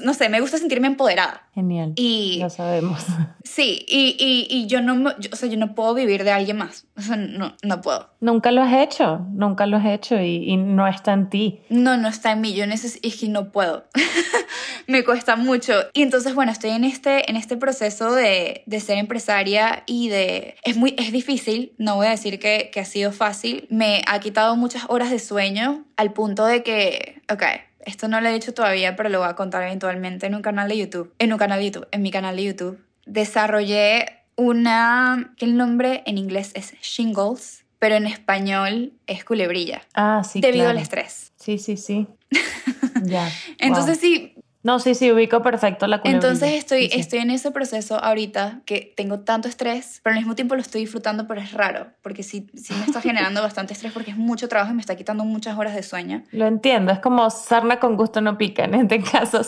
no 0.00 0.14
sé, 0.14 0.28
me 0.28 0.40
gusta 0.40 0.58
sentirme 0.58 0.86
empoderada. 0.86 1.42
Genial. 1.54 1.92
Y 1.96 2.38
lo 2.40 2.50
sabemos. 2.50 3.04
Sí, 3.48 3.86
y, 3.88 4.14
y, 4.20 4.46
y 4.54 4.66
yo 4.66 4.82
no, 4.82 5.10
o 5.32 5.36
sea, 5.36 5.48
yo 5.48 5.56
no 5.56 5.74
puedo 5.74 5.94
vivir 5.94 6.22
de 6.22 6.30
alguien 6.30 6.58
más, 6.58 6.86
o 6.98 7.00
sea, 7.00 7.16
no, 7.16 7.56
no 7.62 7.80
puedo. 7.80 8.10
Nunca 8.20 8.52
lo 8.52 8.62
has 8.62 8.74
hecho, 8.74 9.26
nunca 9.30 9.64
lo 9.64 9.78
has 9.78 9.86
hecho 9.86 10.20
y, 10.20 10.50
y 10.50 10.58
no 10.58 10.86
está 10.86 11.14
en 11.14 11.30
ti. 11.30 11.60
No, 11.70 11.96
no 11.96 12.08
está 12.08 12.32
en 12.32 12.42
mí, 12.42 12.52
yo 12.52 12.66
necesito, 12.66 13.08
es 13.08 13.16
que 13.16 13.28
no 13.28 13.50
puedo. 13.50 13.86
me 14.86 15.04
cuesta 15.04 15.36
mucho. 15.36 15.74
Y 15.92 16.02
entonces, 16.02 16.34
bueno, 16.34 16.50
estoy 16.50 16.70
en 16.70 16.84
este, 16.84 17.30
en 17.30 17.36
este 17.36 17.56
proceso 17.56 18.12
de, 18.12 18.62
de 18.66 18.80
ser 18.80 18.98
empresaria 18.98 19.84
y 19.88 20.08
de... 20.08 20.56
Es, 20.62 20.76
muy, 20.76 20.94
es 20.98 21.10
difícil, 21.10 21.72
no 21.78 21.96
voy 21.96 22.06
a 22.06 22.10
decir 22.10 22.38
que, 22.38 22.70
que 22.72 22.80
ha 22.80 22.84
sido 22.84 23.10
fácil. 23.10 23.66
Me 23.70 24.02
ha 24.06 24.20
quitado 24.20 24.54
muchas 24.54 24.84
horas 24.88 25.10
de 25.10 25.18
sueño 25.18 25.84
al 25.96 26.12
punto 26.12 26.44
de 26.44 26.62
que, 26.62 27.22
ok, 27.32 27.42
esto 27.80 28.06
no 28.06 28.20
lo 28.20 28.28
he 28.28 28.32
dicho 28.32 28.52
todavía, 28.52 28.96
pero 28.96 29.08
lo 29.08 29.20
voy 29.20 29.28
a 29.28 29.34
contar 29.34 29.62
eventualmente 29.62 30.26
en 30.26 30.34
un 30.34 30.42
canal 30.42 30.68
de 30.68 30.76
YouTube. 30.76 31.14
En 31.18 31.32
un 31.32 31.38
canal 31.38 31.58
de 31.58 31.66
YouTube, 31.66 31.88
en 31.90 32.02
mi 32.02 32.10
canal 32.10 32.36
de 32.36 32.44
YouTube. 32.44 32.78
Desarrollé 33.06 34.18
una, 34.36 35.32
que 35.38 35.46
el 35.46 35.56
nombre 35.56 36.02
en 36.04 36.18
inglés 36.18 36.52
es 36.54 36.74
Shingles, 36.82 37.64
pero 37.78 37.94
en 37.94 38.06
español 38.06 38.92
es 39.06 39.24
culebrilla. 39.24 39.82
Ah, 39.94 40.22
sí. 40.22 40.40
Debido 40.40 40.68
al 40.68 40.78
estrés. 40.78 41.32
Sí, 41.36 41.58
sí, 41.58 41.76
sí. 41.76 42.06
ya. 43.04 43.30
Entonces 43.58 43.98
sí, 43.98 44.34
no, 44.64 44.80
sí, 44.80 44.94
sí, 44.94 45.12
ubico 45.12 45.40
perfecto 45.42 45.86
la 45.86 46.00
culebrilla. 46.00 46.28
Entonces 46.28 46.54
estoy, 46.54 46.90
estoy 46.92 47.20
en 47.20 47.30
ese 47.30 47.52
proceso 47.52 48.02
ahorita 48.02 48.60
que 48.64 48.92
tengo 48.96 49.20
tanto 49.20 49.46
estrés, 49.48 50.00
pero 50.02 50.14
al 50.14 50.20
mismo 50.20 50.34
tiempo 50.34 50.56
lo 50.56 50.60
estoy 50.60 50.80
disfrutando, 50.80 51.28
pero 51.28 51.40
es 51.40 51.52
raro, 51.52 51.86
porque 52.02 52.24
sí, 52.24 52.48
sí 52.54 52.74
me 52.74 52.84
está 52.84 53.00
generando 53.00 53.40
bastante 53.40 53.72
estrés 53.72 53.92
porque 53.92 54.10
es 54.10 54.16
mucho 54.16 54.48
trabajo 54.48 54.72
y 54.72 54.74
me 54.74 54.80
está 54.80 54.96
quitando 54.96 55.24
muchas 55.24 55.56
horas 55.56 55.74
de 55.74 55.82
sueño. 55.84 56.24
Lo 56.32 56.46
entiendo, 56.46 56.92
es 56.92 56.98
como 56.98 57.30
sarna 57.30 57.78
con 57.78 57.96
gusto 57.96 58.20
no 58.20 58.36
pica 58.36 58.64
en 58.64 58.74
este 58.74 59.00
caso. 59.00 59.42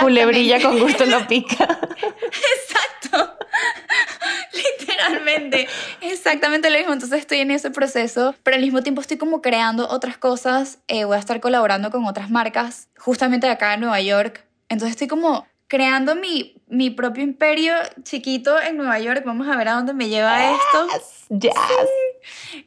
Culebrilla 0.00 0.62
con 0.62 0.78
gusto 0.78 1.06
no 1.06 1.26
pica. 1.26 1.80
Exacto. 5.30 5.56
Literalmente, 5.56 5.68
exactamente 6.00 6.70
lo 6.70 6.78
mismo. 6.78 6.92
Entonces 6.92 7.18
estoy 7.20 7.38
en 7.38 7.50
ese 7.50 7.70
proceso, 7.70 8.34
pero 8.42 8.56
al 8.56 8.62
mismo 8.62 8.82
tiempo 8.82 9.00
estoy 9.00 9.16
como 9.16 9.42
creando 9.42 9.88
otras 9.88 10.18
cosas. 10.18 10.78
Eh, 10.88 11.04
voy 11.04 11.16
a 11.16 11.20
estar 11.20 11.40
colaborando 11.40 11.90
con 11.90 12.04
otras 12.04 12.30
marcas, 12.30 12.88
justamente 12.98 13.46
de 13.46 13.52
acá 13.52 13.74
en 13.74 13.80
Nueva 13.80 14.00
York. 14.00 14.44
Entonces 14.68 14.92
estoy 14.92 15.08
como 15.08 15.46
creando 15.68 16.16
mi, 16.16 16.56
mi 16.68 16.90
propio 16.90 17.22
imperio 17.22 17.74
chiquito 18.02 18.60
en 18.60 18.76
Nueva 18.76 18.98
York. 18.98 19.22
Vamos 19.24 19.48
a 19.48 19.56
ver 19.56 19.68
a 19.68 19.74
dónde 19.74 19.94
me 19.94 20.08
lleva 20.08 20.52
esto. 20.52 20.88
Yes. 21.28 21.54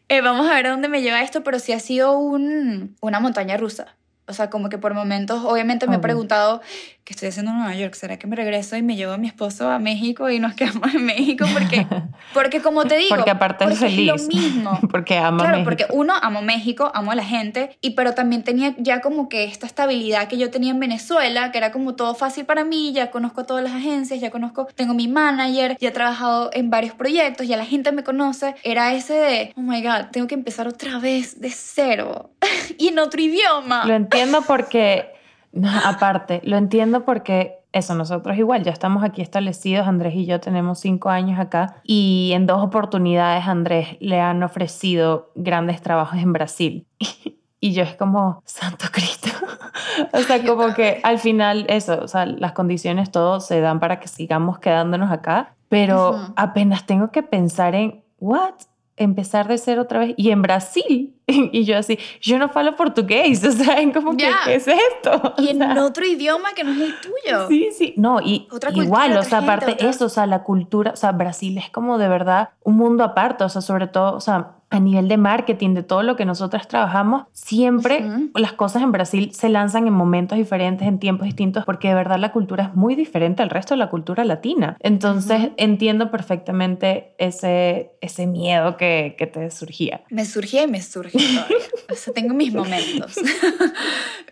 Eh, 0.08 0.22
vamos 0.22 0.50
a 0.50 0.56
ver 0.56 0.68
a 0.68 0.72
dónde 0.72 0.88
me 0.88 1.02
lleva 1.02 1.22
esto, 1.22 1.44
pero 1.44 1.60
sí 1.60 1.74
ha 1.74 1.80
sido 1.80 2.18
un, 2.18 2.96
una 3.02 3.20
montaña 3.20 3.58
rusa. 3.58 3.96
O 4.26 4.34
sea, 4.34 4.50
como 4.50 4.70
que 4.70 4.78
por 4.78 4.94
momentos, 4.94 5.44
obviamente 5.44 5.86
me 5.86 5.98
he 5.98 6.00
preguntado, 6.00 6.62
¿qué 7.04 7.14
estoy 7.14 7.30
haciendo 7.30 7.52
en 7.52 7.58
Nueva 7.58 7.76
York? 7.76 7.94
¿Será 7.96 8.18
que 8.18 8.28
me 8.28 8.36
regreso 8.36 8.78
y 8.78 8.82
me 8.82 8.96
llevo 8.96 9.14
a 9.14 9.18
mi 9.18 9.28
esposo 9.28 9.70
a 9.70 9.80
México 9.80 10.30
y 10.30 10.40
nos 10.40 10.54
quedamos 10.56 10.94
en 10.94 11.06
México? 11.06 11.46
Porque, 11.52 11.86
porque 12.34 12.62
como 12.62 12.86
te 12.86 12.96
digo, 12.96 13.16
porque 13.16 13.32
aparte 13.32 13.66
es 13.66 13.80
feliz. 13.80 14.08
lo 14.08 14.16
mismo. 14.28 14.80
porque 14.92 15.18
amo 15.18 15.40
Claro, 15.40 15.64
porque 15.64 15.86
uno, 15.90 16.14
amo 16.22 16.42
México, 16.42 16.92
amo 16.94 17.12
a 17.12 17.16
la 17.16 17.26
gente, 17.26 17.78
y 17.82 17.92
pero 17.92 18.14
también 18.14 18.44
tenía 18.44 18.74
ya 18.78 19.02
como 19.02 19.30
que 19.30 19.44
esta 19.44 19.66
estabilidad 19.66 20.28
que 20.28 20.38
yo 20.38 20.50
tenía 20.50 20.72
en 20.72 20.80
Venezuela, 20.80 21.52
que 21.52 21.58
era 21.58 21.72
como 21.72 21.96
todo 21.96 22.16
fácil 22.16 22.46
para 22.46 22.64
mí, 22.64 22.94
ya 22.94 23.12
conozco 23.12 23.42
a 23.42 23.46
todas 23.46 23.64
las 23.64 23.74
agencias, 23.74 24.22
ya 24.22 24.32
conozco, 24.32 24.68
tengo 24.76 24.94
mi 24.94 25.08
manager, 25.08 25.78
ya 25.80 25.90
he 25.90 25.92
trabajado 25.92 26.50
en 26.54 26.70
varios 26.70 26.94
proyectos, 26.96 27.48
ya 27.48 27.58
la 27.58 27.66
gente 27.66 27.92
me 27.92 28.04
conoce. 28.04 28.56
Era 28.64 28.94
ese 28.94 29.14
de, 29.14 29.54
oh 29.58 29.62
my 29.62 29.82
God, 29.82 30.12
tengo 30.12 30.28
que 30.28 30.36
empezar 30.36 30.68
otra 30.68 31.00
vez 31.00 31.42
de 31.42 31.50
cero 31.50 32.32
y 32.78 32.88
en 32.90 33.00
otro 33.00 33.22
idioma. 33.22 33.86
Lo 33.86 33.94
entiendo 33.94 34.42
porque, 34.42 35.13
aparte, 35.86 36.42
lo 36.44 36.58
entiendo 36.58 37.06
porque 37.06 37.60
eso, 37.74 37.96
nosotros 37.96 38.38
igual, 38.38 38.64
ya 38.64 38.72
estamos 38.72 39.04
aquí 39.04 39.22
establecidos, 39.22 39.88
Andrés 39.88 40.14
y 40.16 40.26
yo 40.26 40.40
tenemos 40.40 40.80
cinco 40.80 41.10
años 41.10 41.40
acá 41.40 41.78
y 41.84 42.32
en 42.34 42.46
dos 42.46 42.62
oportunidades 42.62 43.48
Andrés 43.48 43.98
le 44.00 44.20
han 44.22 44.44
ofrecido 44.44 45.32
grandes 45.36 45.82
trabajos 45.82 46.20
en 46.20 46.34
Brasil. 46.34 46.88
Y 47.64 47.72
yo 47.72 47.84
es 47.84 47.96
como, 47.96 48.44
Santo 48.44 48.88
Cristo. 48.92 49.30
o 50.12 50.20
sea, 50.20 50.46
como 50.46 50.74
que 50.74 51.00
al 51.02 51.18
final 51.18 51.66
eso, 51.70 51.98
o 52.04 52.10
sea, 52.10 52.26
las 52.26 52.52
condiciones, 52.52 53.10
todo 53.10 53.40
se 53.40 53.62
dan 53.62 53.80
para 53.80 54.02
que 54.02 54.10
sigamos 54.10 54.60
quedándonos 54.60 55.10
acá, 55.10 55.56
pero 55.70 56.34
apenas 56.36 56.86
tengo 56.86 57.12
que 57.12 57.24
pensar 57.24 57.74
en, 57.74 58.04
¿what? 58.20 58.56
Empezar 58.96 59.48
de 59.48 59.58
ser 59.58 59.80
otra 59.80 60.00
vez 60.00 60.14
y 60.18 60.30
en 60.30 60.42
Brasil 60.42 61.16
y 61.28 61.64
yo 61.64 61.78
así 61.78 61.98
yo 62.22 62.38
no 62.38 62.50
falo 62.50 62.76
portugués 62.76 63.44
o 63.48 63.52
sea 63.52 63.76
como 63.92 64.16
que 64.16 64.30
¿qué 64.46 64.56
es 64.56 64.68
esto 64.68 65.34
y 65.40 65.50
en 65.50 65.62
otro 65.78 66.06
idioma 66.06 66.54
que 66.54 66.64
no 66.64 66.72
es 66.72 66.82
el 66.82 66.96
tuyo. 67.00 67.48
Sí 67.48 67.70
sí 67.76 67.94
no 67.98 68.22
y 68.22 68.48
igual 68.76 69.18
o 69.18 69.24
sea 69.24 69.40
aparte 69.40 69.86
eso 69.86 70.06
o 70.06 70.10
sea 70.10 70.28
la 70.28 70.44
cultura 70.44 70.92
o 70.92 70.96
sea 70.96 71.12
Brasil 71.12 71.58
es 71.58 71.70
como 71.70 71.98
de 71.98 72.08
verdad 72.08 72.50
un 72.64 72.76
mundo 72.76 73.04
aparte 73.04 73.44
o 73.44 73.50
sea 73.50 73.62
sobre 73.62 73.88
todo 73.88 74.16
o 74.16 74.22
sea 74.22 74.58
a 74.78 74.80
nivel 74.80 75.08
de 75.08 75.18
marketing, 75.18 75.74
de 75.74 75.84
todo 75.84 76.04
lo 76.04 76.16
que 76.16 76.26
nosotras 76.26 76.68
trabajamos, 76.68 77.26
siempre 77.32 78.04
las 78.34 78.54
cosas 78.54 78.82
en 78.82 78.92
Brasil 78.92 79.32
se 79.34 79.50
lanzan 79.50 79.88
en 79.88 79.94
momentos 79.94 80.38
diferentes, 80.38 80.88
en 80.88 81.00
tiempos 81.00 81.26
distintos, 81.26 81.66
porque 81.66 81.90
de 81.90 81.96
verdad 81.96 82.18
la 82.20 82.32
cultura 82.32 82.66
es 82.66 82.76
muy 82.76 82.96
diferente 82.96 83.44
al 83.44 83.50
resto 83.50 83.74
de 83.74 83.80
la 83.80 83.90
cultura 83.90 84.24
latina. 84.26 84.78
Entonces 84.80 85.52
entiendo 85.58 86.12
perfectamente 86.12 87.14
ese, 87.18 87.92
ese 88.02 88.28
miedo 88.28 88.78
que, 88.78 89.16
que 89.18 89.28
te 89.28 89.50
surgía. 89.52 90.04
Me 90.10 90.26
surgía 90.26 90.64
y 90.64 90.68
me 90.68 90.82
surge 90.82 91.18
o 91.90 91.96
sea, 91.96 92.14
tengo 92.14 92.34
mis 92.34 92.54
momentos. 92.54 93.16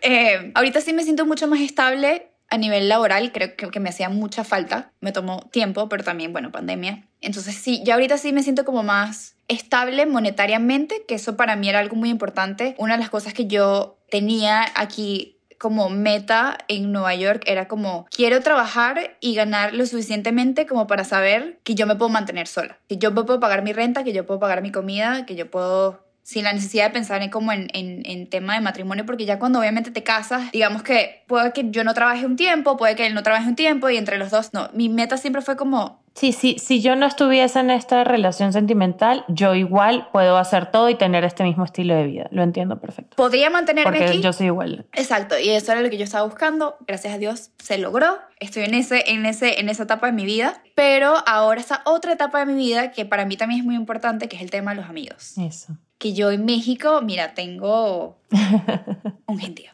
Eh, 0.04 0.50
ahorita 0.56 0.80
sí 0.80 0.92
me 0.92 1.04
siento 1.04 1.24
mucho 1.26 1.46
más 1.46 1.60
estable 1.60 2.32
a 2.48 2.58
nivel 2.58 2.88
laboral, 2.88 3.30
creo 3.30 3.56
que, 3.56 3.70
que, 3.70 3.78
me 3.78 3.88
hacía 3.88 4.08
mucha 4.08 4.42
falta. 4.42 4.90
Me 5.00 5.12
tomó 5.12 5.48
tiempo, 5.52 5.88
pero 5.88 6.02
también, 6.02 6.32
bueno, 6.32 6.50
pandemia. 6.50 7.06
Entonces 7.20 7.54
sí, 7.54 7.82
ya 7.84 7.94
ahorita 7.94 8.18
sí 8.18 8.32
me 8.32 8.42
siento 8.42 8.64
como 8.64 8.82
más 8.82 9.36
estable 9.52 10.06
monetariamente, 10.06 11.04
que 11.06 11.14
eso 11.14 11.36
para 11.36 11.56
mí 11.56 11.68
era 11.68 11.78
algo 11.78 11.96
muy 11.96 12.10
importante. 12.10 12.74
Una 12.78 12.94
de 12.94 13.00
las 13.00 13.10
cosas 13.10 13.34
que 13.34 13.46
yo 13.46 13.98
tenía 14.10 14.64
aquí 14.74 15.38
como 15.62 15.88
meta 15.90 16.58
en 16.66 16.90
Nueva 16.90 17.14
York 17.14 17.44
era 17.46 17.68
como 17.68 18.06
quiero 18.10 18.40
trabajar 18.40 19.16
y 19.20 19.36
ganar 19.36 19.74
lo 19.74 19.86
suficientemente 19.86 20.66
como 20.66 20.88
para 20.88 21.04
saber 21.04 21.60
que 21.62 21.76
yo 21.76 21.86
me 21.86 21.94
puedo 21.94 22.08
mantener 22.08 22.48
sola, 22.48 22.78
que 22.88 22.96
yo 22.98 23.14
puedo 23.14 23.38
pagar 23.38 23.62
mi 23.62 23.72
renta, 23.72 24.02
que 24.02 24.12
yo 24.12 24.26
puedo 24.26 24.40
pagar 24.40 24.60
mi 24.60 24.72
comida, 24.72 25.24
que 25.24 25.36
yo 25.36 25.48
puedo 25.48 26.04
sin 26.24 26.44
la 26.44 26.52
necesidad 26.52 26.86
de 26.86 26.90
pensar 26.90 27.22
en 27.22 27.30
como 27.30 27.52
en, 27.52 27.68
en, 27.74 28.02
en, 28.06 28.28
tema 28.28 28.54
de 28.54 28.60
matrimonio, 28.60 29.06
porque 29.06 29.24
ya 29.24 29.38
cuando 29.38 29.60
obviamente 29.60 29.90
te 29.90 30.02
casas, 30.02 30.50
digamos 30.52 30.82
que 30.82 31.22
puede 31.26 31.52
que 31.52 31.70
yo 31.70 31.84
no 31.84 31.94
trabaje 31.94 32.26
un 32.26 32.36
tiempo, 32.36 32.76
puede 32.76 32.96
que 32.96 33.06
él 33.06 33.14
no 33.14 33.22
trabaje 33.22 33.48
un 33.48 33.56
tiempo 33.56 33.88
y 33.88 33.96
entre 33.96 34.18
los 34.18 34.30
dos, 34.30 34.52
no, 34.52 34.68
mi 34.72 34.88
meta 34.88 35.16
siempre 35.16 35.42
fue 35.42 35.56
como 35.56 36.01
Sí, 36.14 36.32
sí, 36.32 36.56
si 36.58 36.82
yo 36.82 36.94
no 36.94 37.06
estuviese 37.06 37.58
en 37.60 37.70
esta 37.70 38.04
relación 38.04 38.52
sentimental, 38.52 39.24
yo 39.28 39.54
igual 39.54 40.08
puedo 40.12 40.36
hacer 40.36 40.70
todo 40.70 40.90
y 40.90 40.94
tener 40.94 41.24
este 41.24 41.42
mismo 41.42 41.64
estilo 41.64 41.94
de 41.94 42.04
vida. 42.04 42.28
Lo 42.30 42.42
entiendo 42.42 42.78
perfecto. 42.80 43.16
Podría 43.16 43.50
mantenerme 43.50 43.98
Porque 43.98 44.20
yo 44.20 44.32
soy 44.32 44.46
igual. 44.46 44.86
Exacto, 44.92 45.38
y 45.38 45.48
eso 45.50 45.72
era 45.72 45.80
lo 45.80 45.90
que 45.90 45.96
yo 45.96 46.04
estaba 46.04 46.24
buscando. 46.24 46.76
Gracias 46.86 47.14
a 47.14 47.18
Dios 47.18 47.50
se 47.58 47.78
logró. 47.78 48.18
Estoy 48.40 48.64
en, 48.64 48.74
ese, 48.74 49.10
en, 49.10 49.24
ese, 49.24 49.60
en 49.60 49.68
esa 49.68 49.84
etapa 49.84 50.06
de 50.06 50.12
mi 50.12 50.24
vida. 50.24 50.62
Pero 50.74 51.14
ahora 51.26 51.60
está 51.60 51.82
otra 51.86 52.12
etapa 52.12 52.40
de 52.40 52.52
mi 52.52 52.54
vida 52.54 52.90
que 52.90 53.04
para 53.04 53.24
mí 53.24 53.36
también 53.36 53.60
es 53.60 53.66
muy 53.66 53.74
importante, 53.74 54.28
que 54.28 54.36
es 54.36 54.42
el 54.42 54.50
tema 54.50 54.72
de 54.72 54.78
los 54.78 54.88
amigos. 54.88 55.38
Eso. 55.38 55.76
Que 55.98 56.12
yo 56.12 56.30
en 56.30 56.44
México, 56.44 57.00
mira, 57.02 57.34
tengo 57.34 58.18
un 59.26 59.38
gentío. 59.38 59.70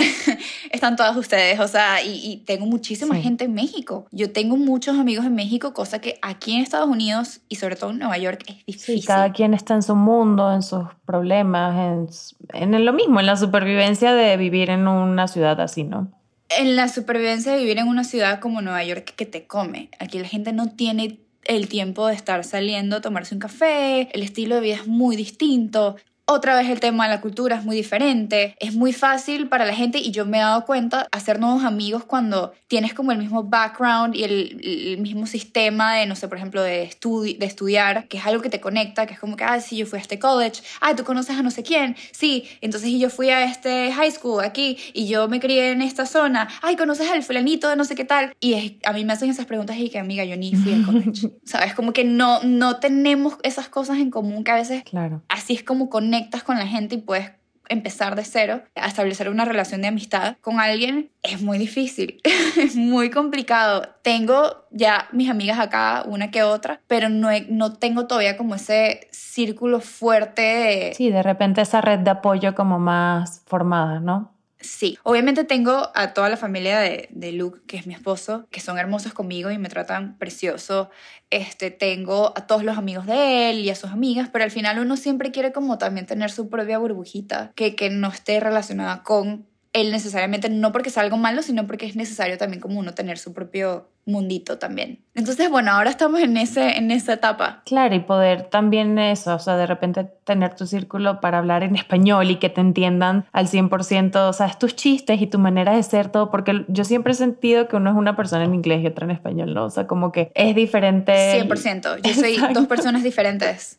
están 0.70 0.96
todas 0.96 1.16
ustedes, 1.16 1.60
o 1.60 1.68
sea, 1.68 2.02
y, 2.04 2.42
tengo 2.46 2.66
muchísima 2.66 3.16
gente 3.16 3.44
en 3.44 3.54
México. 3.54 4.06
Yo 4.10 4.32
tengo 4.32 4.56
muchos 4.56 4.98
amigos 4.98 5.24
en 5.26 5.34
México, 5.34 5.72
cosa 5.72 6.00
que 6.00 6.18
aquí 6.22 6.54
en 6.54 6.62
Estados 6.62 6.88
Unidos 6.88 7.40
y 7.48 7.56
sobre 7.56 7.76
todo 7.76 7.90
en 7.90 7.98
Nueva 7.98 8.18
York 8.18 8.44
es 8.46 8.66
difícil. 8.66 9.00
Sí, 9.00 9.06
cada 9.06 9.32
quien 9.32 9.54
está 9.54 9.74
en 9.74 9.82
su 9.82 9.94
mundo, 9.94 10.52
en 10.52 10.62
sus 10.62 10.84
problemas, 11.06 12.10
en, 12.54 12.74
en 12.74 12.84
lo 12.84 12.92
mismo, 12.92 13.20
en 13.20 13.26
la 13.26 13.36
supervivencia 13.36 14.12
de 14.14 14.36
vivir 14.36 14.70
en 14.70 14.88
una 14.88 15.28
ciudad 15.28 15.60
así, 15.60 15.84
¿no? 15.84 16.10
en 16.58 16.76
la 16.76 16.88
supervivencia 16.88 17.52
de 17.52 17.58
vivir 17.58 17.78
en 17.78 17.88
una 17.88 18.04
ciudad 18.04 18.40
como 18.40 18.60
Nueva 18.60 18.82
York 18.84 19.14
que 19.16 19.26
te 19.26 19.46
come. 19.46 19.88
Aquí 19.98 20.18
la 20.18 20.28
gente 20.28 20.52
no 20.52 20.66
tiene 20.66 21.20
el 21.44 21.68
tiempo 21.68 22.06
de 22.06 22.14
estar 22.14 22.44
saliendo 22.44 22.96
a 22.96 23.00
tomarse 23.00 23.34
un 23.34 23.40
café, 23.40 24.08
el 24.12 24.22
estilo 24.22 24.56
de 24.56 24.60
vida 24.60 24.74
es 24.76 24.86
muy 24.86 25.16
distinto. 25.16 25.96
Otra 26.32 26.54
vez 26.54 26.70
el 26.70 26.78
tema 26.78 27.08
de 27.08 27.10
la 27.16 27.20
cultura 27.20 27.56
es 27.56 27.64
muy 27.64 27.74
diferente, 27.74 28.54
es 28.60 28.76
muy 28.76 28.92
fácil 28.92 29.48
para 29.48 29.64
la 29.64 29.74
gente 29.74 29.98
y 29.98 30.12
yo 30.12 30.26
me 30.26 30.36
he 30.38 30.40
dado 30.40 30.64
cuenta 30.64 31.08
hacer 31.10 31.40
nuevos 31.40 31.64
amigos 31.64 32.04
cuando 32.04 32.52
tienes 32.68 32.94
como 32.94 33.10
el 33.10 33.18
mismo 33.18 33.42
background 33.42 34.14
y 34.14 34.22
el, 34.22 34.98
mismo 35.00 35.26
sistema 35.26 35.94
de, 35.94 36.06
no 36.06 36.14
sé, 36.14 36.28
por 36.28 36.36
ejemplo, 36.36 36.62
de, 36.62 36.88
de 37.00 37.46
estudiar, 37.46 38.06
que 38.06 38.18
es 38.18 38.26
algo 38.26 38.42
que 38.42 38.48
te 38.48 38.60
conecta, 38.60 39.06
que 39.06 39.14
es 39.14 39.18
como 39.18 39.36
que, 39.36 39.42
ah, 39.42 39.60
sí, 39.60 39.78
yo 39.78 39.86
fui 39.86 39.98
a 39.98 40.02
este 40.02 40.20
college, 40.20 40.62
ah, 40.80 40.94
tú 40.94 41.02
conoces 41.02 41.36
a 41.36 41.42
no 41.42 41.50
sé 41.50 41.64
quién, 41.64 41.96
sí, 42.12 42.44
entonces 42.60 42.92
yo 42.92 43.10
fui 43.10 43.30
a 43.30 43.42
este 43.42 43.90
high 43.90 44.12
school 44.12 44.44
aquí 44.44 44.78
y 44.92 45.08
yo 45.08 45.26
me 45.26 45.40
crié 45.40 45.72
en 45.72 45.82
esta 45.82 46.06
zona, 46.06 46.46
ay, 46.62 46.76
conoces 46.76 47.10
al 47.10 47.24
fulanito 47.24 47.68
de 47.68 47.74
no 47.74 47.84
sé 47.84 47.96
qué 47.96 48.04
tal. 48.04 48.36
Y 48.38 48.78
a 48.84 48.92
mí 48.92 49.04
me 49.04 49.14
hacen 49.14 49.30
esas 49.30 49.46
preguntas 49.46 49.76
y 49.78 49.90
que, 49.90 49.98
amiga, 49.98 50.24
yo 50.24 50.36
ni 50.36 50.54
fui 50.54 50.74
a 50.74 50.86
college, 50.86 51.32
¿sabes? 51.44 51.74
Como 51.74 51.92
que 51.92 52.04
no, 52.04 52.40
no 52.44 52.76
tenemos 52.76 53.34
esas 53.42 53.68
cosas 53.68 53.98
en 53.98 54.12
común 54.12 54.44
que 54.44 54.52
a 54.52 54.54
veces 54.54 54.84
claro. 54.84 55.24
así 55.28 55.54
es 55.54 55.64
como 55.64 55.90
conecta 55.90 56.19
con 56.44 56.58
la 56.58 56.66
gente 56.66 56.96
y 56.96 56.98
puedes 56.98 57.32
empezar 57.70 58.16
de 58.16 58.24
cero 58.24 58.62
a 58.74 58.88
establecer 58.88 59.30
una 59.30 59.44
relación 59.44 59.80
de 59.80 59.88
amistad 59.88 60.36
con 60.40 60.58
alguien 60.58 61.10
es 61.22 61.40
muy 61.40 61.56
difícil, 61.56 62.20
es 62.58 62.76
muy 62.76 63.10
complicado. 63.10 63.82
Tengo 64.02 64.66
ya 64.70 65.08
mis 65.12 65.30
amigas 65.30 65.58
acá, 65.58 66.02
una 66.06 66.30
que 66.30 66.42
otra, 66.42 66.80
pero 66.88 67.08
no, 67.08 67.28
no 67.48 67.74
tengo 67.74 68.06
todavía 68.06 68.36
como 68.36 68.56
ese 68.56 69.08
círculo 69.12 69.80
fuerte 69.80 70.42
de... 70.42 70.94
Sí, 70.94 71.10
de 71.10 71.22
repente 71.22 71.62
esa 71.62 71.80
red 71.80 72.00
de 72.00 72.10
apoyo 72.10 72.54
como 72.54 72.78
más 72.78 73.42
formada, 73.46 74.00
¿no? 74.00 74.32
Sí, 74.60 74.98
obviamente 75.04 75.44
tengo 75.44 75.90
a 75.94 76.12
toda 76.12 76.28
la 76.28 76.36
familia 76.36 76.80
de, 76.80 77.08
de, 77.10 77.32
Luke, 77.32 77.60
que 77.66 77.78
es 77.78 77.86
mi 77.86 77.94
esposo, 77.94 78.46
que 78.50 78.60
son 78.60 78.78
hermosos 78.78 79.14
conmigo 79.14 79.50
y 79.50 79.56
me 79.56 79.70
tratan 79.70 80.18
precioso. 80.18 80.90
Este, 81.30 81.70
tengo 81.70 82.34
a 82.36 82.46
todos 82.46 82.62
los 82.62 82.76
amigos 82.76 83.06
de 83.06 83.50
él 83.50 83.60
y 83.60 83.70
a 83.70 83.74
sus 83.74 83.90
amigas, 83.90 84.28
pero 84.30 84.44
al 84.44 84.50
final 84.50 84.78
uno 84.78 84.98
siempre 84.98 85.30
quiere 85.30 85.52
como 85.52 85.78
también 85.78 86.04
tener 86.04 86.30
su 86.30 86.50
propia 86.50 86.78
burbujita 86.78 87.52
que, 87.54 87.74
que 87.74 87.88
no 87.88 88.08
esté 88.08 88.38
relacionada 88.38 89.02
con 89.02 89.49
él 89.72 89.92
necesariamente, 89.92 90.48
no 90.48 90.72
porque 90.72 90.90
sea 90.90 91.04
algo 91.04 91.16
malo, 91.16 91.42
sino 91.42 91.66
porque 91.66 91.86
es 91.86 91.94
necesario 91.94 92.36
también 92.38 92.60
como 92.60 92.78
uno 92.78 92.92
tener 92.92 93.18
su 93.18 93.32
propio 93.32 93.88
mundito 94.04 94.58
también. 94.58 94.98
Entonces, 95.14 95.48
bueno, 95.48 95.70
ahora 95.70 95.90
estamos 95.90 96.20
en, 96.20 96.36
ese, 96.36 96.76
en 96.76 96.90
esa 96.90 97.12
etapa. 97.12 97.62
Claro, 97.66 97.94
y 97.94 98.00
poder 98.00 98.44
también 98.44 98.98
eso, 98.98 99.34
o 99.34 99.38
sea, 99.38 99.56
de 99.56 99.66
repente 99.66 100.08
tener 100.24 100.56
tu 100.56 100.66
círculo 100.66 101.20
para 101.20 101.38
hablar 101.38 101.62
en 101.62 101.76
español 101.76 102.30
y 102.30 102.36
que 102.36 102.48
te 102.48 102.60
entiendan 102.60 103.26
al 103.32 103.46
100%, 103.46 104.28
o 104.28 104.32
sea, 104.32 104.50
tus 104.58 104.74
chistes 104.74 105.22
y 105.22 105.28
tu 105.28 105.38
manera 105.38 105.76
de 105.76 105.82
ser 105.84 106.10
todo, 106.10 106.32
porque 106.32 106.64
yo 106.66 106.84
siempre 106.84 107.12
he 107.12 107.16
sentido 107.16 107.68
que 107.68 107.76
uno 107.76 107.90
es 107.90 107.96
una 107.96 108.16
persona 108.16 108.44
en 108.44 108.54
inglés 108.54 108.82
y 108.82 108.88
otra 108.88 109.04
en 109.04 109.12
español, 109.12 109.54
¿no? 109.54 109.66
O 109.66 109.70
sea, 109.70 109.86
como 109.86 110.10
que 110.10 110.32
es 110.34 110.56
diferente. 110.56 111.42
100%, 111.44 112.00
yo 112.02 112.14
soy 112.14 112.36
dos 112.54 112.66
personas 112.66 113.04
diferentes. 113.04 113.78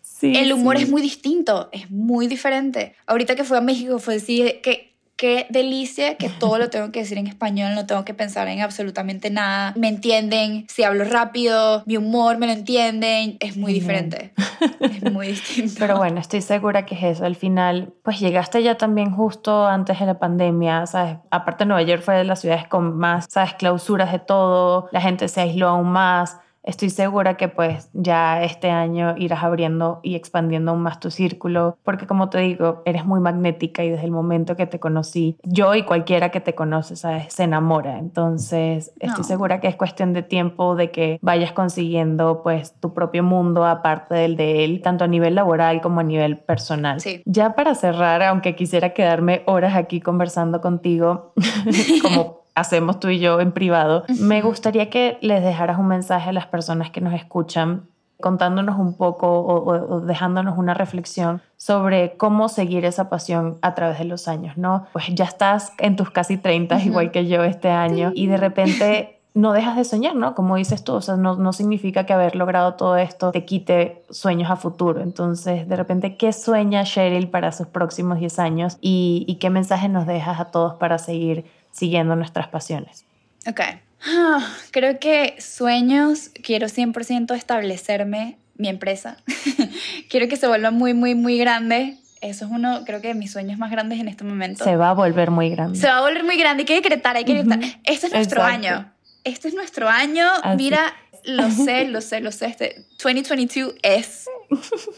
Sí, 0.00 0.36
el 0.36 0.52
humor 0.52 0.76
es 0.76 0.90
muy 0.90 1.02
distinto, 1.02 1.68
es 1.70 1.90
muy 1.90 2.26
diferente. 2.26 2.94
Ahorita 3.06 3.36
que 3.36 3.44
fui 3.44 3.56
a 3.56 3.60
México 3.60 3.98
fue 3.98 4.14
decir 4.14 4.60
que 4.62 4.87
qué 5.18 5.46
delicia 5.50 6.16
que 6.16 6.30
todo 6.38 6.56
lo 6.56 6.70
tengo 6.70 6.90
que 6.90 7.00
decir 7.00 7.18
en 7.18 7.26
español, 7.26 7.74
no 7.74 7.84
tengo 7.84 8.06
que 8.06 8.14
pensar 8.14 8.48
en 8.48 8.62
absolutamente 8.62 9.28
nada. 9.28 9.74
Me 9.76 9.88
entienden, 9.88 10.64
si 10.68 10.84
hablo 10.84 11.04
rápido, 11.04 11.82
mi 11.84 11.98
humor 11.98 12.38
me 12.38 12.46
lo 12.46 12.52
entienden, 12.52 13.36
es 13.40 13.58
muy 13.58 13.74
diferente. 13.74 14.32
es 14.80 15.12
muy 15.12 15.28
distinto. 15.28 15.74
Pero 15.78 15.98
bueno, 15.98 16.20
estoy 16.20 16.40
segura 16.40 16.86
que 16.86 16.94
es 16.94 17.02
eso. 17.02 17.26
Al 17.26 17.36
final, 17.36 17.92
pues 18.02 18.20
llegaste 18.20 18.62
ya 18.62 18.76
también 18.76 19.10
justo 19.10 19.66
antes 19.66 19.98
de 19.98 20.06
la 20.06 20.18
pandemia, 20.18 20.86
¿sabes? 20.86 21.18
Aparte 21.30 21.66
Nueva 21.66 21.82
York 21.82 22.02
fue 22.02 22.14
de 22.14 22.24
las 22.24 22.40
ciudades 22.40 22.66
con 22.68 22.96
más, 22.96 23.26
¿sabes? 23.28 23.54
Clausuras 23.54 24.12
de 24.12 24.20
todo, 24.20 24.88
la 24.92 25.00
gente 25.00 25.28
se 25.28 25.40
aisló 25.40 25.68
aún 25.68 25.90
más 25.90 26.38
estoy 26.68 26.90
segura 26.90 27.36
que 27.38 27.48
pues 27.48 27.88
ya 27.94 28.42
este 28.42 28.70
año 28.70 29.14
irás 29.16 29.42
abriendo 29.42 30.00
y 30.02 30.14
expandiendo 30.14 30.72
aún 30.72 30.82
más 30.82 31.00
tu 31.00 31.10
círculo, 31.10 31.78
porque 31.82 32.06
como 32.06 32.28
te 32.28 32.38
digo, 32.38 32.82
eres 32.84 33.06
muy 33.06 33.20
magnética 33.20 33.82
y 33.84 33.90
desde 33.90 34.04
el 34.04 34.10
momento 34.10 34.54
que 34.54 34.66
te 34.66 34.78
conocí, 34.78 35.38
yo 35.42 35.74
y 35.74 35.84
cualquiera 35.84 36.30
que 36.30 36.40
te 36.40 36.54
conoce, 36.54 36.96
¿sabes? 36.96 37.32
Se 37.32 37.44
enamora. 37.44 37.98
Entonces, 37.98 38.92
estoy 39.00 39.24
segura 39.24 39.60
que 39.60 39.68
es 39.68 39.76
cuestión 39.76 40.12
de 40.12 40.22
tiempo 40.22 40.76
de 40.76 40.90
que 40.90 41.18
vayas 41.22 41.52
consiguiendo 41.52 42.42
pues 42.42 42.74
tu 42.78 42.92
propio 42.92 43.22
mundo 43.22 43.64
aparte 43.64 44.14
del 44.14 44.36
de 44.36 44.64
él, 44.64 44.82
tanto 44.82 45.04
a 45.04 45.08
nivel 45.08 45.34
laboral 45.34 45.80
como 45.80 46.00
a 46.00 46.04
nivel 46.04 46.36
personal. 46.36 47.00
Sí. 47.00 47.22
Ya 47.24 47.54
para 47.54 47.74
cerrar, 47.74 48.22
aunque 48.22 48.54
quisiera 48.54 48.92
quedarme 48.92 49.42
horas 49.46 49.74
aquí 49.74 50.02
conversando 50.02 50.60
contigo, 50.60 51.32
como 52.02 52.47
hacemos 52.58 53.00
tú 53.00 53.08
y 53.08 53.18
yo 53.18 53.40
en 53.40 53.52
privado, 53.52 54.04
me 54.20 54.42
gustaría 54.42 54.90
que 54.90 55.18
les 55.20 55.42
dejaras 55.42 55.78
un 55.78 55.88
mensaje 55.88 56.30
a 56.30 56.32
las 56.32 56.46
personas 56.46 56.90
que 56.90 57.00
nos 57.00 57.14
escuchan 57.14 57.82
contándonos 58.20 58.78
un 58.78 58.94
poco 58.94 59.28
o, 59.28 60.00
dejándonos 60.00 60.58
una 60.58 60.74
reflexión 60.74 61.40
sobre 61.56 62.16
cómo 62.16 62.48
seguir 62.48 62.84
esa 62.84 63.08
pasión 63.08 63.58
a 63.62 63.74
través 63.74 63.98
de 63.98 64.04
los 64.04 64.26
años, 64.26 64.56
¿no? 64.56 64.86
Pues 64.92 65.06
ya 65.14 65.24
estás 65.24 65.72
en 65.78 65.94
tus 65.94 66.10
casi 66.10 66.36
30, 66.36 66.82
igual 66.82 67.12
que 67.12 67.28
yo 67.28 67.44
este 67.44 67.70
año, 67.70 68.10
y 68.14 68.26
de 68.26 68.36
repente 68.36 69.20
no 69.34 69.52
dejas 69.52 69.76
de 69.76 69.84
soñar, 69.84 70.16
¿no? 70.16 70.34
Como 70.34 70.56
dices 70.56 70.82
tú, 70.82 70.94
o 70.94 71.00
sea, 71.00 71.16
no, 71.16 71.36
no, 71.36 71.52
significa 71.52 72.06
que 72.06 72.12
haber 72.12 72.34
logrado 72.34 72.74
todo 72.74 72.96
esto 72.96 73.30
te 73.30 73.44
quite 73.44 74.02
sueños 74.10 74.50
a 74.50 74.56
futuro. 74.56 75.00
Entonces, 75.00 75.68
de 75.68 75.76
repente, 75.76 76.16
¿qué 76.16 76.32
sueña 76.32 76.82
Cheryl 76.82 77.28
para 77.28 77.52
sus 77.52 77.68
próximos 77.68 78.18
10 78.18 78.38
años 78.40 78.78
y, 78.80 79.24
y 79.28 79.36
qué 79.36 79.48
mensaje 79.48 79.88
nos 79.88 80.08
dejas 80.08 80.40
a 80.40 80.46
todos 80.46 80.74
para 80.74 80.98
seguir 80.98 81.44
siguiendo 81.70 82.16
nuestras 82.16 82.48
pasiones. 82.48 83.04
Ok. 83.46 83.60
Ah, 84.06 84.54
creo 84.70 84.98
que 84.98 85.36
sueños, 85.40 86.30
quiero 86.42 86.68
100% 86.68 87.34
establecerme 87.34 88.38
mi 88.56 88.68
empresa. 88.68 89.16
quiero 90.10 90.28
que 90.28 90.36
se 90.36 90.46
vuelva 90.46 90.70
muy, 90.70 90.94
muy, 90.94 91.14
muy 91.14 91.38
grande. 91.38 91.96
Eso 92.20 92.46
es 92.46 92.50
uno, 92.50 92.82
creo 92.84 93.00
que 93.00 93.08
de 93.08 93.14
mis 93.14 93.30
sueños 93.30 93.58
más 93.58 93.70
grandes 93.70 94.00
en 94.00 94.08
este 94.08 94.24
momento. 94.24 94.64
Se 94.64 94.76
va 94.76 94.90
a 94.90 94.94
volver 94.94 95.30
muy 95.30 95.50
grande. 95.50 95.78
Se 95.78 95.86
va 95.86 95.98
a 95.98 96.00
volver 96.00 96.24
muy 96.24 96.36
grande. 96.36 96.62
Hay 96.62 96.66
que 96.66 96.74
decretar, 96.74 97.16
hay 97.16 97.24
que 97.24 97.34
decretar. 97.34 97.60
Este 97.84 98.08
es 98.08 98.12
nuestro 98.12 98.42
año. 98.42 98.92
Este 99.24 99.48
es 99.48 99.54
nuestro 99.54 99.88
año. 99.88 100.26
Mira, 100.56 100.94
lo 101.24 101.50
sé, 101.50 101.84
lo 101.88 102.00
sé, 102.00 102.20
lo 102.20 102.32
sé. 102.32 102.46
Este 102.46 102.84
2022 103.02 103.74
es. 103.82 104.28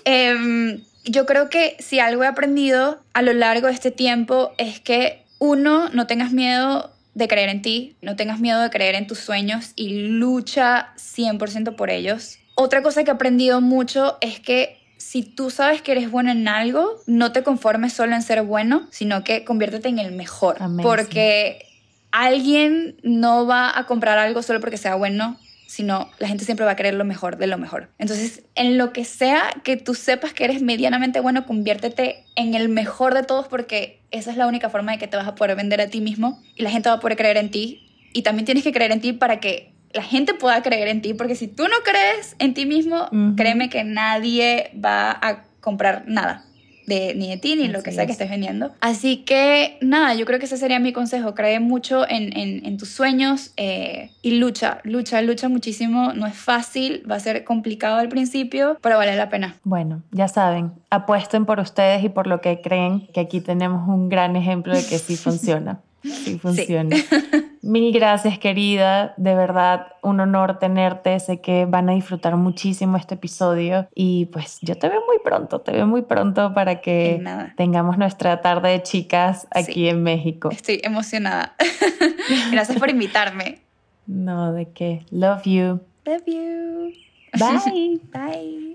Em, 0.05 0.83
yo 1.05 1.27
creo 1.27 1.51
que 1.51 1.77
si 1.79 1.99
algo 1.99 2.25
he 2.25 2.27
aprendido 2.27 3.01
a 3.12 3.23
lo 3.23 3.33
largo 3.33 3.66
de 3.66 3.75
este 3.75 3.91
tiempo 3.91 4.53
es 4.57 4.81
que 4.81 5.20
uno, 5.41 5.88
no 5.88 6.07
tengas 6.07 6.30
miedo 6.30 6.93
de 7.14 7.26
creer 7.26 7.49
en 7.49 7.62
ti, 7.62 7.97
no 8.03 8.14
tengas 8.14 8.38
miedo 8.38 8.61
de 8.62 8.70
creer 8.70 8.95
en 8.95 9.09
tus 9.09 9.18
sueños 9.18 9.72
y 9.74 10.07
lucha 10.09 10.93
100% 10.97 11.74
por 11.74 11.91
ellos. 11.91 12.38
Otra 12.55 12.82
cosa 12.82 13.03
que 13.03 13.11
he 13.11 13.14
aprendido 13.14 13.61
mucho 13.61 14.18
es 14.20 14.38
que 14.38 14.78
si 14.99 15.22
tú 15.22 15.51
sabes 15.51 15.80
que 15.82 15.93
eres 15.93 16.11
bueno 16.11 16.30
en 16.30 16.47
algo, 16.47 17.01
no 17.07 17.32
te 17.32 17.43
conformes 17.43 17.95
solo 17.95 18.14
en 18.14 18.22
ser 18.22 18.43
bueno, 18.43 18.86
sino 18.91 19.24
que 19.24 19.45
conviértete 19.45 19.88
en 19.88 19.99
el 19.99 20.12
mejor. 20.12 20.59
Porque 20.82 21.64
alguien 22.12 22.97
no 23.03 23.47
va 23.47 23.76
a 23.76 23.86
comprar 23.86 24.18
algo 24.18 24.43
solo 24.43 24.61
porque 24.61 24.76
sea 24.76 24.95
bueno, 24.95 25.38
sino 25.71 26.11
la 26.18 26.27
gente 26.27 26.45
siempre 26.45 26.66
va 26.66 26.73
a 26.73 26.75
querer 26.75 26.95
lo 26.95 27.05
mejor 27.05 27.37
de 27.37 27.47
lo 27.47 27.57
mejor. 27.57 27.91
Entonces, 27.99 28.43
en 28.57 28.77
lo 28.77 28.93
que 28.93 29.05
sea 29.05 29.53
que 29.62 29.77
tú 29.77 29.95
sepas 29.95 30.33
que 30.33 30.43
eres 30.43 30.62
medianamente 30.62 31.21
bueno, 31.21 31.47
conviértete 31.47 32.25
en 32.35 32.55
el 32.55 32.68
mejor 32.68 33.14
de 33.14 33.23
todos 33.23 33.47
porque 33.47 34.03
esa 34.11 34.33
es 34.33 34.37
la 34.37 34.49
única 34.49 34.68
forma 34.68 34.91
de 34.91 34.99
que 34.99 35.07
te 35.07 35.16
vas 35.16 35.29
a 35.29 35.37
poder 35.37 35.55
vender 35.55 35.81
a 35.81 35.87
ti 35.87 36.01
mismo 36.01 36.43
y 36.57 36.64
la 36.64 36.71
gente 36.71 36.89
va 36.89 36.97
a 36.97 37.01
poder 37.01 37.16
creer 37.16 37.37
en 37.37 37.53
ti. 37.53 37.87
Y 38.12 38.23
también 38.23 38.47
tienes 38.47 38.64
que 38.64 38.73
creer 38.73 38.91
en 38.91 39.01
ti 39.01 39.12
para 39.12 39.39
que 39.39 39.73
la 39.93 40.03
gente 40.03 40.35
pueda 40.35 40.61
creer 40.61 40.89
en 40.89 41.03
ti, 41.03 41.14
porque 41.14 41.37
si 41.37 41.47
tú 41.47 41.62
no 41.62 41.77
crees 41.85 42.35
en 42.41 42.53
ti 42.53 42.66
mismo, 42.66 43.09
créeme 43.37 43.71
que 43.71 43.85
nadie 43.85 44.73
va 44.75 45.12
a 45.12 45.45
comprar 45.61 46.03
nada 46.09 46.49
ni 46.91 47.28
de 47.28 47.36
ti 47.36 47.57
ni 47.57 47.68
lo 47.68 47.82
que 47.82 47.93
sea 47.93 48.07
que 48.07 48.12
estés 48.12 48.30
vendiendo. 48.30 48.72
Así 48.80 49.18
que 49.18 49.78
nada, 49.80 50.14
yo 50.14 50.26
creo 50.26 50.38
que 50.38 50.47
ese 50.47 50.57
sería 50.57 50.78
mi 50.78 50.93
consejo. 50.93 51.34
Cree 51.34 51.61
mucho 51.61 52.09
en, 52.09 52.36
en, 52.36 52.76
tus 52.76 52.88
sueños 52.88 53.53
eh, 53.57 54.11
y 54.22 54.32
lucha, 54.32 54.80
lucha, 54.84 55.22
lucha 55.22 55.49
muchísimo. 55.49 56.12
No 56.14 56.26
es 56.26 56.34
fácil, 56.34 57.03
va 57.11 57.16
a 57.16 57.20
ser 57.20 57.45
complicado 57.45 57.97
al 57.97 58.09
principio, 58.09 58.78
pero 58.80 58.97
vale 58.97 59.16
la 59.16 59.28
pena. 59.28 59.57
Bueno, 59.64 60.03
ya 60.12 60.28
saben, 60.28 60.72
apuesten 60.91 61.47
por 61.47 61.61
ustedes 61.61 62.03
y 62.05 62.09
por 62.09 62.26
lo 62.26 62.41
que 62.41 62.61
creen, 62.61 63.09
que 63.12 63.20
aquí 63.20 63.41
tenemos 63.41 63.88
un 63.88 64.09
gran 64.09 64.36
ejemplo 64.36 64.74
de 64.74 64.84
que 64.84 64.99
sí 64.99 65.16
funciona. 65.16 65.80
Sí 66.03 66.38
funciona. 66.38 66.96
Mil 67.62 67.92
gracias, 67.92 68.38
querida. 68.38 69.12
De 69.16 69.34
verdad, 69.34 69.88
un 70.03 70.20
honor 70.20 70.59
tenerte. 70.59 71.18
Sé 71.20 71.40
que 71.40 71.66
van 71.66 71.90
a 71.90 71.92
disfrutar 71.92 72.36
muchísimo 72.36 72.96
este 72.96 73.14
episodio. 73.14 73.88
Y 73.94 74.26
pues 74.26 74.59
yo 74.62 74.76
te 74.76 74.88
veo 74.88 75.03
muy 75.07 75.18
pronto, 75.22 75.61
te 75.61 75.72
veo 75.72 75.86
muy 75.86 76.03
pronto 76.03 76.55
para 76.55 76.80
que 76.80 77.22
tengamos 77.57 77.98
nuestra 77.98 78.40
tarde 78.40 78.70
de 78.70 78.82
chicas 78.82 79.46
aquí 79.51 79.88
en 79.88 80.03
México. 80.03 80.48
Estoy 80.51 80.80
emocionada. 80.82 81.55
gracias 82.51 82.78
por 82.78 82.88
invitarme. 82.88 83.61
No, 84.07 84.53
de 84.53 84.70
qué. 84.70 85.05
Love 85.11 85.44
you. 85.44 85.80
Love 86.07 86.24
you. 86.26 86.92
Bye. 87.38 88.01
Bye. 88.12 88.70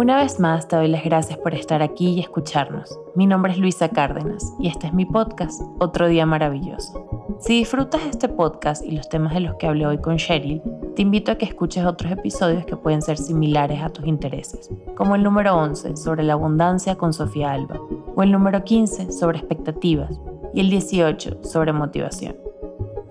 Una 0.00 0.16
vez 0.16 0.40
más 0.40 0.66
te 0.66 0.76
doy 0.76 0.88
las 0.88 1.04
gracias 1.04 1.38
por 1.38 1.52
estar 1.52 1.82
aquí 1.82 2.08
y 2.08 2.20
escucharnos. 2.20 2.98
Mi 3.14 3.26
nombre 3.26 3.52
es 3.52 3.58
Luisa 3.58 3.90
Cárdenas 3.90 4.54
y 4.58 4.68
este 4.68 4.86
es 4.86 4.94
mi 4.94 5.04
podcast, 5.04 5.60
Otro 5.78 6.08
Día 6.08 6.24
Maravilloso. 6.24 7.36
Si 7.38 7.58
disfrutas 7.58 8.06
este 8.08 8.26
podcast 8.30 8.82
y 8.82 8.92
los 8.92 9.10
temas 9.10 9.34
de 9.34 9.40
los 9.40 9.56
que 9.56 9.66
hablé 9.66 9.86
hoy 9.86 9.98
con 9.98 10.16
Cheryl, 10.16 10.62
te 10.96 11.02
invito 11.02 11.30
a 11.30 11.34
que 11.34 11.44
escuches 11.44 11.84
otros 11.84 12.10
episodios 12.12 12.64
que 12.64 12.78
pueden 12.78 13.02
ser 13.02 13.18
similares 13.18 13.82
a 13.82 13.90
tus 13.90 14.06
intereses, 14.06 14.70
como 14.96 15.16
el 15.16 15.22
número 15.22 15.54
11 15.54 15.98
sobre 15.98 16.22
la 16.22 16.32
abundancia 16.32 16.96
con 16.96 17.12
Sofía 17.12 17.52
Alba, 17.52 17.78
o 18.16 18.22
el 18.22 18.32
número 18.32 18.64
15 18.64 19.12
sobre 19.12 19.36
expectativas, 19.36 20.18
y 20.54 20.60
el 20.60 20.70
18 20.70 21.44
sobre 21.44 21.74
motivación. 21.74 22.36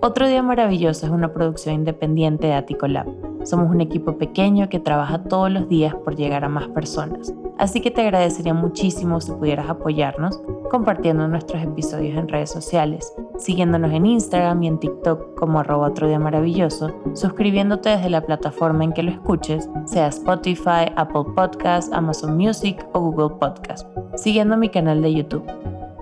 Otro 0.00 0.26
Día 0.26 0.42
Maravilloso 0.42 1.06
es 1.06 1.12
una 1.12 1.32
producción 1.32 1.76
independiente 1.76 2.48
de 2.48 2.54
Aticolab 2.54 3.29
somos 3.44 3.70
un 3.70 3.80
equipo 3.80 4.16
pequeño 4.18 4.68
que 4.68 4.80
trabaja 4.80 5.24
todos 5.24 5.50
los 5.50 5.68
días 5.68 5.94
por 5.94 6.16
llegar 6.16 6.44
a 6.44 6.48
más 6.48 6.68
personas, 6.68 7.34
así 7.58 7.80
que 7.80 7.90
te 7.90 8.02
agradecería 8.02 8.54
muchísimo 8.54 9.20
si 9.20 9.32
pudieras 9.32 9.68
apoyarnos 9.68 10.40
compartiendo 10.70 11.28
nuestros 11.28 11.62
episodios 11.62 12.16
en 12.16 12.28
redes 12.28 12.50
sociales, 12.50 13.12
siguiéndonos 13.36 13.92
en 13.92 14.06
Instagram 14.06 14.62
y 14.62 14.68
en 14.68 14.78
TikTok 14.78 15.34
como 15.34 15.58
arroba 15.58 15.92
maravilloso, 16.18 16.94
suscribiéndote 17.12 17.90
desde 17.90 18.08
la 18.08 18.24
plataforma 18.24 18.84
en 18.84 18.92
que 18.92 19.02
lo 19.02 19.10
escuches, 19.10 19.68
sea 19.84 20.06
Spotify, 20.06 20.86
Apple 20.96 21.24
Podcasts, 21.34 21.92
Amazon 21.92 22.36
Music 22.36 22.86
o 22.92 23.00
Google 23.00 23.36
Podcast, 23.38 23.86
siguiendo 24.14 24.56
mi 24.56 24.68
canal 24.68 25.02
de 25.02 25.12
YouTube 25.12 25.44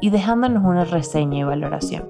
y 0.00 0.10
dejándonos 0.10 0.64
una 0.64 0.84
reseña 0.84 1.38
y 1.38 1.44
valoración. 1.44 2.04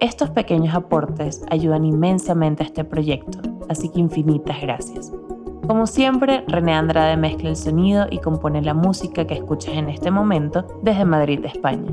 Estos 0.00 0.30
pequeños 0.30 0.74
aportes 0.74 1.44
ayudan 1.50 1.84
inmensamente 1.84 2.64
a 2.64 2.66
este 2.66 2.84
proyecto 2.84 3.38
así 3.72 3.88
que 3.88 4.00
infinitas 4.00 4.60
gracias. 4.60 5.12
Como 5.66 5.86
siempre, 5.86 6.44
René 6.48 6.74
Andrade 6.74 7.16
mezcla 7.16 7.48
el 7.48 7.56
sonido 7.56 8.06
y 8.10 8.18
compone 8.18 8.62
la 8.62 8.74
música 8.74 9.26
que 9.26 9.34
escuchas 9.34 9.74
en 9.74 9.88
este 9.88 10.10
momento 10.10 10.66
desde 10.82 11.04
Madrid, 11.04 11.44
España. 11.44 11.92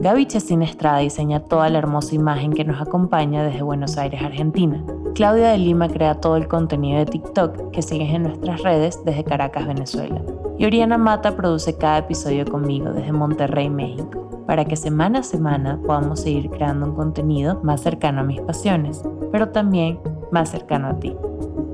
Gaby 0.00 0.26
Chesín 0.26 0.62
Estrada 0.62 0.98
diseña 0.98 1.40
toda 1.40 1.70
la 1.70 1.78
hermosa 1.78 2.14
imagen 2.14 2.52
que 2.52 2.64
nos 2.64 2.80
acompaña 2.80 3.44
desde 3.44 3.62
Buenos 3.62 3.96
Aires, 3.96 4.20
Argentina. 4.22 4.84
Claudia 5.14 5.50
de 5.50 5.58
Lima 5.58 5.88
crea 5.88 6.16
todo 6.16 6.36
el 6.36 6.48
contenido 6.48 6.98
de 6.98 7.06
TikTok 7.06 7.70
que 7.70 7.80
sigues 7.80 8.12
en 8.12 8.24
nuestras 8.24 8.62
redes 8.62 9.02
desde 9.04 9.24
Caracas, 9.24 9.66
Venezuela. 9.66 10.20
Y 10.58 10.66
Oriana 10.66 10.98
Mata 10.98 11.36
produce 11.36 11.78
cada 11.78 11.98
episodio 11.98 12.44
conmigo 12.44 12.90
desde 12.90 13.12
Monterrey, 13.12 13.70
México, 13.70 14.44
para 14.46 14.64
que 14.64 14.76
semana 14.76 15.20
a 15.20 15.22
semana 15.22 15.80
podamos 15.86 16.20
seguir 16.20 16.50
creando 16.50 16.86
un 16.86 16.94
contenido 16.94 17.60
más 17.62 17.80
cercano 17.80 18.20
a 18.20 18.24
mis 18.24 18.40
pasiones, 18.40 19.02
pero 19.32 19.48
también 19.50 19.98
más 20.30 20.50
cercano 20.50 20.88
a 20.88 20.98
ti. 20.98 21.16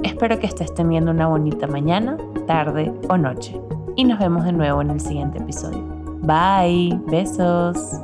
Espero 0.02 0.38
que 0.38 0.46
estés 0.46 0.74
teniendo 0.74 1.10
una 1.10 1.28
bonita 1.28 1.66
mañana, 1.66 2.16
tarde 2.46 2.92
o 3.08 3.16
noche. 3.16 3.60
Y 3.96 4.04
nos 4.04 4.18
vemos 4.18 4.44
de 4.44 4.52
nuevo 4.52 4.80
en 4.82 4.90
el 4.90 5.00
siguiente 5.00 5.38
episodio. 5.38 5.82
Bye, 6.22 6.98
besos. 7.06 8.00